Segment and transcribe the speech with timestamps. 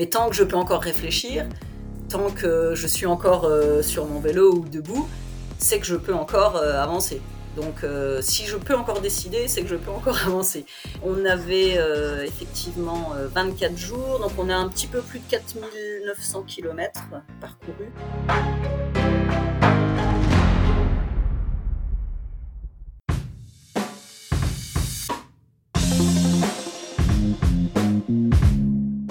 [0.00, 1.46] Mais tant que je peux encore réfléchir,
[2.08, 5.06] tant que je suis encore euh, sur mon vélo ou debout,
[5.58, 7.20] c'est que je peux encore euh, avancer.
[7.54, 10.64] Donc euh, si je peux encore décider, c'est que je peux encore avancer.
[11.04, 11.78] On avait
[12.24, 17.02] effectivement 24 jours, donc on a un petit peu plus de 4900 km
[17.38, 17.92] parcourus.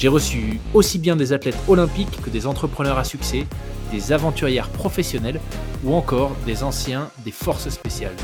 [0.00, 3.46] J'ai reçu aussi bien des athlètes olympiques que des entrepreneurs à succès,
[3.92, 5.38] des aventurières professionnelles
[5.84, 8.16] ou encore des anciens des forces spéciales.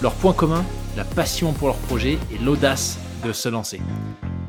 [0.00, 0.64] Leur point commun,
[0.96, 3.82] la passion pour leur projet et l'audace de se lancer.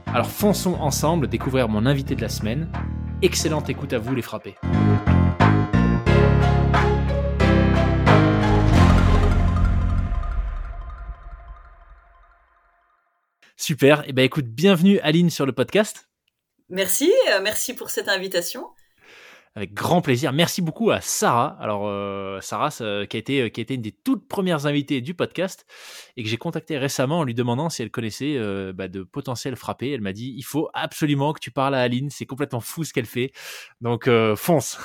[0.08, 2.70] Alors fonçons ensemble découvrir mon invité de la semaine.
[3.22, 4.56] Excellente écoute à vous les frappés.
[13.58, 16.08] Super, et eh ben écoute, bienvenue Aline sur le podcast.
[16.70, 18.68] Merci, euh, merci pour cette invitation.
[19.58, 20.34] Avec grand plaisir.
[20.34, 21.56] Merci beaucoup à Sarah.
[21.62, 25.14] Alors euh, Sarah, qui a été qui a été une des toutes premières invitées du
[25.14, 25.66] podcast
[26.18, 29.56] et que j'ai contacté récemment en lui demandant si elle connaissait euh, bah, de potentiels
[29.56, 29.92] frappés.
[29.92, 32.10] Elle m'a dit il faut absolument que tu parles à Aline.
[32.10, 33.32] C'est complètement fou ce qu'elle fait.
[33.80, 34.78] Donc fonce.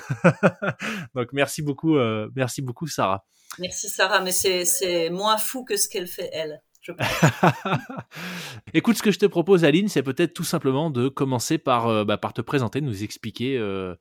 [1.16, 1.96] Donc merci beaucoup,
[2.36, 3.24] merci beaucoup Sarah.
[3.58, 6.62] Merci Sarah, mais c'est c'est moins fou que ce qu'elle fait elle.
[8.74, 12.04] Écoute, ce que je te propose, Aline, c'est peut-être tout simplement de commencer par, euh,
[12.04, 13.94] bah, par te présenter, nous expliquer euh,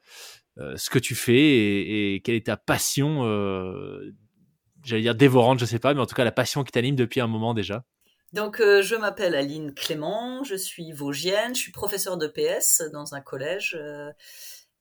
[0.58, 3.24] euh, ce que tu fais et, quelle est ta passion,
[4.84, 7.22] j'allais dire dévorante, je sais pas, mais en tout cas la passion qui t'anime depuis
[7.22, 7.84] un moment déjà.
[8.32, 13.22] Donc, je m'appelle Aline Clément, je suis vosgienne, je suis professeure de PS dans un
[13.22, 13.76] collège.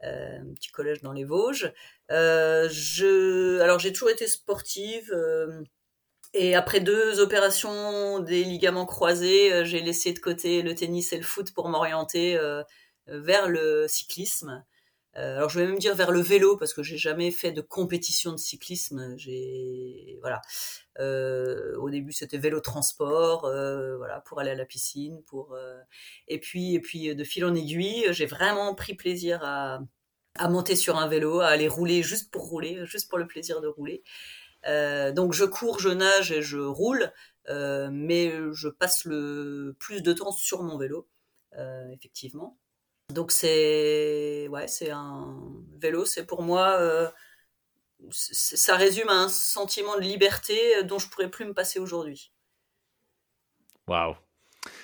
[0.03, 1.73] un petit collège dans les Vosges.
[2.11, 5.13] je, alors j'ai toujours été sportive.
[6.41, 11.17] Et après deux opérations des ligaments croisés, euh, j'ai laissé de côté le tennis et
[11.17, 12.63] le foot pour m'orienter euh,
[13.09, 14.65] vers le cyclisme.
[15.17, 17.61] Euh, alors je vais même dire vers le vélo parce que j'ai jamais fait de
[17.61, 19.17] compétition de cyclisme.
[19.17, 20.41] J'ai voilà.
[21.81, 25.59] au début c'était vélo transport, voilà pour aller à la piscine, pour
[26.29, 30.99] et puis et puis de fil en aiguille, j'ai vraiment pris plaisir à monter sur
[30.99, 34.05] un vélo, à aller rouler juste pour rouler, juste pour le plaisir de rouler.
[34.67, 37.13] Euh, donc je cours, je nage et je roule,
[37.49, 41.09] euh, mais je passe le plus de temps sur mon vélo,
[41.57, 42.59] euh, effectivement.
[43.11, 45.39] Donc c'est ouais, c'est un
[45.81, 46.79] vélo, c'est pour moi,
[48.11, 52.33] ça résume un sentiment de liberté dont je pourrais plus me passer aujourd'hui.
[53.87, 54.15] Waouh.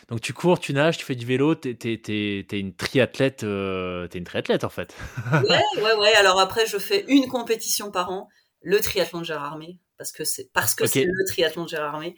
[0.09, 4.25] Donc tu cours, tu nages, tu fais du vélo, t'es es, une triathlète, t'es une
[4.25, 4.95] triathlète en fait.
[5.33, 6.15] ouais, ouais, ouais.
[6.15, 8.31] Alors après, je fais une compétition par an
[8.65, 11.95] le triathlon de Gérard Armé parce que c'est parce que c'est le triathlon de Gérard
[11.95, 12.17] Armé.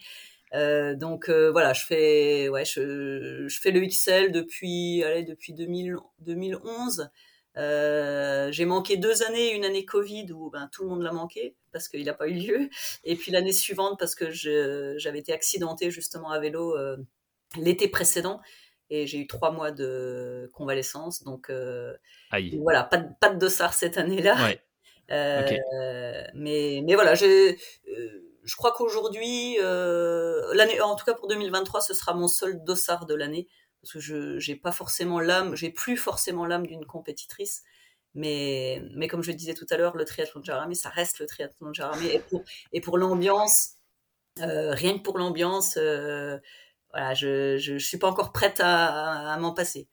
[0.54, 5.52] Euh, donc euh, voilà, je fais ouais, je, je, fais le XL depuis allez, depuis
[5.52, 7.10] 2000, 2011.
[7.58, 11.56] Euh, j'ai manqué deux années, une année Covid où ben, tout le monde l'a manqué
[11.72, 12.70] parce qu'il n'a pas eu lieu,
[13.04, 16.76] et puis l'année suivante parce que j'avais été accidenté justement à vélo
[17.58, 18.40] l'été précédent
[18.88, 21.22] et j'ai eu trois mois de convalescence.
[21.24, 24.36] Donc voilà, pas de, pas de dossard cette année-là.
[24.42, 24.62] Ouais.
[25.10, 27.56] Euh, mais, mais voilà, je, euh,
[28.44, 33.06] je crois qu'aujourd'hui, euh, l'année, en tout cas pour 2023, ce sera mon seul dossard
[33.06, 33.48] de l'année
[33.82, 37.62] parce que je j'ai pas forcément l'âme, j'ai plus forcément l'âme d'une compétitrice.
[38.14, 41.20] Mais, mais comme je le disais tout à l'heure, le triathlon de Jaramé, ça reste
[41.20, 42.14] le triathlon de Jaramé.
[42.14, 42.42] Et pour,
[42.72, 43.74] et pour l'ambiance,
[44.40, 46.38] euh, rien que pour l'ambiance, euh,
[46.92, 49.88] voilà, je, je, suis pas encore prête à, à m'en passer.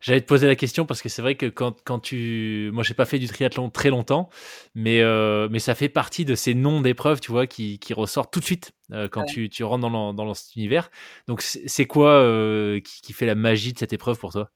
[0.00, 2.70] J'allais te poser la question parce que c'est vrai que quand, quand tu.
[2.72, 4.28] Moi, j'ai pas fait du triathlon très longtemps,
[4.74, 8.32] mais, euh, mais ça fait partie de ces noms d'épreuves, tu vois, qui, qui ressortent
[8.32, 10.90] tout de suite euh, quand tu, tu rentres dans, dans cet univers.
[11.26, 14.50] Donc, c'est quoi euh, qui, qui, fait la magie de cette épreuve pour toi?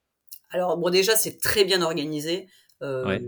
[0.50, 2.48] Alors, bon, déjà, c'est très bien organisé.
[2.80, 3.20] Ouais.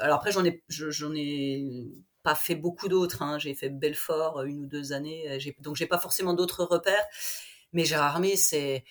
[0.00, 1.86] alors après, j'en ai, j'en ai
[2.22, 3.22] pas fait beaucoup d'autres.
[3.22, 3.38] Hein.
[3.38, 7.04] J'ai fait Belfort une ou deux années, donc j'ai pas forcément d'autres repères.
[7.72, 8.84] Mais Gérard Armé, c'est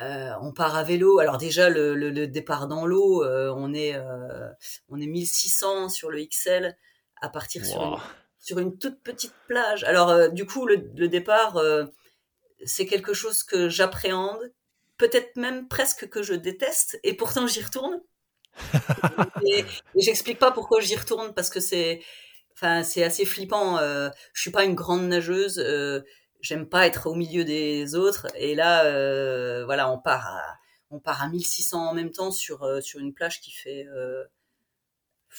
[0.00, 1.18] euh, on part à vélo.
[1.18, 4.48] Alors déjà le, le, départ dans l'eau, euh, on est euh,
[4.88, 6.76] on est 1600 sur le XL
[7.22, 7.96] à partir sur, une,
[8.38, 9.84] sur une toute petite plage.
[9.84, 11.58] Alors du coup le, le départ
[12.64, 14.52] c'est quelque chose que j'appréhende,
[14.98, 18.00] peut-être même presque que je déteste et pourtant j'y retourne.
[19.46, 19.64] et,
[19.96, 22.00] j'explique pas pourquoi j'y retourne parce que c'est,
[22.54, 23.78] enfin, c'est assez flippant.
[23.78, 25.58] Euh, je suis pas une grande nageuse.
[26.36, 28.28] Euh, J'aime pas être au milieu des autres.
[28.36, 30.42] Et là, euh, voilà, on part à,
[30.90, 34.24] on part à 1600 en même temps sur, euh, sur une plage qui fait, euh,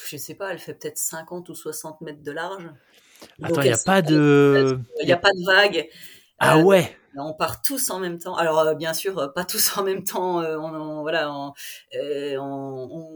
[0.09, 2.69] je sais pas, elle fait peut-être 50 ou 60 mètres de large.
[3.41, 4.79] Attends, il n'y a pas de.
[5.01, 5.89] Il n'y a pas de vagues.
[6.39, 8.35] Ah ouais on part tous en même temps.
[8.35, 10.41] Alors euh, bien sûr, euh, pas tous en même temps.
[10.41, 11.53] Euh, on, voilà, on,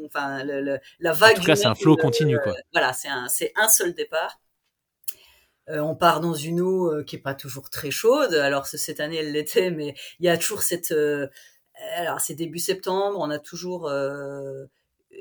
[0.05, 1.37] enfin la vague.
[1.37, 2.53] En tout cas, c'est un flot continu quoi.
[2.73, 4.39] voilà, c'est un, c'est un seul départ.
[5.67, 8.33] On part dans une eau qui est pas toujours très chaude.
[8.33, 10.93] Alors cette année, elle l'était, mais il y a toujours cette.
[11.95, 13.89] alors c'est début septembre, on a toujours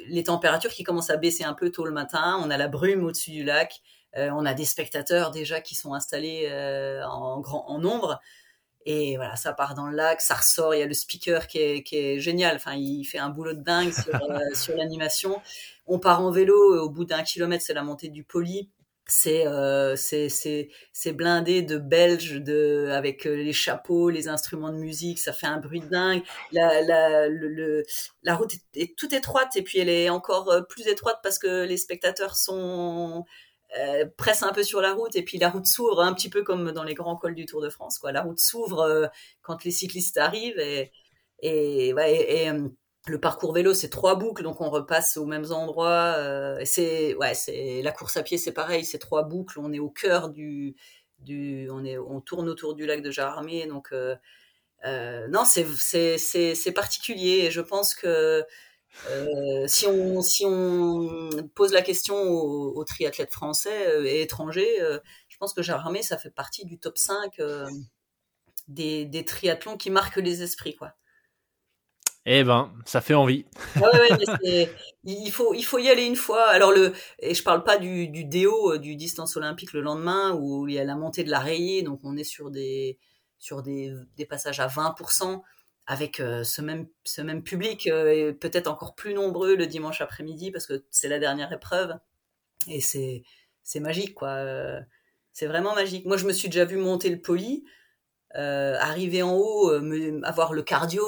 [0.08, 2.40] les températures qui commencent à baisser un peu tôt le matin.
[2.42, 3.80] On a la brume au-dessus du lac.
[4.14, 6.50] on a des spectateurs déjà qui sont installés
[7.04, 8.20] en grand en nombre.
[8.86, 10.74] Et voilà, ça part dans le lac, ça ressort.
[10.74, 12.56] Il y a le speaker qui est, qui est génial.
[12.56, 15.40] Enfin, il fait un boulot de dingue sur, euh, sur l'animation.
[15.86, 16.82] On part en vélo.
[16.82, 18.70] Au bout d'un kilomètre, c'est la montée du poli.
[19.10, 25.18] C'est euh, c'est blindé de Belges de avec euh, les chapeaux, les instruments de musique.
[25.18, 26.22] Ça fait un bruit de dingue.
[26.52, 27.84] La la le,
[28.22, 31.38] la route est, est toute étroite et puis elle est encore euh, plus étroite parce
[31.38, 33.24] que les spectateurs sont
[33.78, 36.42] euh, presse un peu sur la route et puis la route s'ouvre un petit peu
[36.42, 39.06] comme dans les grands cols du Tour de France quoi la route s'ouvre euh,
[39.42, 40.90] quand les cyclistes arrivent et
[41.42, 42.68] et, et, euh,
[43.06, 46.16] le parcours vélo c'est trois boucles donc on repasse aux mêmes endroits
[46.64, 49.88] c'est ouais c'est la course à pied c'est pareil c'est trois boucles on est au
[49.88, 50.76] cœur du
[51.28, 53.94] on est on tourne autour du lac de Jarmé donc
[54.84, 58.44] non c'est c'est particulier et je pense que
[59.08, 64.98] euh, si, on, pose la question aux, triathlètes français euh, et étrangers, euh,
[65.28, 67.40] je pense que Jarramé, ça fait partie du top 5
[68.68, 70.76] des, des, triathlons qui marquent les esprits.
[70.76, 70.92] Quoi.
[72.26, 73.46] Eh ben, ça fait envie.
[75.04, 76.48] il, faut, il faut y aller une fois.
[76.48, 80.68] Alors, le, et je parle pas du, du déo, du distance olympique le lendemain, où
[80.68, 82.98] il y a la montée de la rayée, donc on est sur des,
[83.38, 85.40] sur des, des passages à 20%
[85.90, 90.00] avec euh, ce même ce même public euh, et peut-être encore plus nombreux le dimanche
[90.00, 91.94] après-midi parce que c'est la dernière épreuve
[92.68, 93.24] et c'est
[93.64, 94.80] c'est magique quoi euh,
[95.32, 97.64] c'est vraiment magique moi je me suis déjà vu monter le poli
[98.32, 99.72] arriver en haut
[100.22, 101.02] avoir le cardio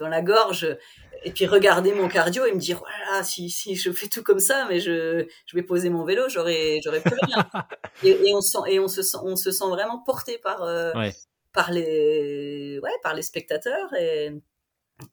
[0.00, 0.76] dans la gorge
[1.22, 4.40] et puis regarder mon cardio et me dire voilà si si je fais tout comme
[4.40, 7.46] ça mais je je vais poser mon vélo j'aurais j'aurais plus rien
[8.02, 10.66] et, on sent et on se sent on se sent vraiment porté par
[11.52, 14.30] par les, ouais, par les spectateurs et,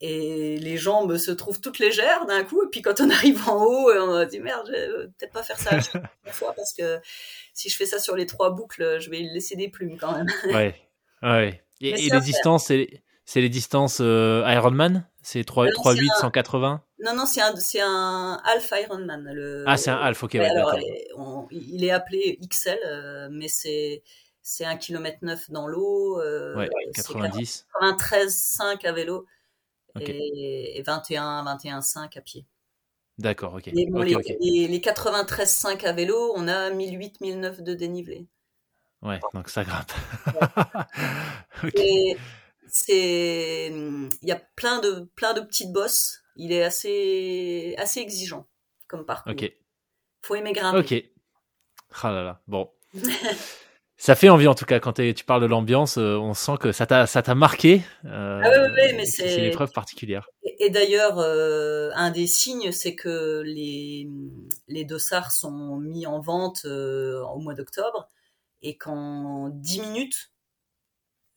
[0.02, 2.64] et les jambes se trouvent toutes légères d'un coup.
[2.64, 5.44] Et puis quand on arrive en haut, on se dit merde, je vais peut-être pas
[5.44, 6.02] faire ça une
[6.32, 7.00] fois parce que
[7.54, 10.28] si je fais ça sur les trois boucles, je vais laisser des plumes quand même.
[10.48, 10.76] Ouais,
[11.24, 11.64] ouais.
[11.80, 12.72] Et, les distances,
[13.28, 17.54] c'est les distances euh, Ironman C'est 3, 3 8, 180 Non, non, c'est un,
[17.84, 19.30] un Half Ironman.
[19.34, 20.36] Le, ah, c'est un Half, ok.
[20.36, 20.74] Ouais, alors,
[21.52, 24.02] il est appelé XL, euh, mais c'est
[24.42, 26.22] c'est 1 km 9 dans l'eau.
[26.22, 27.68] Euh, ouais, 90.
[27.82, 29.26] 93,5 à vélo
[30.00, 32.46] et 21, 21,5 à pied.
[33.18, 33.66] D'accord, ok.
[33.66, 38.28] les, les, 93,5 à vélo, on a 1008, 1009 de dénivelé.
[39.02, 39.92] Ouais, donc ça grimpe.
[42.70, 46.22] c'est, il y a plein de, plein de petites bosses.
[46.36, 48.48] Il est assez, assez exigeant
[48.88, 49.32] comme parcours.
[49.32, 49.52] Ok.
[50.22, 50.78] Faut aimer grimper.
[50.78, 51.04] Ok.
[52.04, 52.42] Ah là là.
[52.48, 52.72] Bon.
[54.00, 56.72] Ça fait envie en tout cas quand tu parles de l'ambiance, euh, on sent que
[56.72, 57.82] ça t'a ça t'a marqué.
[58.06, 60.30] Euh, ah oui, oui, mais c'est une épreuve particulière.
[60.60, 64.08] Et, d'ailleurs, euh, un des signes, c'est que les
[64.68, 68.08] les dossards sont mis en vente au mois d'octobre
[68.62, 70.32] et qu'en 10 minutes,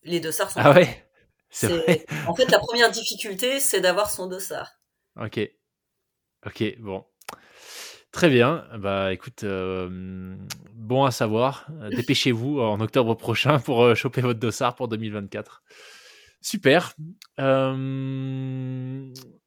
[0.02, 0.60] les dossards sont.
[0.62, 1.09] Ah ouais?
[1.50, 2.06] C'est vrai.
[2.26, 4.72] En fait, la première difficulté, c'est d'avoir son dossard.
[5.20, 5.40] Ok.
[6.46, 7.04] Ok, bon.
[8.12, 8.64] Très bien.
[8.78, 10.36] Bah écoute, euh,
[10.74, 11.68] bon à savoir.
[11.80, 15.62] Euh, dépêchez-vous en octobre prochain pour euh, choper votre dossard pour 2024.
[16.42, 16.94] Super.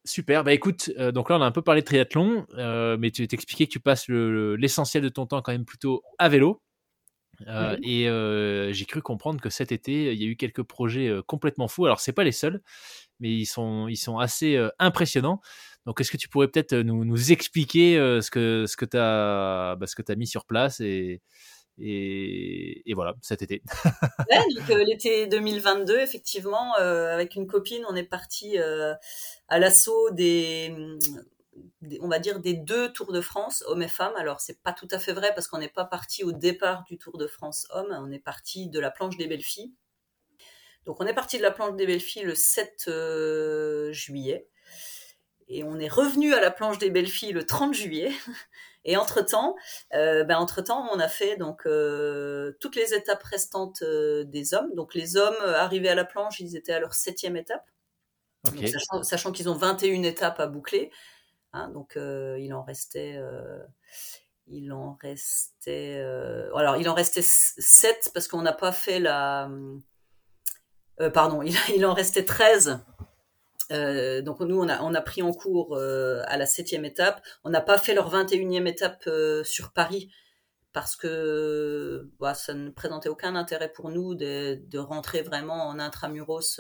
[0.06, 0.44] super.
[0.44, 2.46] Bah écoute, donc là on a un peu parlé de triathlon,
[3.00, 6.62] mais tu t'expliquais que tu passes l'essentiel de ton temps quand même plutôt à vélo.
[7.84, 8.08] Et
[8.72, 11.86] j'ai cru comprendre que cet été, il y a eu quelques projets complètement fous.
[11.86, 12.62] Alors c'est pas les seuls,
[13.20, 15.42] mais ils sont, ils sont assez impressionnants.
[15.86, 19.76] Donc, est-ce que tu pourrais peut-être nous, nous, expliquer ce que, ce que tu as,
[19.78, 21.22] bah, as mis sur place et,
[21.78, 23.62] et, et voilà, cet été?
[24.32, 30.74] ouais, donc l'été 2022, effectivement, avec une copine, on est parti à l'assaut des,
[32.02, 34.16] on va dire des deux Tours de France, hommes et femmes.
[34.18, 36.98] Alors c'est pas tout à fait vrai parce qu'on n'est pas parti au départ du
[36.98, 39.74] Tour de France hommes, on est parti de la planche des belles filles.
[40.86, 42.90] Donc on est parti de la planche des belles filles le 7
[43.92, 44.48] juillet
[45.48, 48.12] et on est revenu à la planche des belles filles le 30 juillet.
[48.86, 49.56] Et entre temps,
[49.94, 54.54] euh, ben entre temps, on a fait donc euh, toutes les étapes restantes euh, des
[54.54, 54.74] hommes.
[54.76, 57.66] Donc les hommes arrivés à la planche, ils étaient à leur septième étape,
[59.04, 60.92] sachant, qu'ils ont 21 étapes à boucler.
[61.54, 63.20] Hein, donc il en restait,
[64.48, 66.02] il en restait,
[66.56, 69.50] alors il en restait 7 parce qu'on n'a pas fait la,
[71.14, 71.42] pardon,
[71.76, 72.80] il, en restait 13
[73.72, 77.22] euh, donc nous, on a, on a pris en cours euh, à la septième étape.
[77.44, 80.10] On n'a pas fait leur 21e étape euh, sur Paris
[80.74, 85.80] parce que bah, ça ne présentait aucun intérêt pour nous de, de rentrer vraiment en
[85.80, 86.60] intramuros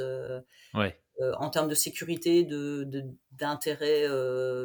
[0.76, 0.98] ouais.
[1.20, 2.88] en termes de sécurité, de
[3.32, 4.08] d'intérêt.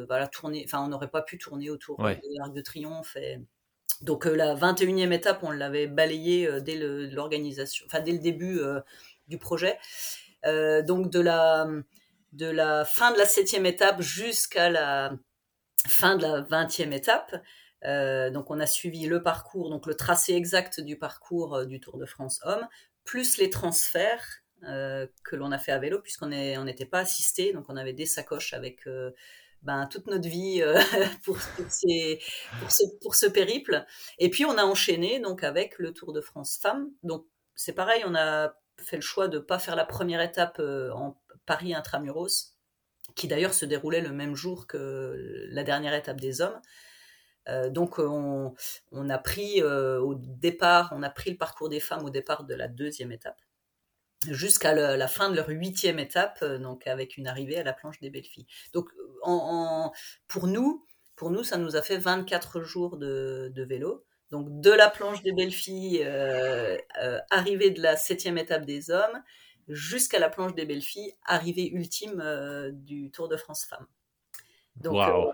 [0.07, 0.63] voilà, tourner.
[0.67, 2.17] Enfin, on n'aurait pas pu tourner autour ouais.
[2.17, 3.17] de l'Arc de Triomphe.
[3.17, 3.39] Et...
[4.03, 8.61] Donc la 21e étape, on l'avait balayée dès l'organisation, enfin dès le début
[9.27, 9.79] du projet.
[10.45, 11.67] donc de la
[12.33, 15.13] de la fin de la septième étape jusqu'à la
[15.87, 17.35] fin de la vingtième étape.
[17.85, 21.79] Euh, donc on a suivi le parcours, donc le tracé exact du parcours euh, du
[21.81, 22.67] Tour de France homme,
[23.05, 27.67] plus les transferts euh, que l'on a fait à vélo, puisqu'on n'était pas assisté, donc
[27.69, 28.89] on avait des sacoches avec
[29.63, 30.63] ben, toute notre vie
[31.25, 31.41] pour,
[33.15, 33.87] ce, périple.
[34.19, 36.91] Et puis on a enchaîné donc avec le Tour de France femmes.
[37.03, 40.61] Donc c'est pareil, on a fait le choix de ne pas faire la première étape
[40.61, 42.57] en Paris Intramuros,
[43.15, 45.15] qui d'ailleurs se déroulait le même jour que
[45.51, 46.61] la dernière étape des hommes.
[47.49, 48.55] Euh, donc on,
[49.09, 52.55] a pris euh, au départ, on a pris le parcours des femmes au départ de
[52.55, 53.41] la deuxième étape,
[54.29, 58.01] jusqu'à la fin de leur huitième étape, euh, donc avec une arrivée à la planche
[58.01, 58.47] des belles filles.
[58.73, 58.91] Donc
[60.29, 60.85] pour nous,
[61.17, 64.05] pour nous, ça nous a fait 24 jours de, vélo.
[64.31, 66.07] Donc de la planche des belles filles,
[67.31, 69.23] arrivée de la septième étape des hommes,
[69.69, 73.87] jusqu'à la planche des belles filles, arrivée ultime euh, du Tour de France Femmes.
[74.77, 75.33] Donc euh,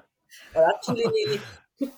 [0.52, 0.78] voilà,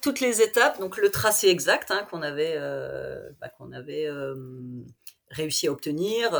[0.03, 4.09] toutes les étapes, donc le tracé exact hein, qu'on avait, euh, bah, avait
[5.31, 6.31] réussi à obtenir,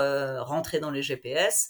[0.45, 1.69] rentrer dans les GPS.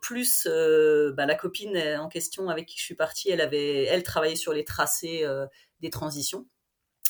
[0.00, 4.36] plus bah, la copine en question avec qui je suis partie, elle avait, elle travaillait
[4.36, 5.26] sur les tracés
[5.80, 6.46] des transitions,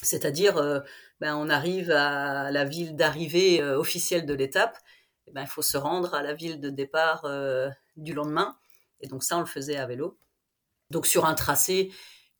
[0.03, 0.83] c'est-à-dire,
[1.21, 4.79] ben, on arrive à la ville d'arrivée officielle de l'étape,
[5.27, 8.59] eh ben, il faut se rendre à la ville de départ euh, du lendemain.
[9.01, 10.19] Et donc ça, on le faisait à vélo.
[10.91, 11.91] Donc sur un tracé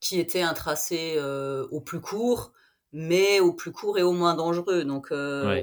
[0.03, 2.51] qui était un tracé euh, au plus court,
[2.91, 4.83] mais au plus court et au moins dangereux.
[4.83, 5.61] Donc euh,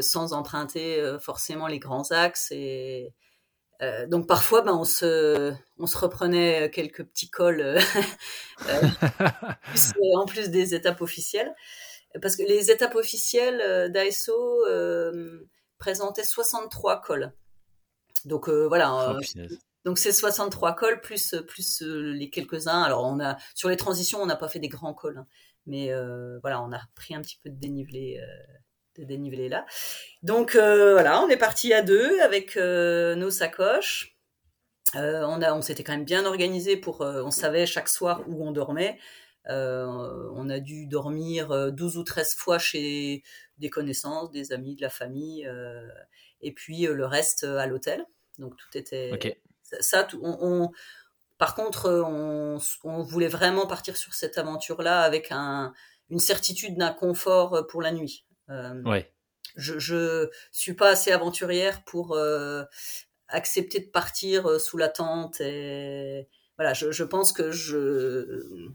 [0.00, 2.50] sans emprunter forcément les grands axes.
[2.52, 3.12] Et
[4.08, 7.78] donc parfois, ben, on se, on se reprenait quelques petits cols
[10.14, 11.54] en plus des étapes officielles.
[12.22, 14.64] Parce que les étapes officielles d'ASO,
[15.78, 17.32] présentait 63 cols.
[18.26, 19.14] Donc euh, voilà.
[19.14, 19.48] Oh, euh,
[19.86, 22.82] donc c'est 63 cols plus plus euh, les quelques-uns.
[22.82, 25.26] Alors on a sur les transitions, on n'a pas fait des grands cols, hein.
[25.64, 25.90] mais
[26.42, 28.20] voilà, on a pris un petit peu de dénivelé
[28.98, 29.64] dénivelé là.
[30.22, 34.18] Donc voilà, on est parti à deux avec nos sacoches.
[34.94, 38.52] on a, on s'était quand même bien organisé pour, on savait chaque soir où on
[38.52, 38.98] dormait.
[39.48, 43.22] on a dû dormir 12 ou 13 fois chez
[43.58, 45.88] des connaissances, des amis, de la famille, euh,
[46.40, 48.04] et puis euh, le reste euh, à l'hôtel.
[48.38, 49.10] Donc tout était
[49.80, 50.06] ça.
[50.22, 50.70] on,
[51.38, 51.88] par contre,
[52.84, 55.72] on, voulait vraiment partir sur cette aventure-là avec un,
[56.10, 58.26] une certitude d'un confort pour la nuit.
[58.48, 59.12] ouais.
[59.54, 62.18] Je, je suis pas assez aventurière pour
[63.28, 66.74] accepter de partir sous la tente et voilà.
[66.74, 68.68] Je, je pense que je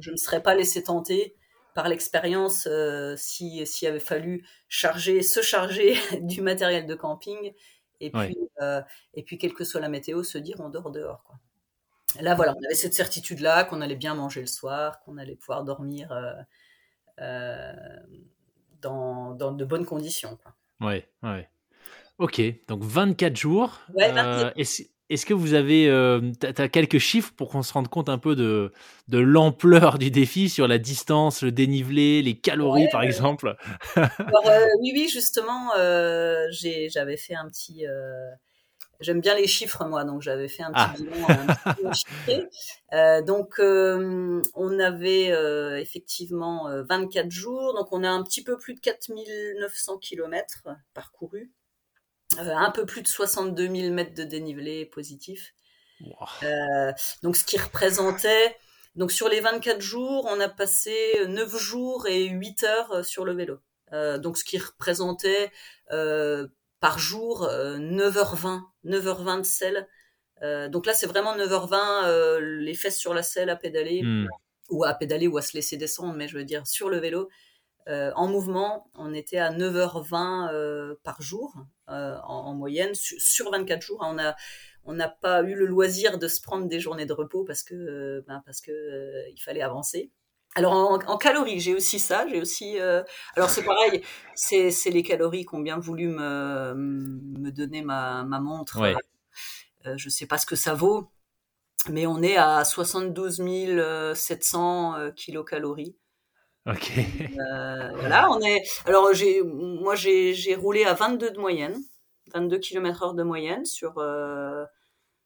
[0.00, 1.36] je ne serais pas laissé tenter
[1.74, 7.52] par l'expérience, euh, s'il avait fallu charger, se charger du matériel de camping,
[8.00, 8.82] et puis, euh,
[9.14, 11.22] et puis quelle que soit la météo, se dire on dort dehors.
[11.24, 11.36] Quoi.
[12.20, 15.64] Là, voilà, on avait cette certitude-là qu'on allait bien manger le soir, qu'on allait pouvoir
[15.64, 16.12] dormir
[17.20, 17.62] euh,
[18.80, 20.38] dans, dans, de bonnes conditions.
[20.42, 20.54] Quoi.
[20.86, 21.48] Ouais, ouais.
[22.18, 23.80] Ok, donc 24 jours.
[23.94, 24.54] Ouais, 24.
[25.14, 28.34] Est-ce que vous avez euh, as, quelques chiffres pour qu'on se rende compte un peu
[28.34, 28.72] de,
[29.06, 33.56] de l'ampleur du défi sur la distance, le dénivelé, les calories par exemple?
[33.96, 34.06] Euh,
[34.80, 37.84] Oui, oui, justement, euh, j'avais fait un petit.
[39.00, 40.94] J'aime bien les chiffres, moi, donc j'avais fait un petit ah.
[42.90, 45.32] bilan donc, on avait
[45.80, 51.52] effectivement 24 jours, donc on a un petit peu plus de 4900 km parcourus.
[52.38, 55.54] Euh, un peu plus de 62 000 mètres de dénivelé positif.
[56.42, 58.56] Euh, donc, ce qui représentait,
[58.94, 60.94] donc sur les 24 jours, on a passé
[61.26, 63.58] 9 jours et 8 heures euh, sur le vélo.
[64.18, 65.52] donc, ce qui représentait
[66.80, 69.88] par jour 9h20, 9h20 de sel
[70.70, 74.28] donc là, c'est vraiment 9h20, les fesses sur la selle à pédaler, hmm.
[74.68, 77.30] ou à pédaler ou à se laisser descendre, mais je veux dire sur le vélo.
[77.86, 81.54] En mouvement, on était à 9h20 par jour
[81.86, 83.98] en, moyenne sur, 24 jours.
[84.02, 84.34] On a
[84.86, 88.22] on n'a pas eu le loisir de se prendre des journées de repos parce que
[88.26, 90.10] ben, parce que il fallait avancer.
[90.56, 92.78] Alors en, calories, j'ai aussi ça, j'ai aussi.
[92.78, 93.02] Euh,
[93.34, 94.02] alors c'est pareil,
[94.36, 98.80] c'est les calories qu'ont bien voulu me, me donner ma, ma montre.
[98.80, 98.94] Ouais.
[99.86, 101.10] Euh, je sais pas ce que ça vaut,
[101.90, 103.42] mais on est à 72
[104.14, 105.96] 700 euh, kilocalories.
[106.66, 106.92] Ok.
[106.98, 108.62] Euh, voilà, on est.
[108.86, 111.76] Alors j'ai, moi j'ai roulé à 22 de moyenne,
[112.32, 114.00] 22 km/h de moyenne sur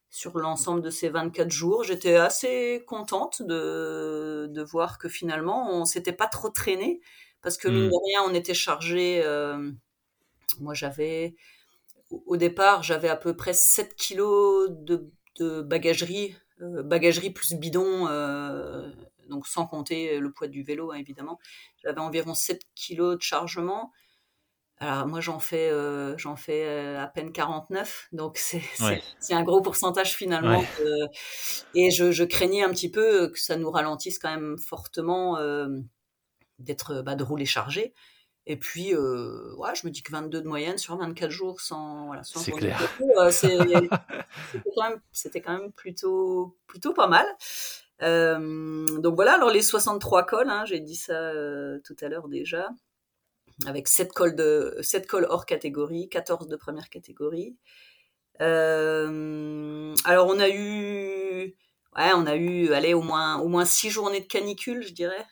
[0.09, 1.83] sur l'ensemble de ces 24 jours.
[1.83, 6.99] J'étais assez contente de, de voir que finalement, on s'était pas trop traîné
[7.41, 7.89] parce que mine hmm.
[7.89, 9.21] de rien, on était chargé.
[9.23, 9.71] Euh,
[10.59, 11.35] moi, j'avais
[12.25, 18.07] au départ, j'avais à peu près 7 kilos de, de bagagerie, euh, bagagerie plus bidon,
[18.07, 18.89] euh,
[19.29, 21.39] donc sans compter le poids du vélo, hein, évidemment.
[21.83, 23.91] J'avais environ 7 kilos de chargement.
[24.81, 28.61] Alors moi j'en fais euh, j'en fais euh, à peine 49, donc c'est
[29.19, 30.63] c'est un gros pourcentage finalement.
[31.75, 35.67] et je, je, craignais un petit peu que ça nous ralentisse quand même fortement euh,
[36.59, 37.93] d'être bah, de rouler chargé.
[38.45, 42.07] Et puis euh, ouais, je me dis que 22 de moyenne sur 24 jours sans
[42.07, 42.79] voilà sans c'est clair.
[43.31, 43.67] c'était
[44.75, 47.25] quand même c'était quand même plutôt plutôt pas mal.
[48.01, 51.33] Donc voilà alors les 63 cols, hein, j'ai dit ça
[51.83, 52.69] tout à l'heure déjà
[53.65, 57.55] avec 7 cols, de, 7 cols hors catégorie, 14 de première catégorie.
[58.41, 61.55] Euh, alors on a eu,
[61.97, 65.25] ouais, on a eu, allez, au moins, au moins 6 journées de canicule, je dirais.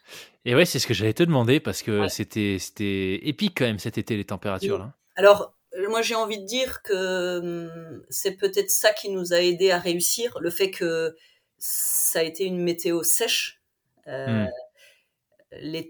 [0.45, 3.79] Et ouais, c'est ce que j'allais te demander parce que c'était, c'était épique quand même
[3.79, 4.93] cet été les températures là.
[5.15, 5.53] Alors
[5.89, 9.79] moi j'ai envie de dire que hum, c'est peut-être ça qui nous a aidé à
[9.79, 11.15] réussir, le fait que
[11.57, 13.61] ça a été une météo sèche.
[14.07, 14.47] Euh, hmm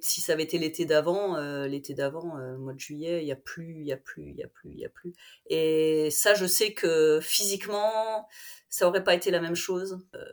[0.02, 3.32] si ça avait été l'été d'avant, euh, l'été d'avant, euh, mois de juillet, il n'y
[3.32, 5.14] a plus, il y a plus, il y a plus, il y a plus.
[5.48, 8.28] Et ça, je sais que physiquement,
[8.70, 10.00] ça aurait pas été la même chose.
[10.16, 10.26] Euh,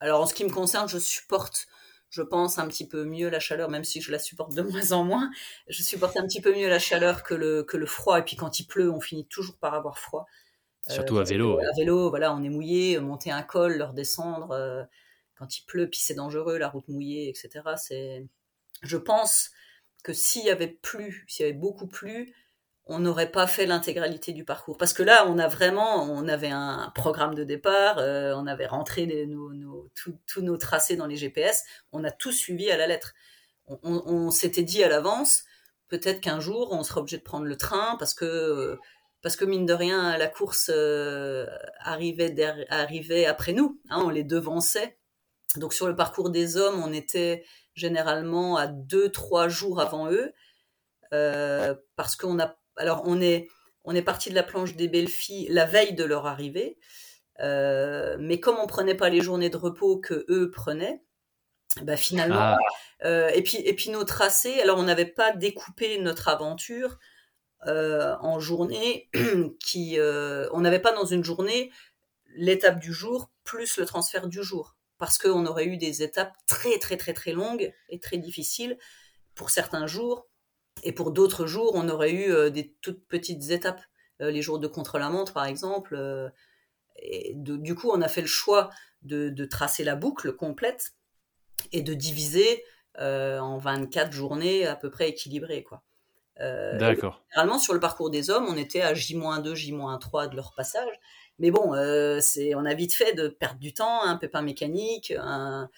[0.00, 1.66] alors en ce qui me concerne, je supporte,
[2.08, 4.92] je pense un petit peu mieux la chaleur, même si je la supporte de moins
[4.92, 5.30] en moins.
[5.68, 8.18] Je supporte un petit peu mieux la chaleur que le que le froid.
[8.18, 10.26] Et puis quand il pleut, on finit toujours par avoir froid.
[10.88, 11.58] Surtout à vélo.
[11.58, 14.88] À vélo, voilà, on est mouillé, monter un col, leur descendre.
[15.36, 17.60] quand il pleut, puis c'est dangereux, la route mouillée, etc.
[17.76, 18.26] C'est
[18.82, 19.50] je pense
[20.02, 22.34] que s'il y avait plus, s'il y avait beaucoup plus,
[22.86, 24.76] on n'aurait pas fait l'intégralité du parcours.
[24.76, 28.66] Parce que là, on a vraiment, on avait un programme de départ, euh, on avait
[28.66, 29.28] rentré
[30.26, 33.14] tous nos tracés dans les GPS, on a tout suivi à la lettre.
[33.84, 35.44] On, s'était dit à l'avance,
[35.86, 38.76] peut-être qu'un jour, on sera obligé de prendre le train parce que,
[39.22, 41.46] parce que mine de rien, la course euh,
[41.80, 42.34] arrivait,
[42.70, 44.98] arrivait après nous, hein, on les devançait.
[45.56, 50.32] Donc sur le parcours des hommes, on était généralement à deux trois jours avant eux
[51.12, 53.48] euh, parce qu'on a alors on est
[53.84, 56.78] on est parti de la planche des belles filles la veille de leur arrivée
[57.40, 61.02] euh, mais comme on prenait pas les journées de repos que eux prenaient
[61.82, 62.56] bah finalement
[63.02, 63.34] ah.
[63.34, 66.98] et puis et puis nos tracés alors on n'avait pas découpé notre aventure
[67.66, 69.10] en journée
[69.60, 71.70] qui on n'avait pas dans une journée
[72.36, 76.78] l'étape du jour plus le transfert du jour parce qu'on aurait eu des étapes très
[76.78, 78.78] très très très longues et très difficiles
[79.34, 80.28] pour certains jours,
[80.82, 83.80] et pour d'autres jours, on aurait eu euh, des toutes petites étapes,
[84.20, 85.94] euh, les jours de contre-la-montre par exemple.
[85.96, 86.28] Euh,
[86.96, 88.70] et du coup, on a fait le choix
[89.02, 90.92] de, tracer la boucle complète
[91.72, 92.62] et de diviser
[92.98, 95.62] en 24 journées à peu près équilibrées.
[95.62, 95.82] Quoi.
[96.78, 97.22] D'accord.
[97.30, 100.98] Généralement, sur le parcours des hommes, on était à J-2, J-3 de leur passage.
[101.40, 105.14] Mais bon, euh, c'est, on a vite fait de perdre du temps, un pépin mécanique,
[105.18, 105.70] un,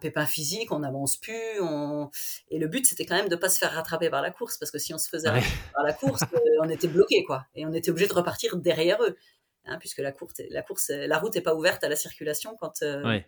[0.00, 1.60] pépin physique, on n'avance plus.
[1.60, 2.08] On...
[2.50, 4.70] Et le but, c'était quand même de pas se faire rattraper par la course, parce
[4.70, 7.46] que si on se faisait rattraper par la course, euh, on était bloqué, quoi.
[7.56, 9.16] Et on était obligé de repartir derrière eux,
[9.64, 12.82] hein, puisque la course, la course, la route n'est pas ouverte à la circulation quand
[12.82, 13.18] euh,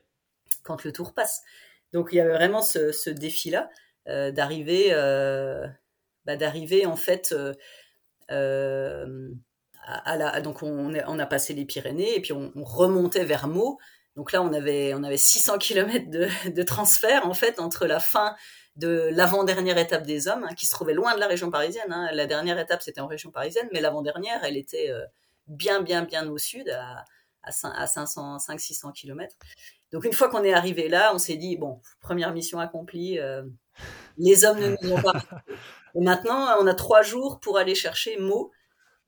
[0.62, 1.42] quand le tour passe.
[1.92, 3.68] Donc il y avait vraiment ce, défi-là
[4.06, 4.92] d'arriver,
[6.30, 7.34] bah, d'arriver en fait
[10.42, 13.78] donc on, a passé les Pyrénées et puis on, remontait vers Meaux.
[14.16, 18.34] Donc là, on avait, on avait 600 km de, transfert en fait entre la fin
[18.76, 21.90] de l'avant-dernière étape des hommes, hein, qui se trouvait loin de la région parisienne.
[21.92, 22.10] Hein.
[22.12, 25.04] La dernière étape, c'était en région parisienne, mais l'avant-dernière, elle était euh,
[25.46, 27.04] bien, bien, bien au sud, à,
[27.42, 29.34] à, 500, 500-600 km.
[29.92, 33.42] Donc une fois qu'on est arrivé là, on s'est dit, bon, première mission accomplie, euh,
[34.18, 35.12] les hommes ne nous ont pas...
[35.94, 38.52] Et maintenant, on a trois jours pour aller chercher Meaux,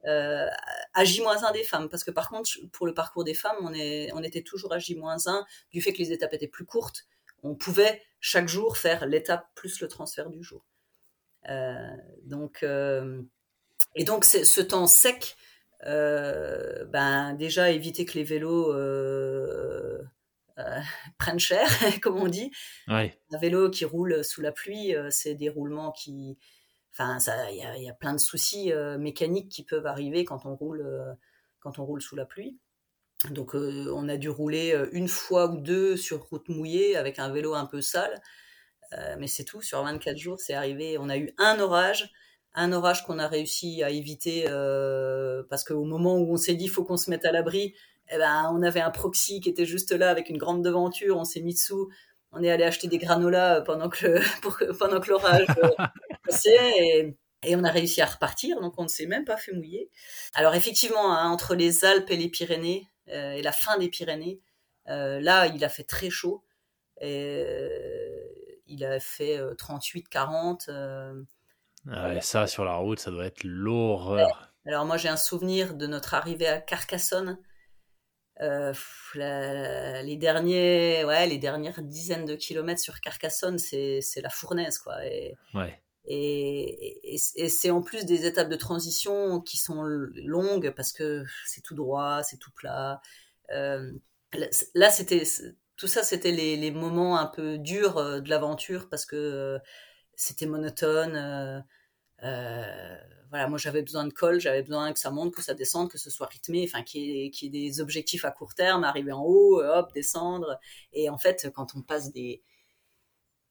[0.05, 1.89] à J-1 des femmes.
[1.89, 4.79] Parce que par contre, pour le parcours des femmes, on, est, on était toujours à
[4.79, 7.07] J-1 du fait que les étapes étaient plus courtes.
[7.43, 10.65] On pouvait chaque jour faire l'étape plus le transfert du jour.
[12.25, 12.65] donc,
[13.95, 15.37] et donc, ce temps sec,
[15.85, 18.73] ben, déjà éviter que les vélos
[20.59, 20.81] euh,
[21.19, 21.67] prennent cher,
[22.03, 22.51] comme on dit.
[22.89, 26.39] Un vélo qui roule sous la pluie, euh, c'est des roulements qui,
[26.93, 27.19] enfin,
[27.51, 30.87] il y, a, plein de soucis euh, mécaniques qui peuvent arriver quand on roule,
[31.61, 32.59] quand on roule sous la pluie.
[33.31, 37.55] Donc, on a dû rouler une fois ou deux sur route mouillée avec un vélo
[37.55, 38.21] un peu sale,
[39.19, 39.63] mais c'est tout.
[39.63, 40.99] Sur 24 jours, c'est arrivé.
[40.99, 42.11] On a eu un orage
[42.55, 44.45] un orage qu'on a réussi à éviter
[45.49, 47.75] parce qu'au moment où on s'est dit faut qu'on se mette à l'abri,
[48.11, 51.25] eh ben, on avait un proxy qui était juste là avec une grande devanture, on
[51.25, 51.89] s'est mis dessous,
[52.33, 55.47] on est allé acheter des granolas pendant que, pendant que l'orage
[56.47, 57.11] euh,
[57.45, 59.91] et, on a réussi à repartir, donc on ne s'est même pas fait mouiller.
[60.35, 64.41] Alors effectivement, hein, entre les Alpes et les Pyrénées, euh, et la fin des Pyrénées,
[64.89, 66.45] euh, là, il a fait très chaud.
[67.01, 67.37] Et,
[68.67, 70.71] il a fait 38-40.
[71.91, 74.55] Ah ça, sur la route, ça doit être l'horreur.
[74.65, 77.39] Alors moi, j'ai un souvenir de notre arrivée à Carcassonne
[78.41, 78.73] euh,
[79.15, 85.05] les derniers, ouais, les dernières dizaines de kilomètres sur Carcassonne, c'est, la fournaise, quoi.
[85.07, 85.37] Et,
[86.05, 91.75] et, c'est en plus des étapes de transition qui sont longues parce que c'est tout
[91.75, 93.01] droit, c'est tout plat.
[93.51, 93.93] Euh,
[94.75, 95.23] là, c'était
[95.77, 99.59] tout ça, c'était les, moments un peu durs euh, de l'aventure parce que
[100.17, 101.65] c'était monotone
[103.33, 105.97] voilà, moi j'avais besoin de col, j'avais besoin que ça monte, que ça descende, que
[105.97, 109.59] ce soit rythmé, enfin qu'il y, ait des objectifs à court terme, arriver en haut,
[109.63, 110.61] euh, hop, descendre.
[110.93, 112.43] Et en fait, quand on passe des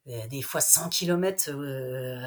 [0.05, 2.19] des fois 100 km euh,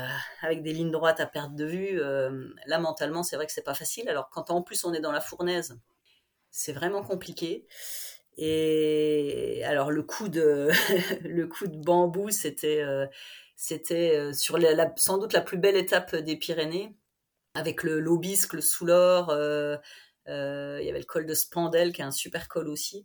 [0.42, 3.62] avec des lignes droites à perte de vue, euh, là mentalement c'est vrai que c'est
[3.62, 4.08] pas facile.
[4.08, 5.78] Alors quand en plus on est dans la fournaise,
[6.50, 7.66] c'est vraiment compliqué.
[8.36, 10.70] Et alors le coup de
[11.22, 12.84] le coup de bambou, c'était
[13.56, 16.96] c'était sur la, sans doute la plus belle étape des Pyrénées
[17.54, 19.76] avec le l'Aubisque, le Soulor, euh,
[20.28, 23.04] euh, il y avait le col de Spandel qui est un super col aussi.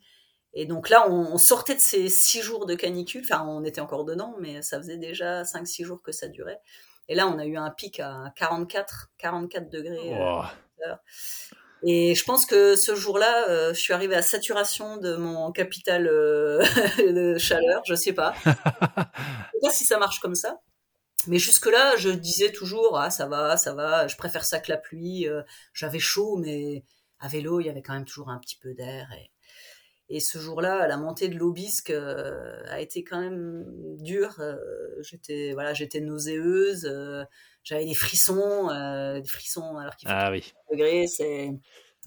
[0.53, 4.03] Et donc là, on, sortait de ces six jours de canicule, enfin on était encore
[4.03, 6.59] dedans, mais ça faisait déjà 5-6 jours que ça durait.
[7.07, 10.13] Et là, on a eu un pic à 44, 44 degrés.
[10.15, 10.95] Euh,
[11.83, 16.05] et je pense que ce jour-là, je suis arrivée à saturation de mon capital
[16.97, 18.33] de chaleur, je sais pas.
[18.45, 20.59] je sais pas si ça marche comme ça.
[21.27, 24.77] Mais jusque-là, je disais toujours, ah, ça va, ça va, je préfère ça que la
[24.77, 25.27] pluie.
[25.27, 25.41] Euh,
[25.73, 26.85] j'avais chaud, mais
[27.19, 29.12] à vélo, il y avait quand même toujours un petit peu d'air.
[29.13, 29.29] Et,
[30.09, 33.63] et ce jour-là, la montée de l'Aubisque euh, a été quand même
[33.97, 34.39] dure.
[34.39, 34.57] Euh,
[35.01, 36.91] j'étais, voilà, j'étais nauséeuse,
[37.63, 38.67] j'avais des frissons,
[39.13, 40.51] des frissons alors qu'il fait ah, oui.
[40.71, 41.05] degrés.
[41.05, 41.51] C'est,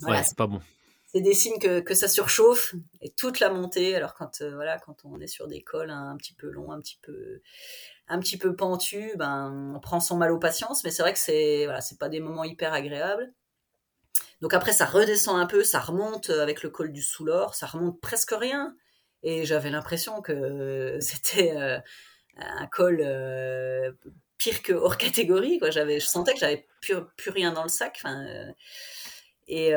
[0.02, 0.60] ouais, c'est pas bon.
[1.06, 3.94] C'est des signes que, que, ça surchauffe et toute la montée.
[3.94, 6.98] Alors quand voilà, quand on est sur des cols un petit peu longs, un petit
[7.02, 7.42] peu
[8.08, 11.18] un petit peu pentu, ben, on prend son mal aux patience, mais c'est vrai que
[11.18, 13.32] c'est voilà, c'est pas des moments hyper agréables.
[14.40, 18.00] Donc après, ça redescend un peu, ça remonte avec le col du Soulor, ça remonte
[18.00, 18.76] presque rien.
[19.22, 21.78] Et j'avais l'impression que c'était euh,
[22.36, 23.92] un col euh,
[24.38, 25.58] pire que hors catégorie.
[25.58, 25.70] Quoi.
[25.70, 28.00] J'avais, je sentais que j'avais plus, plus rien dans le sac.
[28.04, 28.52] Euh,
[29.48, 29.72] et,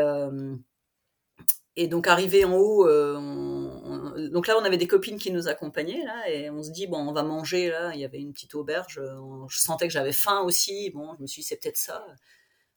[1.78, 6.06] et donc arrivé en haut, euh, donc là on avait des copines qui nous accompagnaient
[6.06, 7.92] là et on se dit bon on va manger là.
[7.94, 9.02] Il y avait une petite auberge.
[9.50, 10.92] je sentais que j'avais faim aussi.
[10.92, 12.06] Bon, je me suis dit c'est peut-être ça.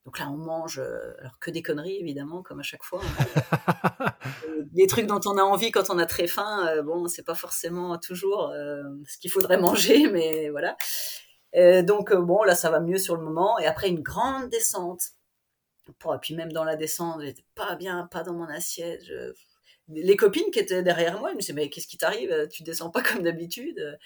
[0.08, 3.02] Donc là on mange, euh, alors que des conneries évidemment comme à chaque fois.
[4.72, 6.66] des trucs dont on a envie quand on a très faim.
[6.66, 8.50] Euh, bon c'est pas forcément toujours
[9.06, 10.78] ce qu'il faudrait manger, mais voilà.
[11.82, 15.10] donc bon là ça va mieux sur le moment et après une grande descente
[15.90, 19.02] et puis même dans la descente, j'étais pas bien, pas dans mon assiette.
[19.88, 22.88] Les copines qui étaient derrière moi, elles me disaient mais qu'est-ce qui t'arrive Tu descends
[22.88, 23.98] pas comme d'habitude?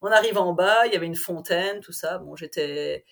[0.00, 2.18] On arrive en bas, il y avait une fontaine, tout ça.
[2.18, 3.04] Bon, j'étais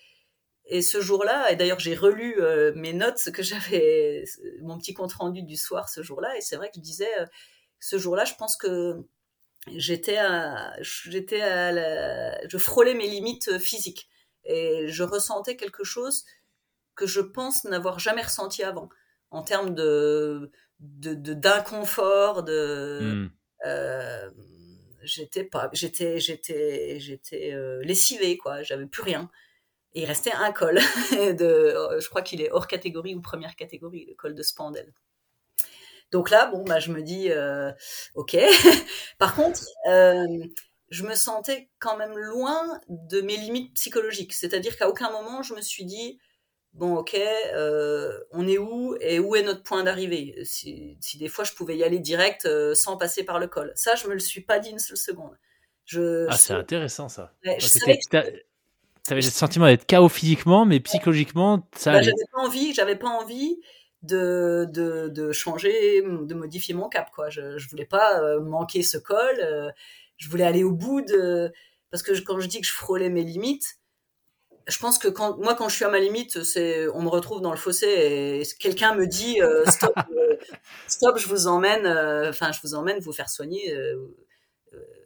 [0.65, 4.23] et ce jour-là, et d'ailleurs j'ai relu euh, mes notes que j'avais,
[4.61, 7.25] mon petit compte rendu du soir ce jour-là, et c'est vrai que je disais euh,
[7.79, 9.03] ce jour-là, je pense que
[9.75, 14.09] j'étais à, j'étais à, je frôlais mes limites physiques.
[14.45, 16.25] Et je ressentais quelque chose
[16.95, 18.89] que je pense n'avoir jamais ressenti avant
[19.31, 23.31] en termes de d'inconfort de, hmm.
[23.65, 24.29] euh,
[25.01, 28.63] j'étais pas j'étais j'étais j'étais euh, lessivée quoi.
[28.63, 29.29] J'avais plus rien
[29.95, 30.75] et il restait un col
[31.11, 34.93] de je crois qu'il est hors catégorie ou première catégorie le col de Spandel
[36.11, 37.71] donc là bon bah je me dis euh,
[38.15, 38.37] ok
[39.17, 45.11] par contre je me sentais quand même loin de mes limites psychologiques c'est-à-dire qu'à aucun
[45.11, 46.19] moment je me suis dit
[46.73, 50.35] bon, ok, euh, on est où et où est notre point d'arrivée?
[50.43, 53.71] Si, si, des fois je pouvais y aller direct euh, sans passer par le col.
[53.75, 55.37] Ça, je me le suis pas dit une seule seconde.
[55.85, 57.33] Je, ah, c'est intéressant ça.
[57.45, 58.17] Ouais, je savais que...
[59.11, 61.93] avais le sentiment d'être chaos physiquement, mais psychologiquement, ça.
[61.93, 63.59] Bah, j'avais pas envie, j'avais pas envie
[64.01, 67.29] de, de, de, changer, de modifier mon cap, quoi.
[67.29, 69.39] Je, je voulais pas euh, manquer ce col.
[69.39, 69.69] Euh,
[70.17, 71.51] je voulais aller au bout de,
[71.91, 73.77] parce que quand je dis que je frôlais mes limites,
[74.67, 77.41] je pense que quand moi quand je suis à ma limite, c'est on me retrouve
[77.41, 80.37] dans le fossé et quelqu'un me dit euh, stop, euh,
[80.87, 83.73] stop, je vous emmène, euh, enfin je vous emmène vous faire soigner.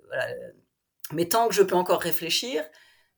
[0.08, 0.28] voilà.
[1.14, 2.64] Mais tant que je peux encore réfléchir,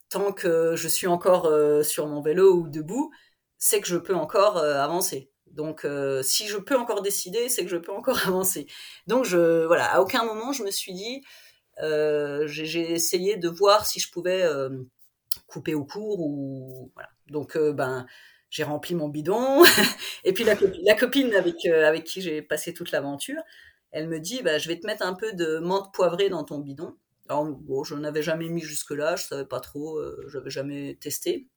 [0.10, 1.52] tant que je suis encore
[1.84, 3.12] sur mon vélo ou debout,
[3.58, 5.32] c'est que je peux encore avancer.
[5.48, 5.86] Donc
[6.24, 8.68] si je peux encore décider, c'est que je peux encore avancer.
[9.08, 11.24] Donc je voilà, à aucun moment je me suis dit,
[11.82, 14.44] j'ai essayé de voir si je pouvais
[15.48, 17.10] coupé au cours ou voilà.
[17.28, 18.06] Donc euh, ben
[18.50, 19.64] j'ai rempli mon bidon
[20.24, 20.56] et puis la,
[20.96, 23.42] copine avec euh, avec qui j'ai passé toute l'aventure,
[23.92, 26.60] elle me dit bah je vais te mettre un peu de menthe poivrée dans ton
[26.60, 26.96] bidon.
[27.30, 31.48] Je n'avais jamais mis jusque là, je savais pas trop, euh, j'avais jamais testé.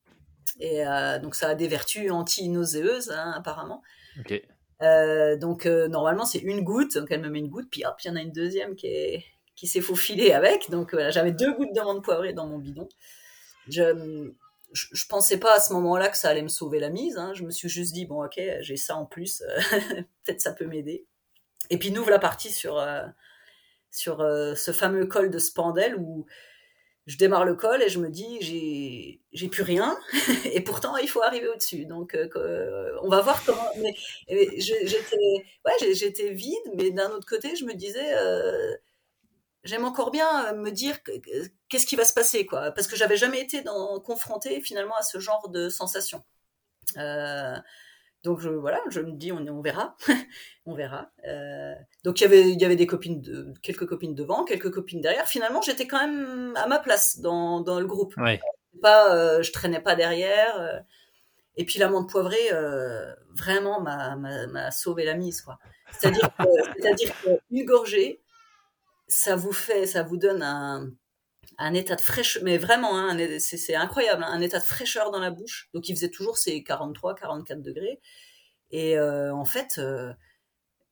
[0.58, 0.82] Et
[1.22, 3.82] donc ça a des vertus anti-nauséeuses hein, apparemment.
[4.80, 8.11] donc normalement c'est une goutte, donc elle me met une goutte, puis hop, il y
[8.11, 10.70] en a une deuxième qui est qui s'est faufilée avec.
[10.70, 12.88] Donc voilà, j'avais deux gouttes de menthe poivrée dans mon bidon
[13.68, 14.32] je,
[14.72, 17.16] je, pensais pas à ce moment-là que ça allait me sauver la mise.
[17.16, 17.32] Hein.
[17.35, 19.42] Je me suis juste dit bon ok, j'ai ça en plus,
[20.24, 21.06] peut-être ça peut m'aider.
[21.70, 23.04] Et puis nous voilà partis sur euh,
[23.92, 26.26] sur euh, ce fameux col de Spandel où
[27.07, 29.96] je démarre le col et je me dis j'ai plus rien
[30.44, 31.87] et pourtant il faut arriver au-dessus.
[31.87, 33.68] Donc euh, on va voir comment.
[33.78, 33.94] Mais,
[34.59, 35.05] j'étais
[35.64, 38.12] ouais vide, mais d'un autre côté je me disais
[39.64, 40.98] j'aime encore bien euh, me dire
[41.68, 43.62] qu'est-ce qui va se passer, quoi, parce que j'avais jamais été
[44.05, 46.22] confrontée finalement à ce genre de sensation.
[46.96, 47.57] Euh,
[48.22, 49.96] donc je, voilà, je me dis on, on verra,
[50.66, 51.11] on verra.
[51.26, 54.70] Euh, donc il y avait il y avait des copines de, quelques copines devant, quelques
[54.70, 55.26] copines derrière.
[55.26, 58.14] Finalement j'étais quand même à ma place dans, dans le groupe.
[58.16, 58.40] Ouais.
[58.80, 60.61] Pas, euh, je traînais pas derrière.
[60.61, 60.78] Euh.
[61.56, 62.50] et puis l'amande poivrée
[63.37, 65.58] vraiment m'a sauvé la mise quoi.
[65.90, 66.30] C'est-à-dire
[66.78, 68.22] c'est-à-dire qu'une gorgée
[69.08, 70.90] ça vous fait, ça vous donne un,
[71.62, 75.20] un état de fraîcheur, mais vraiment, hein, c'est incroyable, hein, un état de fraîcheur dans
[75.20, 75.68] la bouche.
[75.75, 78.01] Donc il faisait toujours ces 43, 44 degrés.
[78.70, 80.12] Et euh, en fait, euh,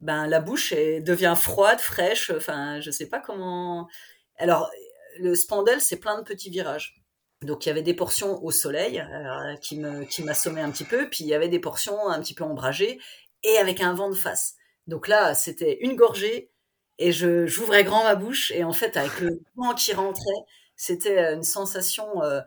[0.00, 2.30] ben la bouche devient froide, fraîche.
[2.30, 3.88] Enfin, je sais pas comment.
[4.36, 4.70] Alors
[5.18, 7.02] le spandel, c'est plein de petits virages.
[7.42, 11.08] Donc il y avait des portions au soleil euh, qui qui m'assommaient un petit peu,
[11.10, 13.00] puis il y avait des portions un petit peu ombragées
[13.42, 14.54] et avec un vent de face.
[14.86, 16.50] Donc là, c'était une gorgée
[16.98, 20.44] et je j'ouvrais grand ma bouche et en fait avec le vent qui rentrait,
[20.80, 22.22] c'était euh, une sensation.
[22.22, 22.40] Euh,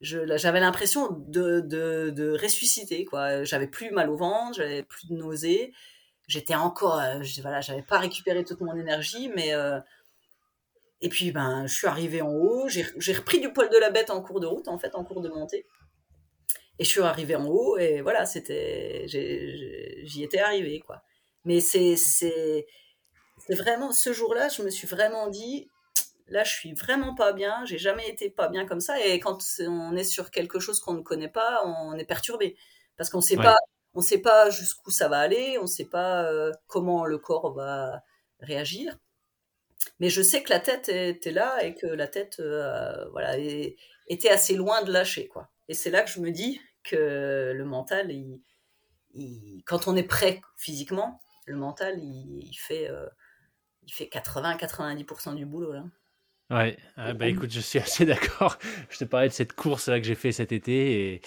[0.00, 3.42] j'avais l'impression de, de, ressusciter quoi.
[3.42, 5.72] J'avais plus mal au ventre, j'avais plus de nausées.
[6.28, 9.52] J'étais encore, euh, voilà, j'avais pas récupéré toute mon énergie, mais
[11.02, 14.10] et puis ben je suis arrivée en haut, j'ai repris du poil de la bête
[14.10, 15.66] en cours de route en fait, en cours de montée.
[16.78, 21.02] Et je suis arrivée en haut et voilà, c'était, j'y étais arrivée quoi.
[21.44, 22.64] Mais c'est c'est
[23.50, 25.68] vraiment ce jour-là, je me suis vraiment dit,
[26.30, 27.64] là, je suis vraiment pas bien.
[27.66, 29.04] J'ai jamais été pas bien comme ça.
[29.04, 32.56] Et quand on est sur quelque chose qu'on ne connaît pas, on est perturbé
[32.96, 33.56] parce qu'on sait pas,
[33.94, 38.02] on sait pas jusqu'où ça va aller, on sait pas euh, comment le corps va
[38.40, 38.98] réagir.
[39.98, 43.38] Mais je sais que la tête était là et que la tête, euh, voilà,
[44.06, 45.48] était assez loin de lâcher, quoi.
[45.68, 48.42] Et c'est là que je me dis que le mental, il,
[49.66, 53.08] quand on est prêt physiquement, le mental, il, fait euh,
[53.82, 55.84] il fait 80-90% du boulot là.
[56.50, 58.58] Ouais, ah, bah écoute, je suis assez d'accord.
[58.90, 61.22] Je te parlais de cette course là que j'ai fait cet été et,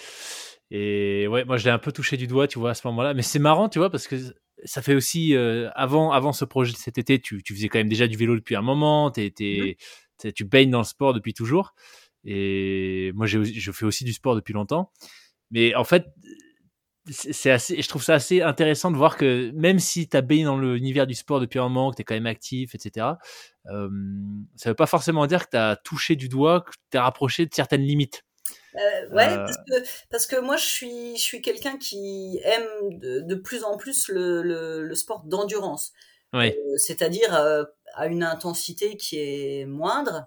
[0.70, 3.14] et ouais, moi je l'ai un peu touché du doigt, tu vois, à ce moment-là.
[3.14, 4.16] Mais c'est marrant, tu vois, parce que
[4.64, 7.78] ça fait aussi euh, avant, avant ce projet de cet été, tu, tu, faisais quand
[7.78, 10.32] même déjà du vélo depuis un moment, t mmh.
[10.32, 11.74] tu baignes dans le sport depuis toujours.
[12.24, 14.90] Et moi, je fais aussi du sport depuis longtemps.
[15.50, 16.06] Mais en fait,
[17.10, 20.44] c'est assez, je trouve ça assez intéressant de voir que même si tu as baigné
[20.44, 23.06] dans l'univers du sport depuis un moment, que tu es quand même actif, etc.,
[23.70, 23.88] euh,
[24.56, 27.46] ça veut pas forcément dire que tu as touché du doigt, que tu es rapproché
[27.46, 28.24] de certaines limites.
[28.76, 29.44] Euh, ouais, euh.
[29.44, 33.64] parce, que, parce, que, moi je suis, je suis quelqu'un qui aime de, de, plus
[33.64, 35.92] en plus le, le, le sport d'endurance.
[36.32, 36.56] Ouais.
[36.58, 37.32] Euh, C'est-à-dire
[37.94, 40.26] à une intensité qui est moindre,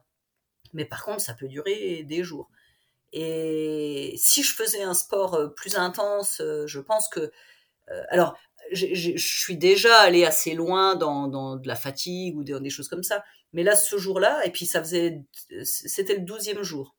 [0.73, 2.50] mais par contre ça peut durer des jours.
[3.13, 7.32] Et si je faisais un sport plus intense, je pense que...
[8.10, 8.38] Alors,
[8.71, 13.03] je suis déjà allé assez loin dans, de la fatigue ou des, des choses comme
[13.03, 13.23] ça.
[13.53, 15.23] Mais là, ce jour-là, et puis ça faisait...
[15.63, 16.95] C'était le douzième jour.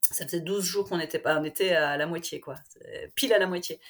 [0.00, 2.54] ça faisait 12 jours qu'on était on était à la moitié, quoi.
[3.14, 3.80] Pile à la moitié.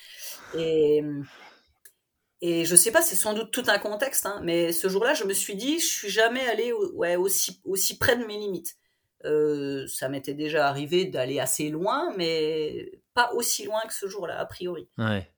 [2.41, 5.25] Et, je sais pas, c'est sans doute tout un contexte, hein, mais ce jour-là, je
[5.25, 8.77] me suis dit, je suis jamais allé ouais, aussi, aussi près de mes limites.
[9.25, 14.39] Euh, ça m'était déjà arrivé d'aller assez loin, mais pas aussi loin que ce jour-là,
[14.39, 14.89] a priori.
[14.97, 15.29] Ouais.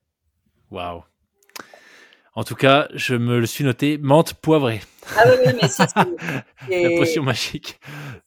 [0.69, 1.03] Waouh.
[2.33, 4.79] En tout cas, je me le suis noté, menthe poivrée.
[5.17, 5.83] Ah oui, oui mais c'est
[6.69, 7.77] la potion magique.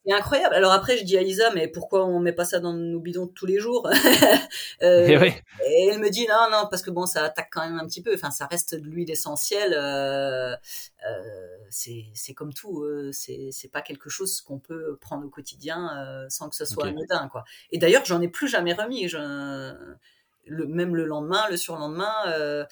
[0.05, 0.55] C'est incroyable.
[0.55, 3.27] Alors après, je dis à Lisa, mais pourquoi on met pas ça dans nos bidons
[3.27, 3.89] tous les jours?
[4.83, 7.79] Euh, et, et, elle me dit non, non, parce que bon, ça attaque quand même
[7.79, 8.13] un petit peu.
[8.15, 9.73] Enfin, ça reste de l'huile essentielle.
[9.75, 10.55] Euh,
[11.09, 12.83] euh, c'est comme tout.
[12.83, 17.29] Euh, c'est pas quelque chose qu'on peut prendre au quotidien sans que ce soit anodin,
[17.29, 17.45] quoi.
[17.71, 19.09] Et d'ailleurs, j'en ai plus jamais remis.
[19.09, 19.17] Je,
[20.47, 22.15] le, même le lendemain, le surlendemain.
[22.27, 22.65] Euh,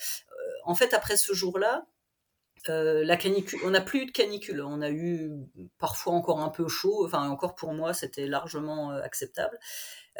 [0.64, 1.87] en fait, après ce jour-là,
[2.68, 4.62] euh, la canicule, on n'a plus eu de canicule.
[4.62, 5.31] On a eu
[5.79, 7.05] parfois encore un peu chaud.
[7.05, 9.59] Enfin, encore pour moi, c'était largement euh, acceptable.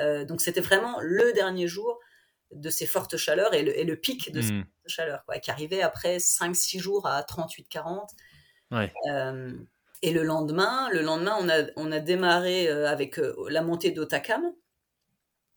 [0.01, 1.99] Euh, donc, c'était vraiment le dernier jour
[2.51, 4.65] de ces fortes chaleurs et le, pic de ces mmh.
[4.65, 8.09] fortes chaleurs, quoi, qui arrivait après 5-6 jours à 38-40.
[10.03, 14.43] et le lendemain, le lendemain, on a, on a démarré avec la montée d'Otakam.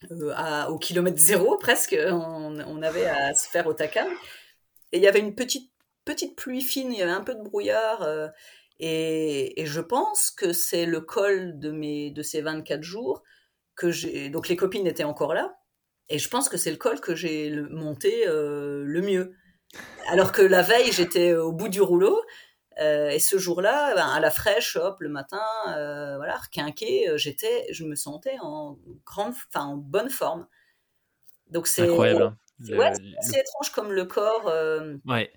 [0.10, 4.08] au kilomètre zéro presque, on, on, avait à se faire Otakam.
[4.92, 5.72] Et il y avait une petite
[6.06, 8.04] petite pluie fine, il y avait un peu de brouillard.
[8.04, 8.28] Euh,
[8.80, 13.24] et, je pense que c'est le col de, mes, de ces 24 jours
[13.76, 14.30] que j'ai.
[14.30, 15.58] Donc les copines étaient encore là.
[16.08, 19.34] Et je pense que c'est le col que j'ai monté euh, le mieux.
[20.08, 22.22] Alors que la veille, j'étais au bout du rouleau.
[22.80, 27.86] Euh, et ce jour-là, ben, à la fraîche, hop, le matin, voilà, requinqué, j'étais, je
[27.86, 30.48] me sentais en grande, en bonne forme.
[31.48, 32.36] Donc c'est incroyable.
[32.60, 34.46] Ouais, c'est étrange comme le corps.
[35.06, 35.32] ouais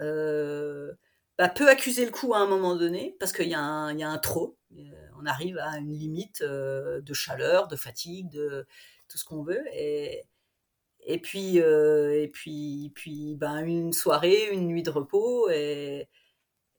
[0.00, 0.92] euh,
[1.38, 4.02] bah, peut accuser le coup à un moment donné, parce qu'il y, a un, y
[4.02, 4.58] a un trop.
[4.76, 8.66] Euh, on arrive à une limite euh, de chaleur, de fatigue, de
[9.08, 9.64] tout ce qu'on veut.
[9.72, 10.24] Et,
[11.06, 15.48] et puis, et puis, puis ben, une soirée, une nuit de repos.
[15.50, 16.08] Et,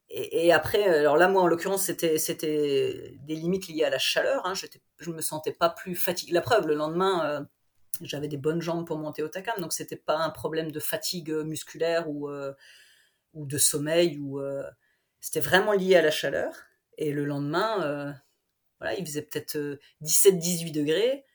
[0.09, 4.45] et, après, alors là, moi, en l'occurrence, c'était, c'était des limites liées à la chaleur.
[4.45, 4.53] Hein.
[4.99, 6.33] je me sentais pas plus fatiguée.
[6.33, 7.47] La preuve, le lendemain,
[8.01, 11.31] j'avais des bonnes jambes pour monter au Takam, donc c'était pas un problème de fatigue
[11.31, 12.29] musculaire ou
[13.33, 14.63] ou de sommeil, ou euh,
[15.19, 16.53] c'était vraiment lié à la chaleur.
[16.97, 18.11] Et le lendemain, euh,
[18.79, 19.57] voilà, il faisait peut-être
[20.01, 21.25] 17-18 euh, degrés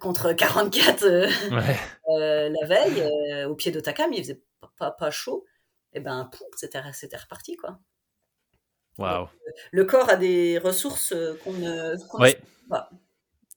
[0.00, 1.04] contre 44
[2.08, 4.42] la veille au pied d'Otakam, il faisait
[4.78, 5.44] pas, pas, chaud.
[5.92, 6.78] Et ben, c'était
[7.18, 7.78] reparti quoi.
[8.96, 9.28] Waouh.
[9.72, 12.40] Le corps a des ressources qu'on ne ouais.
[12.70, 12.88] pas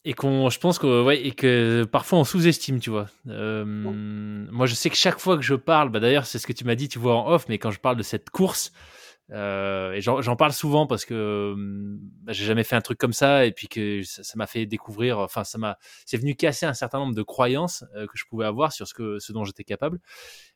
[0.06, 3.08] et qu'on je pense que ouais et que parfois on sous-estime tu vois.
[3.28, 6.54] Euh, moi je sais que chaque fois que je parle bah d'ailleurs c'est ce que
[6.54, 8.72] tu m'as dit tu vois en off mais quand je parle de cette course
[9.32, 11.54] euh, et j'en parle souvent parce que
[12.24, 15.20] bah, j'ai jamais fait un truc comme ça et puis que ça m'a fait découvrir
[15.20, 18.46] enfin ça m'a c'est venu casser un certain nombre de croyances euh, que je pouvais
[18.46, 20.00] avoir sur ce que ce dont j'étais capable.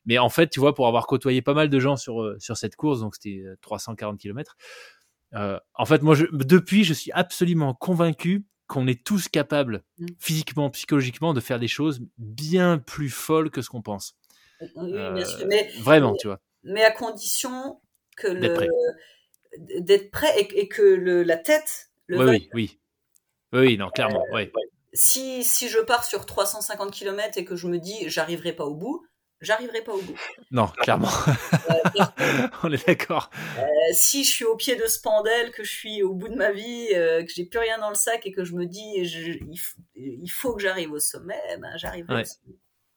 [0.06, 2.56] Mais en fait tu vois pour avoir côtoyé pas mal de gens sur euh, sur
[2.56, 4.56] cette course donc c'était 340 km
[5.34, 10.06] en fait moi je, depuis je suis absolument convaincu qu'on est tous capables, mmh.
[10.18, 14.16] physiquement, psychologiquement, de faire des choses bien plus folles que ce qu'on pense.
[14.76, 15.46] Oui, bien sûr.
[15.46, 16.40] Mais, vraiment, tu vois.
[16.62, 17.80] Mais à condition
[18.16, 20.34] que d'être prêt.
[20.38, 22.80] et, que le, la tête le oui, oui,
[23.52, 24.46] oui, oui, non, clairement, euh,
[24.94, 28.74] Si, si je pars sur 350 km et que je me dis j'arriverai pas au
[28.74, 29.04] bout,
[29.42, 30.14] j'arriverai pas au bout.
[30.50, 31.08] Non, clairement.
[32.62, 33.30] On est d'accord.
[33.58, 36.36] Euh, si je suis au pied de ce pendel, que je suis au bout de
[36.36, 39.02] ma vie, euh, que j'ai plus rien dans le sac et que je me dis
[39.94, 42.24] il, faut que j'arrive au sommet, ben j'arriverai.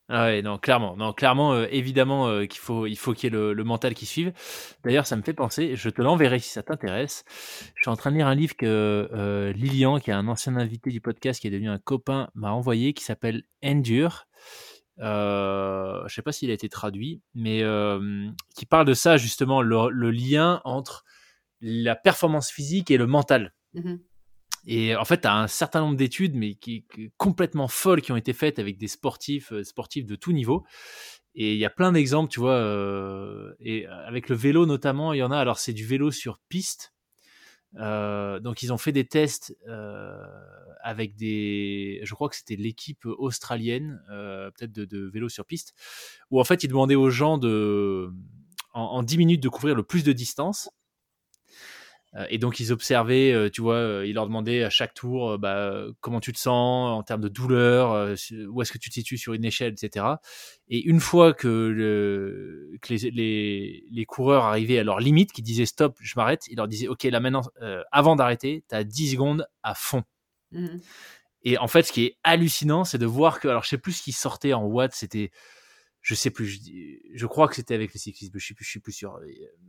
[0.07, 3.39] Ah ouais, non, clairement, non, clairement, euh, évidemment qu'il faut, il faut qu'il y ait
[3.39, 4.33] le, mental qui suive.
[4.83, 7.25] D'ailleurs, ça me fait penser, je te l'enverrai si ça t'intéresse.
[7.73, 10.91] Je suis en train de lire un livre que Lilian, qui est un ancien invité
[10.91, 14.27] du podcast, qui est devenu un copain, m'a envoyé, qui s'appelle Endure.
[14.99, 19.61] Euh, je sais pas s'il a été traduit, mais euh, qui parle de ça justement,
[19.61, 21.03] le, lien entre
[21.61, 23.53] la performance physique et le mental.
[23.73, 23.95] Mmh
[24.67, 26.85] et en fait, tu as un certain nombre d'études, mais qui,
[27.17, 30.65] complètement folles, qui ont été faites avec des sportifs, euh, sportifs de tout niveau.
[31.35, 32.53] Et il y a plein d'exemples, tu vois.
[32.53, 35.37] Euh, et avec le vélo notamment, il y en a.
[35.37, 36.94] Alors c'est du vélo sur piste.
[37.77, 40.15] Euh, donc ils ont fait des tests euh,
[40.81, 45.73] avec des, je crois que c'était l'équipe australienne, euh, peut-être de, vélo sur piste,
[46.31, 48.13] où en fait ils demandaient aux gens de,
[48.73, 50.69] en, en 10 minutes de couvrir le plus de distance.
[52.15, 55.37] Euh, et donc ils observaient, euh, tu vois, euh, ils leur demandaient à chaque tour
[55.37, 58.15] bah, comment tu te sens en termes de douleur,
[58.49, 60.05] où est-ce que tu te situes sur une échelle, etc.
[60.67, 65.41] Et une fois que, le, que les, les, les, coureurs arrivaient à leur limite, qui
[65.41, 67.43] disaient stop, je m'arrête, ils leur disaient ok, là maintenant,
[67.91, 70.03] avant d'arrêter, tu as 10 secondes à fond.
[70.51, 70.77] Mmh
[71.43, 73.93] Et en fait, ce qui est hallucinant, c'est de voir que, alors je sais plus
[73.93, 75.31] ce qui sortait en watts, c'était,
[76.07, 76.59] je sais plus, je,
[77.15, 79.25] je crois que c'était avec les cyclistes, je suis plus, je suis plus sûr, euh,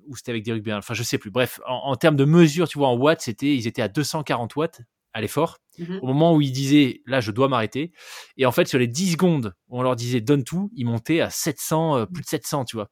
[0.07, 1.31] ou c'était avec des rugby, enfin je sais plus.
[1.31, 4.55] Bref, en, en termes de mesure, tu vois, en watts, c'était, ils étaient à 240
[4.55, 4.83] watts
[5.15, 5.99] à l'effort, Mhm.
[6.03, 7.91] au moment où ils disaient, là, je dois m'arrêter.
[8.37, 11.23] Et en fait, sur les 10 secondes où on leur disait donne tout, ils montaient
[11.23, 12.91] à 700, euh, plus de 700, tu vois.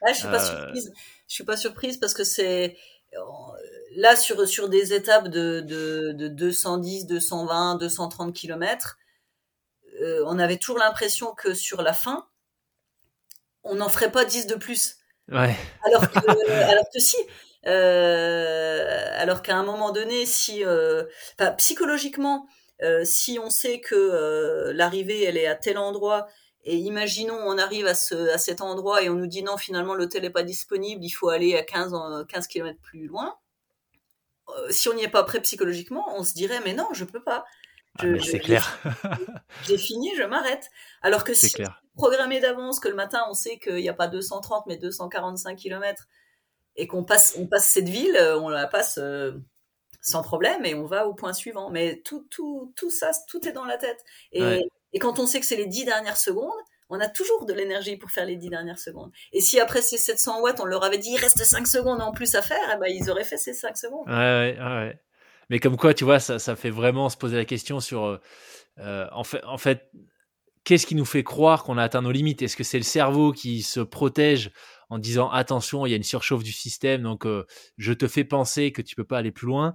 [0.00, 0.92] Ouais, je suis pas Euh, surprise.
[1.28, 2.76] Je suis pas surprise parce que c'est
[3.14, 3.18] euh,
[3.96, 8.96] là sur sur des étapes de de, de 210, 220, 230 kilomètres,
[10.02, 12.26] euh, on avait toujours l'impression que sur la fin,
[13.66, 14.96] on n'en ferait pas 10 de plus.
[15.30, 15.54] Ouais,
[15.84, 16.18] Alors que
[16.70, 17.16] alors que si.
[17.66, 21.04] Euh, alors qu'à un moment donné, si euh,
[21.58, 22.46] psychologiquement,
[22.82, 26.28] euh, si on sait que l'arrivée elle est à tel endroit
[26.64, 29.94] et imaginons on arrive à ce à cet endroit et on nous dit non finalement
[29.94, 33.36] l'hôtel est pas disponible, il faut aller à 15 en- 15 km plus loin.
[34.70, 37.44] Si on n'y est pas prêt psychologiquement, on se dirait mais non, je peux pas.
[37.98, 38.78] Ah, c'est clair,
[39.66, 40.68] J'ai fini, je m'arrête.
[41.02, 41.82] Alors que c'est si clair.
[41.96, 46.06] programmé d'avance que le matin on sait qu'il n'y a pas 230 mais 245 km
[46.76, 49.32] et qu'on passe on passe cette ville euh, on la passe euh,
[50.02, 53.52] sans problème et on va au point suivant mais tout tout tout ça tout est
[53.52, 54.62] dans la tête et, Ouais.
[54.92, 56.52] et quand on sait que c'est les 10 dernières secondes
[56.88, 59.96] on a toujours de l'énergie pour faire les 10 dernières secondes et si après ces
[59.98, 62.78] 700 watts on leur avait dit il reste 5 secondes en plus à faire eh
[62.78, 65.00] ben ils auraient fait ces 5 secondes ouais, ouais, ouais.
[65.50, 68.18] Mais comme quoi, tu vois, ça, ça fait vraiment se poser la question sur, euh,
[68.78, 69.90] euh, en fait, en fait,
[70.64, 72.42] qu'est-ce qui nous fait croire qu'on a atteint nos limites?
[72.42, 74.50] Est-ce que c'est le cerveau qui se protège
[74.90, 77.44] en disant attention, il y a une surchauffe du système, donc euh,
[77.76, 79.74] je te fais penser que tu peux pas aller plus loin?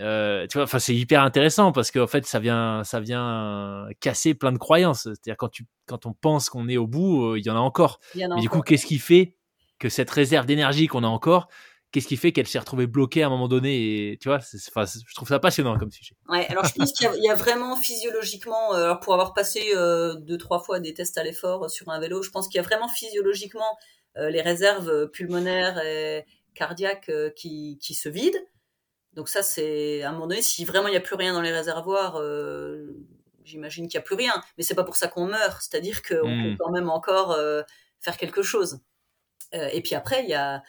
[0.00, 4.34] Euh, Tu vois, enfin, c'est hyper intéressant parce qu'en fait, ça vient, ça vient casser
[4.34, 5.02] plein de croyances.
[5.02, 7.60] C'est-à-dire quand tu, quand on pense qu'on est au bout, euh, il y en a
[7.60, 8.00] encore.
[8.30, 9.36] en Mais du coup, qu'est-ce qui fait
[9.78, 11.48] que cette réserve d'énergie qu'on a encore,
[11.92, 14.58] qu'est-ce qui fait qu'elle s'est retrouvée bloquée à un moment donné et, Tu vois, c'est-
[14.68, 16.14] enfin, c'est- je trouve ça passionnant comme sujet.
[16.28, 19.12] Ouais, alors je pense qu'il y, a- il y a vraiment physiologiquement, euh, alors pour
[19.14, 22.30] avoir passé euh, deux trois fois des tests à l'effort euh, sur un vélo, je
[22.30, 23.76] pense qu'il y a vraiment physiologiquement
[24.16, 26.24] euh, les réserves pulmonaires et
[26.54, 28.38] cardiaques euh, qui, qui se vident.
[29.14, 31.42] Donc ça, c'est à un moment donné, si vraiment il n'y a plus rien dans
[31.42, 32.16] les réservoirs,
[33.44, 34.34] j'imagine qu'il n'y a plus rien.
[34.56, 36.42] Mais c'est pas pour ça qu'on meurt, c'est-à-dire qu'on Mm.
[36.50, 37.36] peut quand même encore
[38.00, 38.80] faire quelque chose.
[39.52, 40.62] Et puis après, il y a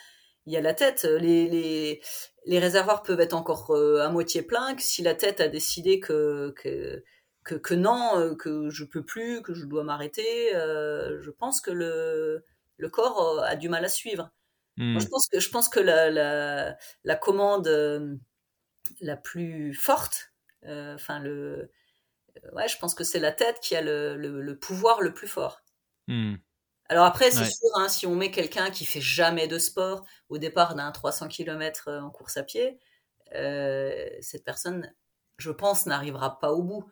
[0.45, 1.03] il y a la tête.
[1.03, 2.01] Les, les,
[2.45, 4.75] les réservoirs peuvent être encore euh, à moitié pleins.
[4.75, 7.03] Que si la tête a décidé que, que,
[7.43, 11.61] que, que non, euh, que je peux plus, que je dois m'arrêter, euh, je pense
[11.61, 12.45] que le,
[12.77, 14.31] le corps euh, a du mal à suivre.
[14.77, 14.93] Hmm.
[14.93, 18.15] Moi, je pense que, je pense que la, la, la commande euh,
[19.01, 20.33] la plus forte,
[20.65, 21.71] euh, enfin le,
[22.43, 25.13] euh, ouais, je pense que c'est la tête qui a le, le, le pouvoir le
[25.13, 25.61] plus fort.
[26.07, 26.35] Hmm.
[26.93, 27.49] Alors après, c'est Ouais.
[27.49, 31.27] sûr, hein, si on met quelqu'un qui fait jamais de sport au départ d'un 300
[31.27, 32.79] km en course à pied,
[33.35, 34.93] euh, cette personne,
[35.39, 36.85] je pense, n'arrivera pas au bout.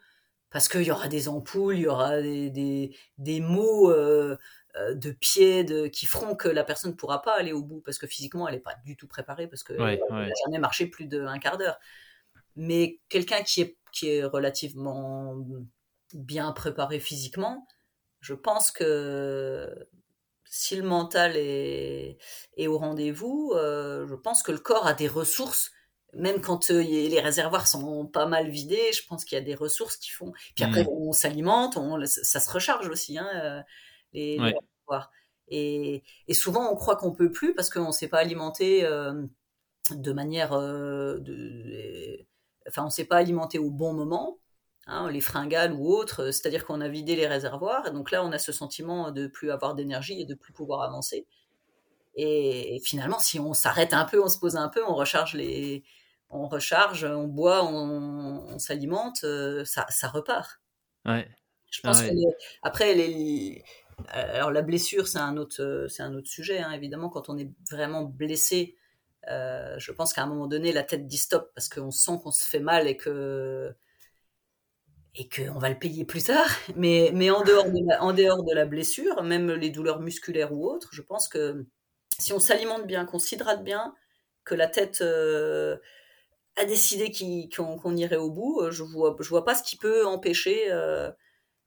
[0.51, 4.37] Parce qu'il y aura des ampoules, il y aura des, des, des mots euh,
[4.77, 7.81] euh, de pied de, qui feront que la personne ne pourra pas aller au bout,
[7.81, 10.41] parce que physiquement, elle n'est pas du tout préparée, parce qu'elle Ouais, n'a ouais.
[10.45, 11.79] jamais marché plus d'un quart d'heure.
[12.55, 15.35] Mais quelqu'un qui est, qui est relativement
[16.13, 17.65] bien préparé physiquement,
[18.21, 19.87] je pense que
[20.45, 22.17] si le mental est,
[22.57, 25.71] est au rendez-vous, euh, je pense que le corps a des ressources,
[26.13, 29.45] même quand euh, y- les réservoirs sont pas mal vidés, je pense qu'il y a
[29.45, 30.33] des ressources qui font.
[30.55, 30.87] Puis après, Mm.
[30.87, 33.61] on s'alimente, on, ça se recharge aussi, hein, euh,
[34.13, 34.39] les,
[34.87, 35.11] réservoirs.
[35.49, 39.23] Et, et souvent, on croit qu'on peut plus parce qu'on ne s'est pas alimenté euh,
[39.91, 42.25] de manière, euh, de,
[42.67, 44.40] enfin, on s'est pas alimenté au bon moment.
[44.87, 48.31] Hein, les fringales ou autres, c'est-à-dire qu'on a vidé les réservoirs, et donc là on
[48.31, 51.27] a ce sentiment de plus avoir d'énergie et de plus pouvoir avancer.
[52.15, 55.33] Et, et finalement, si on s'arrête un peu, on se pose un peu, on recharge
[55.35, 55.83] les,
[56.29, 60.59] on recharge, on boit, on, on s'alimente, euh, ça, ça repart.
[61.05, 61.29] Ouais.
[61.71, 62.09] Je pense Ah ouais.
[62.09, 63.63] que les- après les,
[64.09, 67.51] alors la blessure c'est un autre, c'est un autre sujet hein, évidemment quand on est
[67.69, 68.75] vraiment blessé.
[69.29, 72.31] euh, je pense qu'à un moment donné, la tête dit stop parce qu'on sent qu'on
[72.31, 73.73] se fait mal et que
[75.15, 76.49] et qu'on va le payer plus tard.
[76.75, 80.53] Mais, mais en, dehors de la, en dehors de la blessure, même les douleurs musculaires
[80.53, 81.65] ou autres, je pense que
[82.17, 83.93] si on s'alimente bien, qu'on s'hydrate bien,
[84.43, 85.77] que la tête euh,
[86.55, 87.11] a décidé
[87.53, 90.71] qu'on qu'on irait au bout, euh, je vois, je vois pas ce qui peut empêcher
[90.71, 91.11] euh,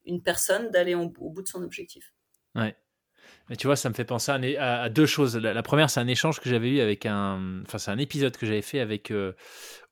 [0.04, 2.12] une personne d'aller au, bout de son objectif.
[2.54, 2.76] Ouais.
[3.48, 5.36] Mais tu vois, ça me fait penser à, deux choses.
[5.36, 7.62] La, première, c'est un échange que j'avais eu avec un.
[7.62, 9.12] Enfin, c'est un épisode que j'avais fait avec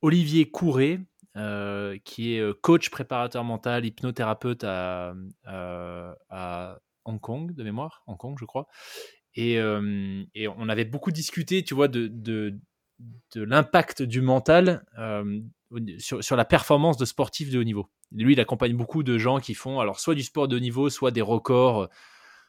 [0.01, 1.01] Olivier Courret,
[1.37, 5.15] euh, qui est euh, coach préparateur mental, hypnothérapeute à,
[5.47, 8.03] à, Hong Kong, de mémoire.
[8.07, 8.67] Hong Kong, je crois.
[9.35, 10.25] Et, euh,
[10.59, 12.61] on avait beaucoup discuté, tu vois, de,
[13.35, 14.85] l'impact du mental
[15.99, 17.89] sur, la performance de sportifs de haut niveau.
[18.13, 20.91] Lui, il accompagne beaucoup de gens qui font alors soit du sport de haut niveau,
[20.91, 21.89] soit des records,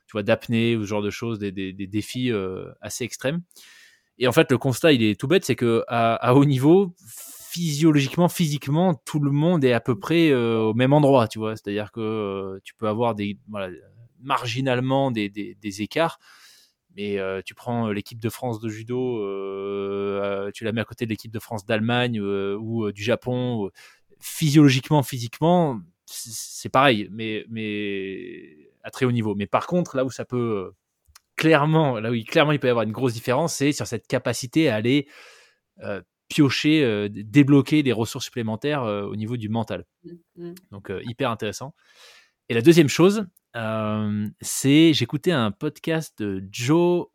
[0.07, 2.31] tu vois, d'apnée ou ce genre de choses, des, défis
[2.81, 3.41] assez extrêmes.
[4.17, 6.93] Et en fait, le constat, il est tout bête, c'est que à, haut niveau,
[7.54, 11.56] physiologiquement, physiquement, tout le monde est à peu près euh, au même endroit, tu vois.
[11.56, 13.72] C'est-à-dire que euh, tu peux avoir des, voilà,
[14.20, 16.18] marginalement des, des, écarts,
[16.95, 19.20] mais euh, tu prends l'équipe de France de judo,
[20.51, 23.70] tu la mets à côté de l'équipe de France d'Allemagne ou du Japon,
[24.20, 29.36] physiologiquement, physiquement, c'est pareil, mais, mais à très haut niveau.
[29.36, 30.72] Mais par contre, là où ça peut
[31.36, 34.08] clairement, là où il, clairement il peut y avoir une grosse différence, c'est sur cette
[34.08, 35.08] capacité à aller
[36.34, 39.86] piocher, euh, débloquer des ressources supplémentaires euh, au niveau du mental.
[40.03, 40.53] Mmh, mmh.
[40.71, 41.75] Donc hyper intéressant.
[42.49, 43.25] Et la deuxième chose,
[44.41, 47.05] c'est j'écoutais un podcast de Joe,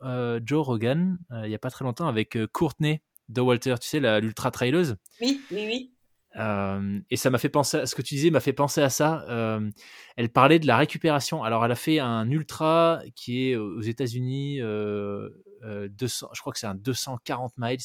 [0.43, 4.49] Joe Rogan il n'y a pas très longtemps avec Courtney de Walter, tu sais, l'ultra
[4.49, 4.95] traileuse.
[5.21, 5.93] Oui, oui, oui.
[6.35, 8.89] Euh, et ça m'a fait penser à ce que tu disais, m'a fait penser à
[8.89, 9.25] ça.
[9.29, 9.69] Euh,
[10.15, 11.43] elle parlait de la récupération.
[11.43, 15.29] Alors, elle a fait un ultra qui est aux États-Unis, euh,
[15.63, 17.79] 200, je crois que c'est un 240 miles.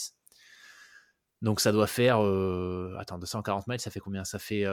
[1.45, 2.21] Donc, ça doit faire.
[2.21, 4.25] Euh, attends, 240 miles, ça fait combien?
[4.25, 4.65] Ça fait